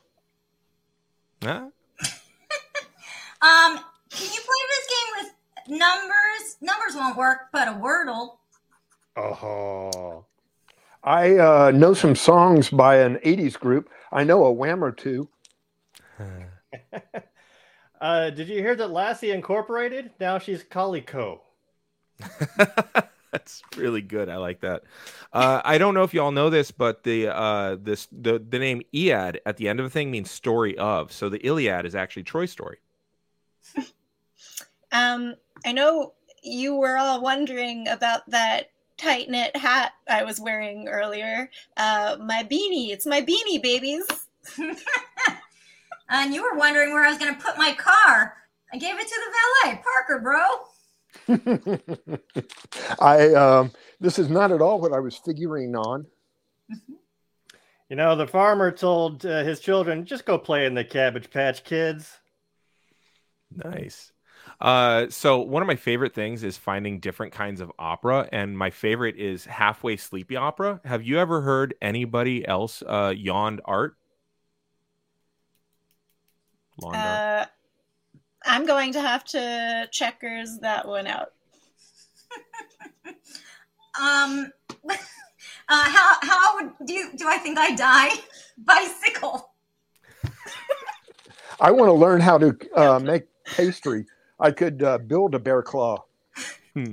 Huh? 1.43 1.69
Um, 3.41 3.79
can 4.09 4.25
you 4.25 4.41
play 4.41 4.63
this 4.67 4.87
game 4.89 5.23
with 5.23 5.33
numbers? 5.69 6.57
Numbers 6.61 6.95
won't 6.95 7.17
work, 7.17 7.47
but 7.53 7.67
a 7.67 7.71
Wordle. 7.71 8.37
Oh, 9.15 10.25
I 11.03 11.37
uh, 11.37 11.71
know 11.71 11.93
some 11.93 12.15
songs 12.15 12.69
by 12.69 12.97
an 12.97 13.17
'80s 13.17 13.59
group. 13.59 13.89
I 14.11 14.23
know 14.23 14.45
a 14.45 14.51
wham 14.51 14.83
or 14.83 14.91
two. 14.91 15.29
Uh, 18.01 18.29
did 18.29 18.47
you 18.47 18.61
hear 18.61 18.75
that 18.75 18.91
Lassie 18.91 19.31
Incorporated? 19.31 20.11
Now 20.19 20.39
she's 20.39 20.63
Calico. 20.63 21.41
That's 23.31 23.61
really 23.75 24.01
good. 24.01 24.29
I 24.29 24.37
like 24.37 24.61
that. 24.61 24.83
Uh, 25.33 25.61
I 25.63 25.77
don't 25.77 25.93
know 25.93 26.03
if 26.03 26.13
y'all 26.13 26.31
know 26.31 26.49
this, 26.49 26.71
but 26.71 27.03
the 27.03 27.27
uh, 27.27 27.77
this 27.79 28.07
the 28.11 28.39
the 28.39 28.57
name 28.57 28.81
Iliad 28.93 29.41
at 29.45 29.57
the 29.57 29.67
end 29.67 29.79
of 29.79 29.85
a 29.85 29.89
thing 29.89 30.09
means 30.09 30.31
story 30.31 30.77
of. 30.77 31.11
So 31.11 31.29
the 31.29 31.45
Iliad 31.45 31.85
is 31.85 31.93
actually 31.93 32.23
Troy's 32.23 32.51
story. 32.51 32.77
Um, 34.91 35.35
I 35.65 35.71
know 35.71 36.13
you 36.41 36.75
were 36.75 36.97
all 36.97 37.21
wondering 37.21 37.87
about 37.87 38.29
that 38.29 38.71
tight 38.97 39.29
knit 39.29 39.55
hat 39.55 39.93
I 40.07 40.23
was 40.23 40.39
wearing 40.39 40.87
earlier. 40.87 41.49
Uh, 41.77 42.17
my 42.19 42.43
beanie. 42.43 42.89
It's 42.91 43.05
my 43.05 43.21
beanie, 43.21 43.61
babies. 43.61 44.05
and 46.09 46.33
you 46.33 46.43
were 46.43 46.57
wondering 46.57 46.93
where 46.93 47.05
I 47.05 47.09
was 47.09 47.17
going 47.17 47.33
to 47.33 47.41
put 47.41 47.57
my 47.57 47.73
car. 47.73 48.35
I 48.71 48.77
gave 48.77 48.95
it 48.99 49.07
to 49.07 49.15
the 49.25 49.31
valet, 49.65 49.81
Parker, 49.83 50.19
bro. 50.19 50.41
I 52.99 53.33
um, 53.33 53.71
this 53.99 54.19
is 54.19 54.29
not 54.29 54.51
at 54.51 54.61
all 54.61 54.79
what 54.79 54.93
I 54.93 54.99
was 54.99 55.15
figuring 55.17 55.75
on. 55.75 56.05
You 57.89 57.95
know, 57.95 58.15
the 58.15 58.27
farmer 58.27 58.71
told 58.71 59.25
uh, 59.25 59.43
his 59.43 59.59
children, 59.59 60.05
just 60.05 60.23
go 60.23 60.37
play 60.37 60.67
in 60.67 60.75
the 60.75 60.83
Cabbage 60.83 61.31
Patch 61.31 61.63
Kids. 61.63 62.19
Nice. 63.51 64.11
Uh, 64.61 65.09
so 65.09 65.39
one 65.39 65.61
of 65.61 65.67
my 65.67 65.75
favorite 65.75 66.13
things 66.13 66.43
is 66.43 66.57
finding 66.57 66.99
different 66.99 67.31
kinds 67.31 67.61
of 67.61 67.71
opera, 67.79 68.27
and 68.31 68.57
my 68.57 68.69
favorite 68.69 69.15
is 69.15 69.45
halfway 69.45 69.95
sleepy 69.95 70.35
opera. 70.35 70.81
Have 70.83 71.03
you 71.03 71.17
ever 71.17 71.41
heard 71.41 71.75
anybody 71.81 72.45
else 72.45 72.83
uh, 72.85 73.13
yawned 73.15 73.61
art? 73.63 73.95
Lawn 76.81 76.93
dart. 76.93 77.05
Uh, 77.05 77.45
I'm 78.45 78.65
going 78.65 78.93
to 78.93 79.01
have 79.01 79.23
to 79.25 79.87
checkers 79.91 80.59
that 80.59 80.87
one 80.87 81.07
out. 81.07 81.31
Um, 83.99 84.51
uh, 84.89 84.95
how 85.69 86.15
how 86.21 86.69
do 86.85 86.93
you, 86.93 87.11
do 87.17 87.27
I 87.27 87.37
think 87.37 87.57
I 87.57 87.75
die? 87.75 88.11
Bicycle. 88.57 89.51
I 91.59 91.71
want 91.71 91.89
to 91.89 91.93
learn 91.93 92.21
how 92.21 92.37
to 92.37 92.57
uh, 92.75 92.99
make 92.99 93.23
pastry. 93.45 94.05
I 94.39 94.51
could 94.51 94.81
uh, 94.81 94.97
build 94.99 95.35
a 95.35 95.39
bear 95.39 95.61
claw. 95.61 96.03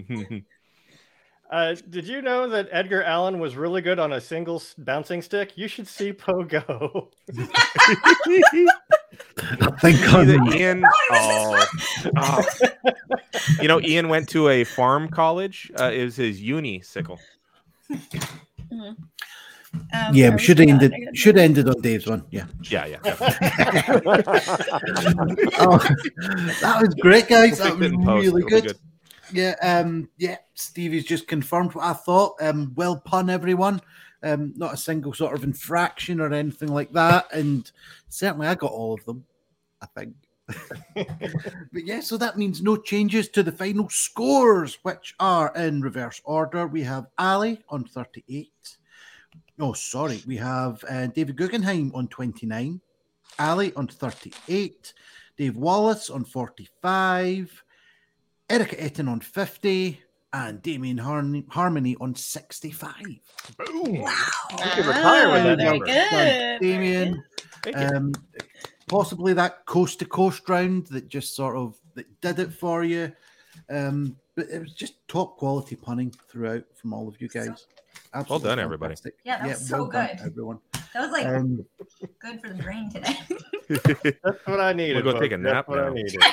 Uh, 1.49 1.77
did 1.89 2.09
you 2.09 2.23
know 2.23 2.49
that 2.49 2.69
Edgar 2.73 3.05
Allan 3.05 3.39
was 3.39 3.55
really 3.55 3.81
good 3.81 4.01
on 4.01 4.13
a 4.13 4.21
single 4.21 4.57
s- 4.57 4.75
bouncing 4.77 5.23
stick? 5.23 5.57
You 5.57 5.69
should 5.69 5.87
see 5.87 6.13
Pogo. 6.13 7.09
I 9.39 9.71
think 9.81 10.01
Either 10.13 10.39
I'm, 10.39 10.53
Ian, 10.53 10.85
oh, 11.13 11.67
oh. 12.17 12.45
you 13.61 13.69
know, 13.69 13.81
Ian 13.81 14.09
went 14.09 14.29
to 14.31 14.49
a 14.49 14.65
farm 14.65 15.09
college. 15.09 15.71
Uh, 15.79 15.93
it 15.93 16.03
was 16.03 16.17
his 16.17 16.43
uni 16.43 16.81
sickle. 16.81 17.21
Um, 19.75 20.15
yeah, 20.15 20.31
we 20.31 20.39
should 20.39 20.59
have 20.59 20.69
ended 20.69 20.93
I 20.95 21.07
should 21.15 21.37
have 21.37 21.45
ended 21.45 21.69
on 21.69 21.81
Dave's 21.81 22.07
one. 22.07 22.25
Yeah. 22.31 22.47
Yeah, 22.63 22.87
yeah. 22.87 22.99
oh, 25.59 25.79
that 26.61 26.79
was 26.81 26.95
great, 27.01 27.29
guys. 27.29 27.59
We'll 27.61 27.77
That 27.77 27.79
was 27.79 27.87
it 27.87 27.95
in 27.95 28.05
post. 28.05 28.27
really 28.27 28.45
It'll 28.47 28.61
good. 28.61 28.79
Yeah, 29.33 29.55
um, 29.63 30.09
yeah. 30.19 30.37
Stevie's 30.55 31.05
just 31.05 31.27
confirmed 31.29 31.75
what 31.75 31.85
I 31.85 31.93
thought. 31.93 32.37
Um, 32.41 32.73
well 32.77 32.97
pun, 32.97 33.29
everyone. 33.29 33.81
Um, 34.23 34.55
not 34.57 34.75
a 34.75 34.79
single 34.79 35.13
sort 35.13 35.35
of 35.35 35.45
infraction 35.45 36.21
or 36.21 36.33
anything 36.33 36.69
like 36.69 36.93
that, 36.93 37.27
and 37.33 37.71
certainly 38.09 38.47
I 38.47 38.55
got 38.55 38.73
all 38.73 38.95
of 38.95 39.05
them. 39.05 39.25
I 39.83 39.87
think. 39.95 40.15
but 40.95 41.85
yeah, 41.85 42.01
so 42.01 42.17
that 42.17 42.39
means 42.39 42.63
no 42.63 42.77
changes 42.77 43.29
to 43.31 43.43
the 43.43 43.53
final 43.53 43.89
scores, 43.89 44.79
which 44.83 45.15
are 45.19 45.53
in 45.57 45.81
reverse 45.81 46.21
order. 46.25 46.67
We 46.67 46.83
have 46.85 47.07
Ali 47.19 47.63
on 47.69 47.85
38. 47.85 48.49
Oh, 49.59 49.73
sorry. 49.73 50.23
We 50.27 50.37
have 50.37 50.85
uh, 50.89 51.07
David 51.09 51.37
Guggenheim 51.37 51.91
on 51.95 52.09
29, 52.09 52.81
Ali 53.39 53.73
on 53.75 53.87
38, 53.87 54.93
Dave 55.37 55.57
Wallace 55.57 56.11
on 56.11 56.25
45, 56.25 57.65
Erica 58.51 58.77
Etten 58.77 59.09
on 59.09 59.21
50, 59.21 60.01
and 60.33 60.61
Damien 60.63 60.99
Har- 60.99 61.25
Harmony 61.49 61.97
on 62.01 62.15
65. 62.15 62.95
Boom. 63.57 63.87
You 63.87 64.05
Ah, 64.07 64.73
could 64.75 64.87
retire 64.87 65.33
with 65.33 65.43
that 65.45 65.59
very 65.59 65.79
number. 65.79 65.87
good. 65.87 66.61
Damien, 66.61 67.25
um, 67.75 68.13
possibly 68.89 69.33
that 69.33 69.65
coast 69.65 69.99
to 70.01 70.05
coast 70.05 70.47
round 70.49 70.87
that 70.89 71.09
just 71.09 71.35
sort 71.35 71.57
of 71.57 71.77
that 71.95 72.21
did 72.21 72.39
it 72.39 72.53
for 72.53 72.85
you. 72.85 73.11
Um, 73.71 74.17
but 74.35 74.49
it 74.51 74.61
was 74.61 74.75
just 74.75 74.95
top 75.09 75.39
quality 75.39 75.77
punning 75.77 76.13
throughout 76.29 76.65
from 76.75 76.93
all 76.93 77.09
of 77.09 77.19
you 77.21 77.29
guys. 77.29 77.67
Absolutely 78.15 78.49
done, 78.49 78.59
everybody. 78.59 78.91
fantastic. 78.95 79.15
Yeah, 79.25 79.39
that 79.39 79.49
was 79.49 79.69
so 79.69 79.91
done, 79.91 80.09
good. 80.17 80.27
everyone. 80.27 80.59
That 80.95 81.03
was 81.03 81.11
like 81.13 81.27
Um, 81.27 81.65
good 82.21 82.41
for 82.41 82.49
the 82.49 82.63
brain 82.63 82.91
today. 82.91 83.19
That's 84.25 84.47
what 84.47 84.61
I 84.61 84.73
needed. 84.73 85.05
We'll 85.05 85.15
go 85.15 85.21
take 85.21 85.33
a 85.33 85.37
nap 85.37 85.67
That's 85.67 85.69
what 85.69 85.79
I 85.81 85.89
now. 85.89 85.93
needed. 85.95 86.21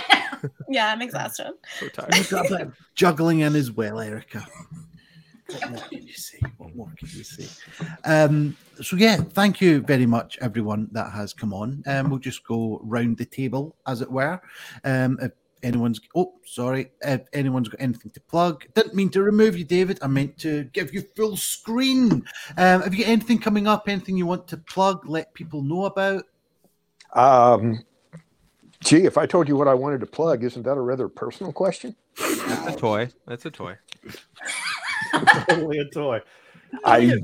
Yeah, 0.68 0.92
I'm 0.92 1.02
exhausted. 1.02 1.52
so 1.80 1.86
You've 1.86 1.94
tired. 1.94 2.30
got 2.50 2.52
a 2.62 2.72
juggling 2.96 3.40
in 3.40 3.56
as 3.56 3.72
well, 3.72 4.02
Erica. 4.02 4.46
What 5.48 5.70
more 5.72 5.80
can 5.90 6.04
you 6.06 6.14
say? 6.14 6.40
What 6.58 6.76
more 6.76 6.92
can 6.98 7.08
you 7.14 7.24
say? 7.24 7.48
Um, 8.04 8.58
so 8.82 8.98
yeah, 8.98 9.18
thank 9.18 9.62
you 9.62 9.80
very 9.82 10.06
much, 10.06 10.38
everyone 10.42 10.90
that 10.92 11.12
has 11.14 11.34
come 11.34 11.54
on. 11.54 11.82
Um, 11.88 12.10
we'll 12.10 12.20
just 12.20 12.44
go 12.44 12.82
round 12.84 13.18
the 13.18 13.26
table, 13.26 13.78
as 13.88 14.02
it 14.02 14.12
were. 14.12 14.42
Um, 14.84 15.18
if 15.22 15.32
anyone's 15.64 16.00
oh, 16.16 16.34
sorry, 16.46 16.92
if 17.02 17.22
anyone's 17.34 17.70
got 17.70 17.82
anything 17.82 18.12
to 18.12 18.22
plug, 18.22 18.66
didn't 18.74 18.94
mean 18.94 19.10
to 19.10 19.24
remove 19.24 19.58
you, 19.58 19.64
David. 19.64 20.00
I 20.02 20.08
meant 20.08 20.38
to 20.40 20.66
give 20.66 20.94
you 20.94 21.02
full 21.16 21.38
screen. 21.38 22.26
Um, 22.58 22.82
have 22.82 22.94
you 22.94 23.04
got 23.04 23.12
anything 23.12 23.40
coming 23.40 23.68
up? 23.68 23.88
Anything 23.88 24.18
you 24.18 24.26
want 24.26 24.48
to 24.50 24.58
plug? 24.58 25.08
Let 25.08 25.34
people 25.34 25.62
know 25.62 25.86
about? 25.86 26.26
Um, 27.14 27.84
gee, 28.84 29.06
if 29.06 29.18
I 29.18 29.26
told 29.26 29.48
you 29.48 29.56
what 29.56 29.68
I 29.68 29.74
wanted 29.74 30.00
to 30.02 30.08
plug, 30.08 30.44
isn't 30.44 30.64
that 30.64 30.78
a 30.78 30.82
rather 30.82 31.08
personal 31.08 31.54
question? 31.54 31.96
That's 32.18 32.76
a 32.76 32.78
toy. 32.78 33.10
That's 33.28 33.46
a 33.46 33.52
toy. 33.52 33.78
totally 35.48 35.80
a 35.80 35.86
toy. 35.86 36.22
I 36.86 37.20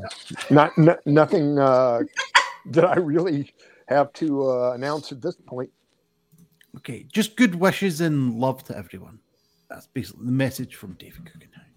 not, 0.49 0.71
n- 0.77 0.97
nothing 1.05 1.57
uh, 1.57 2.01
that 2.67 2.85
I 2.85 2.95
really 2.95 3.53
have 3.87 4.13
to 4.13 4.49
uh, 4.49 4.71
announce 4.73 5.11
at 5.11 5.21
this 5.21 5.35
point. 5.35 5.71
Okay, 6.77 7.05
just 7.11 7.35
good 7.35 7.55
wishes 7.55 8.01
and 8.01 8.35
love 8.35 8.63
to 8.65 8.77
everyone. 8.77 9.19
That's 9.69 9.87
basically 9.87 10.25
the 10.25 10.31
message 10.31 10.75
from 10.75 10.93
David 10.93 11.25
Guggenheim. 11.25 11.65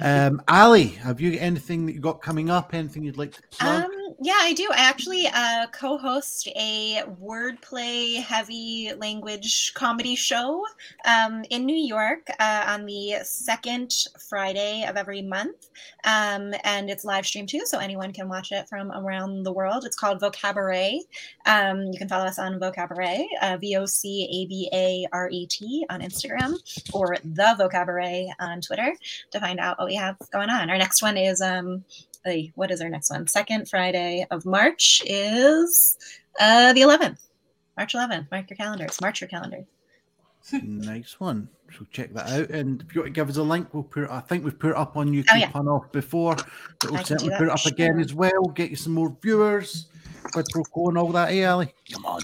Um, 0.00 0.40
Ali, 0.46 0.86
have 0.86 1.20
you 1.20 1.32
got 1.32 1.42
anything 1.42 1.84
that 1.86 1.92
you 1.92 1.98
got 1.98 2.22
coming 2.22 2.48
up? 2.48 2.74
Anything 2.74 3.02
you'd 3.02 3.18
like 3.18 3.32
to 3.32 3.42
plug? 3.50 3.84
Um, 3.86 3.90
yeah, 4.20 4.38
I 4.38 4.52
do. 4.52 4.68
I 4.72 4.80
actually 4.80 5.26
uh, 5.26 5.66
co-host 5.72 6.48
a 6.56 7.02
wordplay 7.22 8.22
heavy 8.22 8.92
language 8.96 9.72
comedy 9.74 10.14
show 10.14 10.64
um, 11.04 11.44
in 11.50 11.64
New 11.64 11.76
York 11.76 12.28
uh, 12.38 12.64
on 12.68 12.86
the 12.86 13.16
second 13.22 13.92
Friday 14.28 14.84
of 14.84 14.96
every 14.96 15.22
month, 15.22 15.68
um, 16.04 16.54
and 16.64 16.90
it's 16.90 17.04
live 17.04 17.26
streamed 17.26 17.48
too, 17.48 17.62
so 17.64 17.78
anyone 17.78 18.12
can 18.12 18.28
watch 18.28 18.52
it 18.52 18.68
from 18.68 18.90
around 18.92 19.42
the 19.42 19.52
world. 19.52 19.84
It's 19.84 19.96
called 19.96 20.20
Vocabaret. 20.20 21.00
Um, 21.46 21.84
you 21.92 21.98
can 21.98 22.08
follow 22.08 22.26
us 22.26 22.38
on 22.38 22.58
Vocabaret, 22.60 23.26
uh, 23.42 23.56
V 23.60 23.76
O 23.76 23.86
C 23.86 24.24
A 24.30 24.46
B 24.48 24.68
A 24.72 25.06
R 25.12 25.28
E 25.30 25.46
T 25.46 25.86
on 25.90 26.00
Instagram, 26.00 26.54
or 26.92 27.16
the 27.24 27.56
Vocabaret 27.58 28.28
on 28.40 28.60
Twitter 28.60 28.94
to 29.30 29.40
find 29.40 29.60
out 29.60 29.78
what 29.78 29.88
we 29.88 29.94
have 29.94 30.16
going 30.32 30.50
on. 30.50 30.70
Our 30.70 30.78
next 30.78 31.02
one 31.02 31.16
is 31.16 31.40
Ay, 32.28 32.52
what 32.56 32.70
is 32.70 32.80
our 32.80 32.90
next 32.90 33.10
one? 33.10 33.26
Second 33.26 33.68
Friday 33.68 34.26
of 34.30 34.44
March 34.44 35.02
is 35.06 35.96
uh, 36.38 36.72
the 36.74 36.82
11th. 36.82 37.18
March 37.76 37.94
11th. 37.94 38.30
Mark 38.30 38.50
your 38.50 38.56
calendars. 38.56 39.00
March 39.00 39.20
your 39.20 39.28
calendar. 39.28 39.64
nice 40.62 41.18
one. 41.18 41.48
So 41.76 41.86
check 41.90 42.12
that 42.14 42.28
out. 42.28 42.50
And 42.50 42.82
if 42.82 42.94
you 42.94 43.00
want 43.00 43.14
to 43.14 43.18
give 43.18 43.30
us 43.30 43.38
a 43.38 43.42
link, 43.42 43.72
we'll 43.72 43.82
put 43.82 44.04
it, 44.04 44.10
I 44.10 44.20
think 44.20 44.44
we've 44.44 44.58
put 44.58 44.70
it 44.70 44.76
up 44.76 44.96
on 44.96 45.08
YouTube 45.08 45.26
Oh, 45.32 45.36
yeah. 45.36 45.50
Pun 45.50 45.68
Off 45.68 45.90
before, 45.90 46.36
but 46.80 46.90
we'll 46.90 47.04
certainly 47.04 47.34
put 47.36 47.48
it 47.48 47.50
up 47.50 47.64
again 47.64 47.98
as 47.98 48.12
well. 48.14 48.42
Get 48.54 48.70
you 48.70 48.76
some 48.76 48.92
more 48.92 49.16
viewers. 49.22 49.86
Quid 50.32 50.46
pro 50.52 50.62
quo 50.64 50.88
and 50.88 50.98
all 50.98 51.12
that, 51.12 51.30
eh, 51.32 51.44
Ali? 51.44 51.72
Come 51.92 52.04
on. 52.04 52.20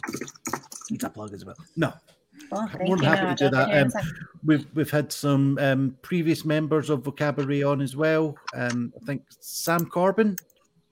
Need 0.90 1.02
a 1.02 1.09
plug 1.11 1.32
as 1.32 1.44
well. 1.44 1.57
No. 1.76 1.92
Well, 2.55 2.68
thank 2.68 2.86
more 2.88 2.96
than 2.96 3.07
happy 3.07 3.34
to 3.36 3.44
do 3.44 3.50
that. 3.50 3.66
be 3.66 3.72
here 3.72 3.80
in 3.82 3.90
a 3.92 3.98
Um. 3.98 4.12
We've 4.44 4.66
we've 4.74 4.90
had 4.90 5.11
some 5.12 5.59
um, 5.59 5.96
previous 6.02 6.44
members 6.44 6.90
of 6.90 7.02
Vocabaret 7.02 7.68
on 7.70 7.80
as 7.80 7.96
well. 7.96 8.36
Um, 8.55 8.92
I 9.00 9.05
think 9.07 9.22
Sam 9.40 9.86
Corbin, 9.86 10.36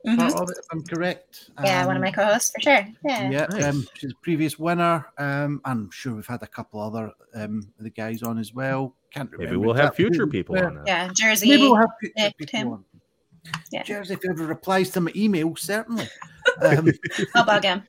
Mhm. 0.07 0.17
part 0.17 0.35
of 0.35 0.49
it, 0.51 0.57
if 0.59 0.65
I'm 0.73 0.83
correct. 0.83 1.51
Yeah, 1.63 1.87
one 1.87 1.97
of 1.97 2.01
Um, 2.03 2.05
my 2.07 2.11
co-hosts 2.13 2.51
for 2.51 2.61
sure. 2.61 2.87
Yeah. 3.05 3.31
Yeah, 3.31 3.47
Nice. 3.51 3.65
um, 3.65 3.87
she's 3.95 4.11
a 4.13 4.15
previous 4.23 4.59
winner. 4.59 5.07
Um, 5.19 5.61
I'm 5.65 5.91
sure 5.91 6.15
we've 6.15 6.27
had 6.27 6.43
a 6.43 6.47
couple 6.47 6.81
other 6.81 7.13
um, 7.35 7.71
the 7.79 7.91
guys 7.91 8.23
on 8.23 8.39
as 8.39 8.53
well. 8.55 8.97
Can't 9.13 9.31
remember. 9.31 9.53
Maybe 9.53 9.65
we'll 9.65 9.75
have 9.77 9.95
future 9.95 10.25
who 10.25 10.31
people 10.31 10.55
were. 10.57 10.67
on 10.67 10.75
that. 10.77 10.87
Yeah, 10.87 11.09
Jersey. 11.15 11.49
Maybe 11.51 11.63
we'll 11.63 11.77
have 11.77 11.91
future 12.01 12.15
Nick, 12.17 12.39
people 12.39 12.59
Tim. 12.59 12.69
on. 12.73 12.85
Yeah. 13.71 13.83
Jersey, 13.83 14.15
if 14.15 14.21
ever 14.31 14.47
replies 14.47 14.91
to 14.91 15.01
my 15.03 15.13
email, 15.15 15.55
certainly. 15.57 16.09
Um, 16.61 16.91
I'll 17.37 17.45
bug 17.45 17.63
him. 17.65 17.83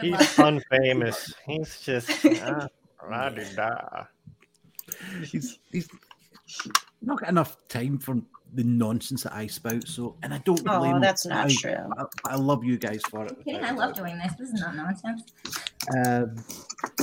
He's 0.00 0.16
unfamous. 0.38 1.34
He's 1.46 1.80
just 1.80 2.24
uh, 2.24 2.66
la-di-da. 3.08 4.04
he's, 5.24 5.58
he's 5.70 5.88
not 7.02 7.20
got 7.20 7.28
enough 7.28 7.56
time 7.68 7.98
for 7.98 8.16
the 8.54 8.64
nonsense 8.64 9.24
that 9.24 9.34
I 9.34 9.46
spout. 9.46 9.86
So, 9.86 10.16
and 10.22 10.32
I 10.32 10.38
don't 10.38 10.64
blame. 10.64 10.80
Oh, 10.80 10.92
them. 10.92 11.00
that's 11.00 11.26
not 11.26 11.50
I, 11.50 11.54
true. 11.54 11.76
I, 11.98 12.04
I 12.32 12.36
love 12.36 12.64
you 12.64 12.78
guys 12.78 13.02
for 13.10 13.26
it. 13.26 13.36
Kidding, 13.44 13.64
I 13.64 13.72
love 13.72 13.94
doing 13.94 14.18
this. 14.18 14.32
This 14.38 14.50
is 14.50 14.60
not 14.60 14.74
nonsense. 14.74 15.24
Um, 15.96 16.36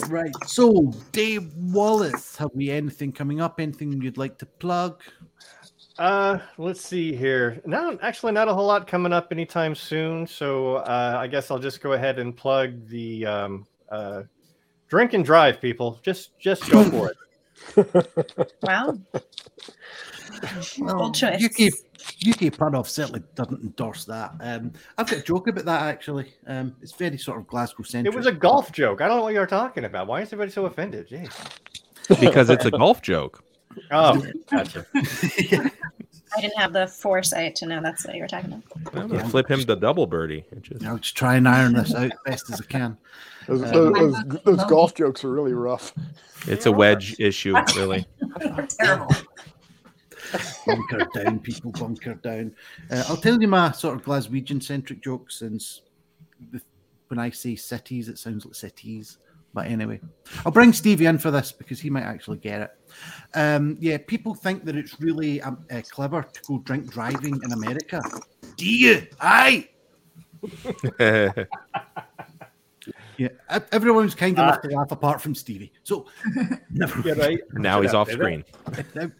right. 0.09 0.33
So, 0.45 0.91
Dave 1.11 1.53
Wallace, 1.55 2.35
have 2.37 2.49
we 2.53 2.71
anything 2.71 3.11
coming 3.11 3.41
up? 3.41 3.59
Anything 3.59 4.01
you'd 4.01 4.17
like 4.17 4.37
to 4.39 4.45
plug? 4.45 5.01
Uh, 5.97 6.39
let's 6.57 6.81
see 6.81 7.15
here. 7.15 7.61
No, 7.65 7.97
actually, 8.01 8.33
not 8.33 8.49
a 8.49 8.53
whole 8.53 8.67
lot 8.67 8.85
coming 8.85 9.13
up 9.13 9.31
anytime 9.31 9.75
soon. 9.75 10.27
So 10.27 10.75
uh, 10.77 11.17
I 11.17 11.27
guess 11.27 11.49
I'll 11.51 11.59
just 11.59 11.79
go 11.81 11.93
ahead 11.93 12.19
and 12.19 12.35
plug 12.35 12.87
the 12.87 13.25
um, 13.25 13.65
uh, 13.89 14.23
drink 14.87 15.13
and 15.13 15.25
drive, 15.25 15.61
people. 15.61 15.99
Just 16.01 16.37
just 16.39 16.69
go 16.69 16.83
for 16.89 17.11
it. 17.11 17.17
Wow. 18.63 18.97
Bold 20.77 21.15
choice. 21.15 21.43
UK 21.43 21.71
UK 22.27 22.57
pun 22.57 22.75
off 22.75 22.89
certainly 22.89 23.23
doesn't 23.35 23.61
endorse 23.61 24.05
that. 24.05 24.33
Um, 24.39 24.73
I've 24.97 25.09
got 25.09 25.19
a 25.19 25.23
joke 25.23 25.47
about 25.47 25.65
that 25.65 25.81
actually. 25.83 26.33
Um, 26.47 26.75
it's 26.81 26.91
very 26.93 27.17
sort 27.17 27.39
of 27.39 27.47
Glasgow 27.47 27.83
centric. 27.83 28.13
It 28.13 28.17
was 28.17 28.27
a 28.27 28.31
golf 28.31 28.71
joke. 28.71 29.01
I 29.01 29.07
don't 29.07 29.17
know 29.17 29.23
what 29.23 29.33
you're 29.33 29.47
talking 29.47 29.85
about. 29.85 30.07
Why 30.07 30.21
is 30.21 30.27
everybody 30.27 30.51
so 30.51 30.65
offended? 30.65 31.09
Jeez. 31.09 31.31
because 32.19 32.49
it's 32.49 32.65
a 32.65 32.71
golf 32.71 33.01
joke. 33.01 33.43
Oh, 33.91 34.23
gotcha. 34.51 34.85
I 36.35 36.41
didn't 36.41 36.57
have 36.57 36.73
the 36.73 36.87
foresight 36.87 37.55
to 37.57 37.65
know 37.65 37.81
that's 37.81 38.05
what 38.05 38.15
you 38.15 38.21
were 38.21 38.27
talking 38.27 38.53
about. 38.53 38.95
I'm 38.95 39.07
gonna 39.07 39.29
flip 39.29 39.49
him 39.49 39.61
the 39.61 39.75
double 39.75 40.05
birdie. 40.07 40.45
Just- 40.61 40.85
I'll 40.85 40.97
just 40.97 41.15
try 41.15 41.35
and 41.35 41.47
iron 41.47 41.73
this 41.73 41.93
out 41.93 42.11
best 42.25 42.49
as 42.51 42.61
I 42.61 42.65
can. 42.65 42.97
Those, 43.47 43.63
Um, 43.63 43.93
those, 43.93 44.23
those, 44.23 44.39
those 44.43 44.65
golf 44.65 44.93
jokes 44.95 45.23
are 45.23 45.29
really 45.31 45.53
rough. 45.53 45.93
It's 46.47 46.65
a 46.65 46.71
wedge 46.71 47.15
issue, 47.19 47.55
really. 47.75 48.05
They're 48.39 48.67
terrible. 48.67 49.15
bunker 50.65 51.07
down, 51.13 51.39
people 51.39 51.71
bunker 51.71 52.15
down. 52.15 52.55
Uh, 52.91 53.03
I'll 53.07 53.17
tell 53.17 53.39
you 53.39 53.47
my 53.47 53.71
sort 53.71 53.95
of 53.95 54.03
Glaswegian 54.03 54.61
centric 54.61 55.01
joke 55.03 55.31
since 55.31 55.81
the, 56.51 56.61
when 57.07 57.19
I 57.19 57.29
say 57.29 57.55
cities, 57.55 58.09
it 58.09 58.17
sounds 58.17 58.45
like 58.45 58.55
cities. 58.55 59.19
But 59.55 59.67
anyway, 59.67 60.01
I'll 60.45 60.51
bring 60.51 60.73
Stevie 60.73 61.05
in 61.05 61.17
for 61.17 61.31
this 61.31 61.53
because 61.53 61.79
he 61.79 61.89
might 61.89 62.03
actually 62.03 62.37
get 62.37 62.61
it. 62.61 62.71
Um, 63.33 63.77
yeah, 63.79 63.97
people 63.97 64.35
think 64.35 64.65
that 64.65 64.75
it's 64.75 64.99
really 64.99 65.41
um, 65.41 65.65
uh, 65.71 65.81
clever 65.89 66.23
to 66.23 66.41
go 66.45 66.57
drink 66.59 66.91
driving 66.91 67.41
in 67.41 67.53
America. 67.53 68.01
Do 68.57 68.69
you? 68.69 69.07
Aye. 69.21 69.69
Yeah, 73.17 73.29
everyone's 73.71 74.13
kind 74.13 74.37
enough 74.37 74.61
to 74.61 74.67
laugh 74.67 74.91
apart 74.91 75.21
from 75.21 75.33
Stevie. 75.35 75.71
So, 75.83 76.05
never 76.69 77.07
Yeah, 77.07 77.13
right. 77.13 77.39
now 77.53 77.81
he's 77.81 77.93
off 77.93 78.11
screen. 78.11 78.43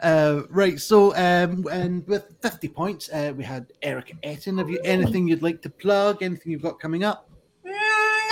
Uh, 0.00 0.42
right, 0.50 0.78
so 0.78 1.14
um, 1.16 1.66
and 1.72 2.06
with 2.06 2.34
50 2.42 2.68
points, 2.68 3.08
uh, 3.10 3.32
we 3.34 3.42
had 3.42 3.72
Eric 3.82 4.14
Etten. 4.22 4.58
Have 4.58 4.68
you 4.68 4.78
anything 4.84 5.26
you'd 5.26 5.42
like 5.42 5.62
to 5.62 5.70
plug? 5.70 6.22
Anything 6.22 6.52
you've 6.52 6.62
got 6.62 6.78
coming 6.78 7.02
up? 7.02 7.27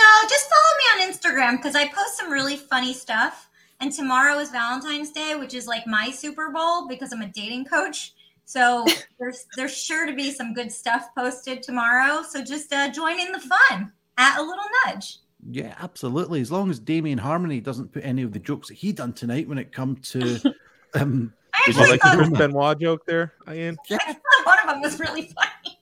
No, 0.07 0.29
just 0.29 0.47
follow 0.49 1.01
me 1.01 1.05
on 1.05 1.11
Instagram 1.11 1.57
because 1.57 1.75
I 1.75 1.87
post 1.87 2.17
some 2.17 2.31
really 2.31 2.55
funny 2.55 2.93
stuff. 2.93 3.49
And 3.79 3.91
tomorrow 3.91 4.39
is 4.39 4.49
Valentine's 4.49 5.11
Day, 5.11 5.35
which 5.35 5.53
is 5.53 5.67
like 5.67 5.85
my 5.85 6.09
Super 6.11 6.49
Bowl 6.51 6.87
because 6.87 7.11
I'm 7.11 7.21
a 7.21 7.27
dating 7.27 7.65
coach. 7.65 8.13
So 8.45 8.85
there's 9.19 9.45
there's 9.55 9.75
sure 9.77 10.05
to 10.05 10.13
be 10.13 10.31
some 10.31 10.53
good 10.53 10.71
stuff 10.71 11.09
posted 11.15 11.61
tomorrow. 11.61 12.23
So 12.23 12.43
just 12.43 12.71
uh, 12.73 12.89
join 12.89 13.19
in 13.19 13.31
the 13.31 13.39
fun 13.39 13.91
at 14.17 14.39
a 14.39 14.41
little 14.41 14.63
nudge. 14.85 15.17
Yeah, 15.51 15.75
absolutely. 15.79 16.41
As 16.41 16.51
long 16.51 16.69
as 16.69 16.79
Damien 16.79 17.17
Harmony 17.17 17.59
doesn't 17.59 17.91
put 17.91 18.03
any 18.03 18.23
of 18.23 18.31
the 18.31 18.39
jokes 18.39 18.69
that 18.69 18.75
he 18.75 18.91
done 18.93 19.13
tonight 19.13 19.47
when 19.47 19.57
it 19.57 19.71
come 19.71 19.97
to 19.97 20.39
um, 20.95 21.33
I 21.53 21.61
Did 21.65 21.75
actually 21.77 21.91
like 21.91 22.01
the 22.01 22.07
thought, 22.07 22.17
Chris 22.17 22.29
Benoit 22.29 22.79
joke 22.79 23.05
there, 23.05 23.33
Ian? 23.51 23.77
I 23.91 23.97
thought 24.13 24.45
one 24.45 24.59
of 24.59 24.67
them 24.67 24.81
was 24.81 24.99
really 24.99 25.23
funny. 25.33 25.77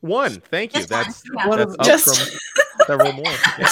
One. 0.00 0.40
Thank 0.50 0.74
you. 0.74 0.80
Just 0.80 0.90
one, 0.90 1.04
That's 1.04 1.22
yeah. 1.36 1.46
One 1.46 1.58
that's 1.58 1.74
of- 1.74 1.80
up 1.80 1.86
Just- 1.86 2.30
from 2.30 2.38
several 2.86 3.12
more. 3.12 3.24
Yeah. 3.58 3.66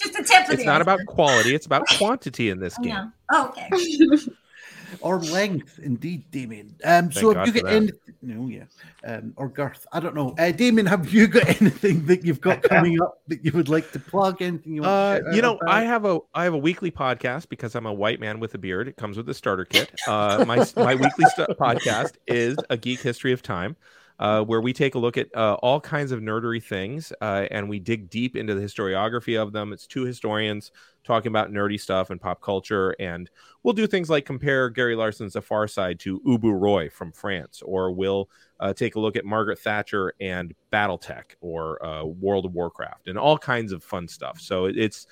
just 0.00 0.18
a 0.18 0.22
tip 0.22 0.50
It's 0.50 0.64
not 0.64 0.80
about 0.80 1.00
quality; 1.06 1.54
it's 1.54 1.66
about 1.66 1.86
quantity 1.96 2.50
in 2.50 2.60
this 2.60 2.78
I 2.78 2.82
game. 2.82 2.94
know. 2.94 3.10
Oh, 3.30 3.48
okay. 3.48 3.70
or 5.00 5.18
length, 5.20 5.78
indeed, 5.82 6.30
Damien. 6.30 6.74
Um, 6.84 7.10
so 7.12 7.32
Thank 7.32 7.46
have 7.46 7.56
you 7.56 7.62
got 7.62 7.70
for 7.70 7.76
any? 7.76 7.90
No, 8.22 8.48
yeah, 8.48 8.64
um, 9.04 9.32
or 9.36 9.48
girth. 9.48 9.86
I 9.92 10.00
don't 10.00 10.14
know. 10.14 10.34
Uh, 10.38 10.50
Damien, 10.52 10.86
have 10.86 11.12
you 11.12 11.26
got 11.26 11.48
anything 11.60 12.06
that 12.06 12.24
you've 12.24 12.40
got 12.40 12.62
coming 12.62 13.00
up 13.00 13.18
that 13.28 13.44
you 13.44 13.52
would 13.52 13.68
like 13.68 13.92
to 13.92 13.98
plug? 14.00 14.42
Anything 14.42 14.74
you 14.74 14.82
want? 14.82 14.92
Uh, 14.92 15.18
to 15.18 15.24
shout 15.24 15.34
you 15.34 15.42
know, 15.42 15.56
about? 15.56 15.74
I 15.74 15.82
have 15.84 16.04
a 16.04 16.18
I 16.34 16.44
have 16.44 16.54
a 16.54 16.58
weekly 16.58 16.90
podcast 16.90 17.48
because 17.48 17.74
I'm 17.74 17.86
a 17.86 17.92
white 17.92 18.20
man 18.20 18.40
with 18.40 18.54
a 18.54 18.58
beard. 18.58 18.88
It 18.88 18.96
comes 18.96 19.16
with 19.16 19.28
a 19.28 19.34
starter 19.34 19.64
kit. 19.64 19.92
Uh, 20.06 20.44
my 20.46 20.64
my 20.76 20.94
weekly 20.94 21.24
st- 21.36 21.48
podcast 21.58 22.14
is 22.26 22.56
a 22.70 22.76
geek 22.76 23.00
history 23.00 23.32
of 23.32 23.42
time, 23.42 23.76
uh, 24.18 24.42
where 24.42 24.60
we 24.60 24.72
take 24.72 24.94
a 24.94 24.98
look 24.98 25.16
at 25.16 25.28
uh, 25.36 25.54
all 25.54 25.80
kinds 25.80 26.12
of 26.12 26.20
nerdery 26.20 26.62
things, 26.62 27.12
uh, 27.20 27.46
and 27.50 27.68
we 27.68 27.78
dig 27.78 28.08
deep 28.08 28.36
into 28.36 28.54
the 28.54 28.60
historiography 28.60 29.40
of 29.40 29.52
them. 29.52 29.72
It's 29.72 29.86
two 29.86 30.04
historians 30.04 30.72
talking 31.04 31.28
about 31.28 31.52
nerdy 31.52 31.78
stuff 31.78 32.10
and 32.10 32.20
pop 32.20 32.40
culture, 32.40 32.96
and 32.98 33.30
we'll 33.62 33.74
do 33.74 33.86
things 33.86 34.08
like 34.08 34.24
compare 34.24 34.70
Gary 34.70 34.96
Larson's 34.96 35.34
The 35.34 35.42
Far 35.42 35.68
Side 35.68 36.00
to 36.00 36.20
Ubu 36.20 36.58
Roi 36.58 36.88
from 36.88 37.12
France, 37.12 37.62
or 37.62 37.92
we'll 37.92 38.30
uh, 38.60 38.72
take 38.72 38.96
a 38.96 39.00
look 39.00 39.16
at 39.16 39.24
Margaret 39.24 39.58
Thatcher 39.58 40.14
and 40.20 40.54
BattleTech 40.72 41.34
or 41.40 41.84
uh, 41.84 42.04
World 42.04 42.46
of 42.46 42.54
Warcraft 42.54 43.08
and 43.08 43.18
all 43.18 43.36
kinds 43.36 43.72
of 43.72 43.84
fun 43.84 44.08
stuff. 44.08 44.40
So 44.40 44.64
it's 44.66 45.06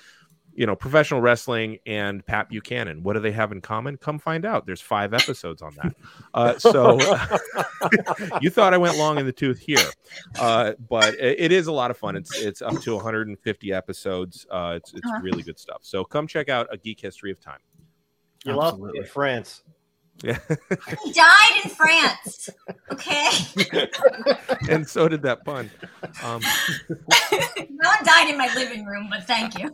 you 0.57 0.67
know 0.67 0.77
professional 0.77 1.21
wrestling 1.21 1.79
and 1.87 2.25
Pat 2.25 2.49
Buchanan. 2.49 3.03
What 3.03 3.15
do 3.15 3.21
they 3.21 3.33
have 3.33 3.51
in 3.53 3.61
common? 3.61 3.97
Come 3.97 4.19
find 4.19 4.45
out. 4.45 4.67
There's 4.67 4.81
five 4.81 5.13
episodes 5.15 5.63
on 5.63 5.75
that. 5.83 5.95
Uh, 6.35 6.59
so 6.59 6.99
you 8.41 8.51
thought 8.51 8.75
I 8.75 8.77
went 8.79 8.97
long 8.99 9.19
in 9.19 9.27
the 9.27 9.33
tooth 9.33 9.59
here, 9.61 9.79
uh, 10.41 10.73
but 10.89 11.15
it, 11.15 11.37
it 11.39 11.53
is 11.53 11.69
a 11.69 11.73
lot 11.73 11.91
of 11.93 11.97
fun. 11.97 12.17
It's 12.17 12.37
it's 12.41 12.61
up 12.63 12.81
to 12.81 12.95
150 12.97 13.73
episodes. 13.73 14.45
Uh, 14.51 14.75
it's 14.77 14.93
it's 14.95 15.07
Uh-huh. 15.07 15.21
really 15.23 15.43
good 15.45 15.59
stuff. 15.59 15.79
So 15.83 16.03
come 16.05 16.27
check 16.27 16.49
out 16.49 16.67
a 16.73 16.77
geek 16.77 17.01
history 17.01 17.31
of 17.31 17.41
time. 17.41 17.59
You 18.45 18.55
lost 18.55 18.75
Absolutely. 18.75 18.99
in 19.01 19.05
France. 19.07 19.63
Yeah, 20.23 20.39
He 21.05 21.13
died 21.13 21.61
in 21.65 21.71
France. 21.71 22.49
Okay. 22.93 23.29
and 24.71 24.89
so 24.89 25.09
did 25.09 25.23
that 25.23 25.45
pun. 25.45 25.71
Um, 26.23 26.41
no 26.99 27.89
one 27.89 28.05
died 28.05 28.31
in 28.31 28.39
my 28.39 28.49
living 28.55 28.85
room, 28.87 29.09
but 29.11 29.25
thank 29.27 29.59
you. 29.59 29.71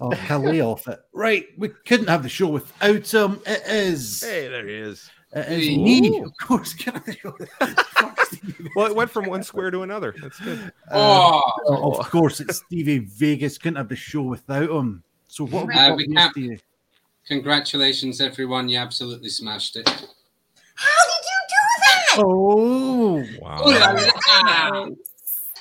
Oh, 0.00 0.10
Khalil. 0.10 0.72
off. 0.72 0.88
Right, 1.12 1.46
we 1.58 1.68
couldn't 1.86 2.08
have 2.08 2.22
the 2.22 2.28
show 2.28 2.48
without 2.48 3.06
him. 3.12 3.40
It 3.46 3.62
is. 3.66 4.22
hey, 4.22 4.48
there 4.48 4.66
he 4.66 4.74
is. 4.74 5.08
It 5.32 5.48
is 5.48 5.68
Ooh. 5.68 5.82
me, 5.84 6.20
of 6.22 6.32
course. 6.42 6.74
Can 6.74 7.00
I 7.06 7.12
show 7.12 7.36
Fuck 7.60 8.20
Stevie. 8.26 8.70
Well, 8.74 8.86
it 8.86 8.96
went 8.96 9.10
from 9.10 9.26
one 9.26 9.44
square 9.44 9.70
to 9.70 9.82
another. 9.82 10.12
That's 10.20 10.40
good. 10.40 10.72
Uh, 10.90 11.40
Oh, 11.66 11.92
of 12.00 12.10
course, 12.10 12.40
it's 12.40 12.56
Stevie 12.66 12.98
Vegas. 12.98 13.56
Couldn't 13.58 13.76
have 13.76 13.88
the 13.88 13.94
show 13.96 14.22
without 14.22 14.70
him. 14.70 15.04
So 15.28 15.46
what 15.46 15.60
have 15.60 15.68
we 15.68 15.74
Uh, 15.74 15.88
got 15.90 15.96
we 15.96 16.04
here, 16.06 16.14
can't- 16.16 16.32
Stevie? 16.32 16.60
Congratulations, 17.30 18.20
everyone. 18.20 18.68
You 18.68 18.78
absolutely 18.78 19.28
smashed 19.28 19.76
it. 19.76 19.88
How 19.88 21.04
did 21.06 21.24
you 21.30 21.40
do 21.48 21.62
that? 21.84 22.14
Oh, 22.18 22.24
oh 22.24 23.24
Wow. 23.40 23.62
Ooh 23.62 23.78
la 23.78 23.92
la. 23.92 24.88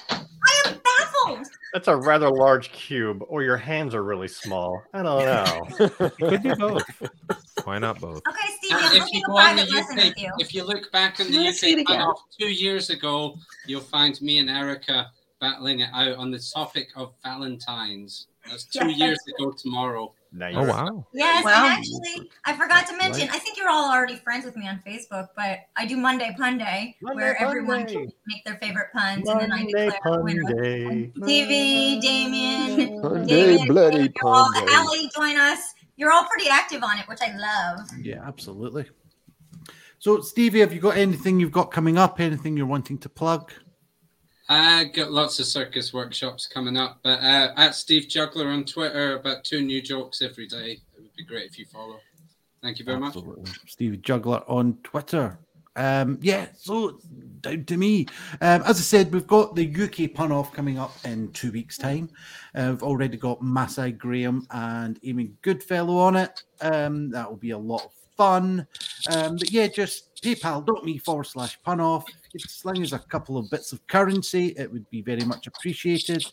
I 0.09 0.63
am 0.65 0.81
baffled. 0.83 1.47
That's 1.73 1.87
a 1.87 1.95
rather 1.95 2.31
large 2.31 2.71
cube, 2.71 3.23
or 3.27 3.43
your 3.43 3.55
hands 3.57 3.93
are 3.93 4.03
really 4.03 4.27
small. 4.27 4.81
I 4.95 5.03
don't 5.03 5.25
know. 5.25 6.09
Could 6.17 6.41
be 6.41 6.55
both. 6.55 6.83
Why 7.65 7.77
not 7.77 8.01
both? 8.01 8.23
Okay, 8.27 8.53
Stevie, 8.57 8.73
And 8.73 8.85
I'm 8.85 9.01
if 9.03 9.13
you 9.13 9.21
go 9.27 9.37
on 9.37 9.55
the 9.55 9.65
private 9.65 9.73
lesson 9.75 9.99
UK, 9.99 10.17
you. 10.17 10.31
if 10.39 10.55
you 10.55 10.63
look 10.63 10.91
back 10.91 11.19
on 11.19 11.29
the 11.29 11.37
Let's 11.37 11.63
UK 11.63 11.87
off 11.91 12.23
two 12.39 12.47
years 12.49 12.89
ago, 12.89 13.35
you'll 13.67 13.81
find 13.81 14.19
me 14.21 14.39
and 14.39 14.49
Erica 14.49 15.11
battling 15.39 15.81
it 15.81 15.89
out 15.93 16.17
on 16.17 16.31
the 16.31 16.39
topic 16.39 16.89
of 16.95 17.13
Valentine's. 17.23 18.25
That's 18.49 18.65
two 18.65 18.87
Yes. 18.89 18.97
years 18.97 19.19
ago 19.37 19.51
tomorrow. 19.51 20.13
Nice. 20.31 20.53
Oh 20.55 20.63
wow. 20.63 21.07
Yes, 21.13 21.43
Wow. 21.43 21.65
and 21.65 21.73
actually, 21.79 22.29
I 22.45 22.53
forgot 22.55 22.85
to 22.87 22.97
mention. 22.97 23.29
I 23.31 23.39
think 23.39 23.57
you're 23.57 23.69
all 23.69 23.91
already 23.91 24.15
friends 24.15 24.45
with 24.45 24.55
me 24.55 24.67
on 24.67 24.81
Facebook, 24.85 25.29
but 25.35 25.59
I 25.75 25.85
do 25.85 25.97
Monday 25.97 26.35
Pun 26.37 26.57
Day, 26.59 26.95
Monday 27.01 27.15
where 27.23 27.35
Pun 27.35 27.47
everyone 27.47 27.85
Day. 27.85 27.93
can 27.93 28.11
make 28.27 28.45
their 28.45 28.55
favorite 28.57 28.89
puns, 28.93 29.27
and 29.27 29.41
then 29.41 29.51
I 29.51 29.57
Monday 29.63 29.71
declare 29.85 29.99
a 30.05 30.09
Pun 30.09 30.23
winner. 30.23 30.53
Day. 30.61 31.11
TV, 31.19 31.99
Damien, 32.01 33.01
Monday, 33.01 33.27
Damien, 33.55 33.67
bloody 33.67 33.97
you're 34.15 34.31
all, 34.31 34.51
Pun 34.53 34.65
Day. 34.65 34.73
Allie, 34.73 35.09
join 35.15 35.37
us. 35.37 35.73
You're 35.95 36.11
all 36.11 36.25
pretty 36.25 36.47
active 36.47 36.83
on 36.83 36.97
it, 36.99 37.07
which 37.07 37.19
I 37.21 37.35
love. 37.35 37.87
yeah, 38.01 38.21
absolutely. 38.25 38.85
So, 39.97 40.21
Stevie, 40.21 40.59
have 40.61 40.71
you 40.71 40.79
got 40.79 40.95
anything 40.95 41.39
you've 41.41 41.51
got 41.51 41.71
coming 41.71 41.97
up? 41.97 42.19
Anything 42.21 42.55
you're 42.55 42.65
wanting 42.67 42.99
to 42.99 43.09
plug? 43.09 43.51
I 44.49 44.85
got 44.85 45.11
lots 45.11 45.39
of 45.39 45.45
circus 45.45 45.93
workshops 45.93 46.47
coming 46.47 46.75
up, 46.75 46.99
but 47.03 47.19
uh, 47.19 47.53
at 47.55 47.75
Steve 47.75 48.07
Juggler 48.07 48.47
on 48.49 48.65
Twitter, 48.65 49.15
about 49.17 49.43
two 49.43 49.61
new 49.61 49.79
jokes 49.79 50.23
every 50.23 50.47
day. 50.47 50.81
It 50.97 51.01
would 51.01 51.15
be 51.15 51.23
great 51.23 51.45
if 51.45 51.59
you 51.59 51.65
follow. 51.65 51.99
Thank 52.63 52.79
you 52.79 52.85
very 52.85 52.99
much. 52.99 53.15
Steve 53.67 54.01
Juggler 54.01 54.41
on 54.47 54.77
Twitter. 54.83 55.37
Um, 55.75 56.17
yeah, 56.21 56.47
so 56.57 56.99
down 57.41 57.63
to 57.65 57.77
me. 57.77 58.07
Um, 58.41 58.63
as 58.63 58.79
I 58.79 58.81
said, 58.81 59.13
we've 59.13 59.27
got 59.27 59.55
the 59.55 59.83
UK 59.83 60.15
pun 60.15 60.31
off 60.31 60.51
coming 60.51 60.79
up 60.79 60.95
in 61.05 61.31
two 61.31 61.51
weeks' 61.51 61.77
time. 61.77 62.09
Uh, 62.55 62.69
we've 62.71 62.83
already 62.83 63.17
got 63.17 63.43
Masai 63.43 63.91
Graham 63.91 64.47
and 64.49 64.99
Amy 65.03 65.31
Goodfellow 65.43 65.97
on 65.97 66.15
it. 66.15 66.43
Um, 66.59 67.11
that 67.11 67.29
will 67.29 67.37
be 67.37 67.51
a 67.51 67.57
lot 67.57 67.85
of 67.85 67.91
fun. 68.17 68.67
Um, 69.11 69.37
but 69.37 69.51
yeah, 69.51 69.67
just 69.67 70.21
paypal.me 70.23 70.97
forward 70.97 71.25
slash 71.25 71.61
pun 71.63 71.79
off. 71.79 72.03
If 72.33 72.43
you 72.43 72.49
sling 72.49 72.83
us 72.83 72.91
a 72.91 72.99
couple 72.99 73.37
of 73.37 73.49
bits 73.49 73.71
of 73.71 73.85
currency, 73.87 74.53
it 74.57 74.71
would 74.71 74.89
be 74.89 75.01
very 75.01 75.23
much 75.25 75.47
appreciated. 75.47 76.23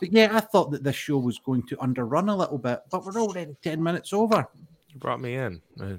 But 0.00 0.12
yeah, 0.12 0.30
I 0.32 0.40
thought 0.40 0.70
that 0.72 0.82
this 0.82 0.96
show 0.96 1.18
was 1.18 1.38
going 1.38 1.62
to 1.64 1.76
underrun 1.82 2.28
a 2.28 2.36
little 2.36 2.58
bit, 2.58 2.80
but 2.90 3.04
we're 3.04 3.20
already 3.20 3.56
10 3.62 3.82
minutes 3.82 4.12
over. 4.12 4.48
You 4.90 4.98
brought 4.98 5.20
me 5.20 5.34
in. 5.36 5.60
Uh, 5.80 5.96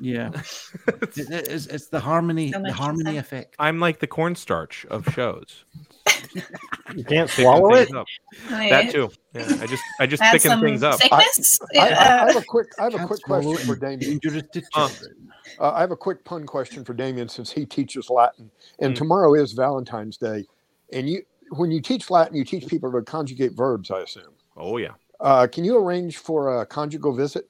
Yeah. 0.00 0.30
It- 0.86 1.18
it- 1.30 1.48
it's, 1.48 1.66
it's 1.66 1.88
the 1.88 1.98
harmony, 2.00 2.52
So 2.52 2.60
the 2.62 2.72
harmony 2.72 3.16
effect. 3.16 3.56
I'm 3.58 3.80
like 3.80 3.98
the 4.00 4.06
cornstarch 4.06 4.84
of 4.90 5.06
shows. 5.12 5.64
You 6.94 7.04
can't 7.04 7.30
Thicken 7.30 7.44
swallow 7.44 7.74
it. 7.74 7.88
things 7.88 7.96
up. 7.96 8.06
That 8.70 8.90
too. 8.90 9.10
Yeah, 9.34 9.56
I 9.60 9.66
just 9.66 9.84
I 9.98 10.06
just 10.06 10.22
add 10.22 10.32
thicken 10.32 10.50
some 10.52 10.60
things 10.62 10.82
up. 10.82 11.00
thickness? 11.00 11.58
I, 11.78 11.90
I, 11.90 12.22
I 12.22 12.26
have 12.26 12.36
a 12.36 12.42
quick 12.42 12.68
I 12.78 12.84
have 12.84 12.94
a 12.94 12.98
quick 13.06 13.22
question 13.22 13.66
for 13.66 13.76
Damien. 13.76 14.18
dangerous 14.22 14.44
to 14.52 14.62
Huh. 14.72 14.88
children. 14.88 15.32
Uh, 15.58 15.72
I 15.72 15.80
have 15.80 15.90
a 15.90 15.96
quick 15.96 16.24
pun 16.24 16.46
question 16.46 16.84
for 16.84 16.94
Damien 16.94 17.28
since 17.28 17.50
he 17.50 17.66
teaches 17.66 18.10
Latin, 18.10 18.50
and 18.80 18.94
Mm. 18.94 18.98
tomorrow 18.98 19.34
is 19.34 19.52
Valentine's 19.52 20.16
Day. 20.16 20.44
And 20.92 21.08
you, 21.08 21.22
when 21.50 21.70
you 21.70 21.80
teach 21.80 22.10
Latin, 22.10 22.36
you 22.36 22.44
teach 22.44 22.66
people 22.66 22.92
to 22.92 23.02
conjugate 23.02 23.52
verbs. 23.52 23.90
I 23.90 24.00
assume. 24.00 24.34
Oh 24.56 24.76
yeah. 24.78 24.92
Uh, 25.20 25.46
can 25.46 25.64
you 25.64 25.78
arrange 25.78 26.18
for 26.18 26.60
a 26.60 26.66
conjugal 26.66 27.14
visit? 27.14 27.48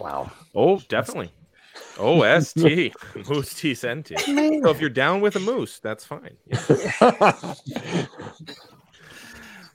Wow. 0.00 0.30
Oh, 0.54 0.80
definitely. 0.88 1.32
OST. 1.98 2.92
Moose 3.28 3.54
T 3.54 3.74
Senti. 3.74 4.16
So 4.16 4.70
if 4.70 4.80
you're 4.80 4.90
down 4.90 5.20
with 5.20 5.36
a 5.36 5.40
moose, 5.40 5.78
that's 5.78 6.04
fine. 6.04 6.36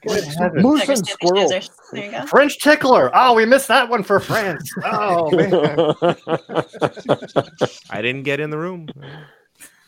Yeah. 0.08 0.50
Moose 0.54 0.88
and 0.88 1.08
squirrel. 1.08 1.50
There 1.50 1.62
you 1.94 2.12
go. 2.12 2.26
French 2.28 2.60
tickler. 2.60 3.10
Oh, 3.14 3.34
we 3.34 3.46
missed 3.46 3.68
that 3.70 3.90
one 3.90 4.04
for 4.04 4.20
France. 4.20 4.72
Oh 4.86 5.32
man. 5.32 5.96
I 7.90 8.02
didn't 8.02 8.24
get 8.24 8.40
in 8.40 8.52
the 8.52 8.58
room. 8.60 8.88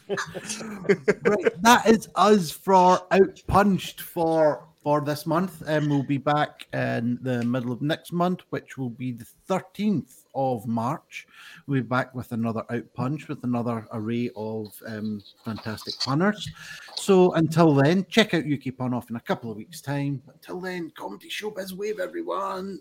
right, 0.09 1.61
that 1.61 1.83
is 1.85 2.09
us 2.15 2.49
for 2.49 3.01
out 3.11 3.41
punched 3.47 4.01
for 4.01 4.63
for 4.81 5.01
this 5.01 5.25
month, 5.25 5.61
and 5.67 5.89
we'll 5.89 6.01
be 6.01 6.17
back 6.17 6.65
in 6.73 7.19
the 7.21 7.43
middle 7.43 7.71
of 7.71 7.81
next 7.81 8.11
month, 8.11 8.41
which 8.49 8.77
will 8.77 8.89
be 8.89 9.11
the 9.11 9.25
thirteenth 9.47 10.23
of 10.37 10.65
March. 10.67 11.27
We'll 11.65 11.81
be 11.81 11.87
back 11.87 12.15
with 12.15 12.31
another 12.31 12.63
out 12.69 12.85
punch 12.93 13.27
with 13.27 13.43
another 13.43 13.85
array 13.91 14.29
of 14.35 14.71
um, 14.85 15.21
fantastic 15.43 15.95
punners. 15.99 16.49
So 16.95 17.33
until 17.33 17.73
then, 17.73 18.05
check 18.07 18.33
out 18.33 18.45
UK 18.45 18.77
Pun 18.77 18.93
Off 18.93 19.09
in 19.09 19.15
a 19.15 19.21
couple 19.21 19.51
of 19.51 19.57
weeks' 19.57 19.81
time. 19.81 20.21
Until 20.31 20.61
then, 20.61 20.91
comedy 20.95 21.29
showbiz 21.29 21.73
wave, 21.73 21.99
everyone. 21.99 22.79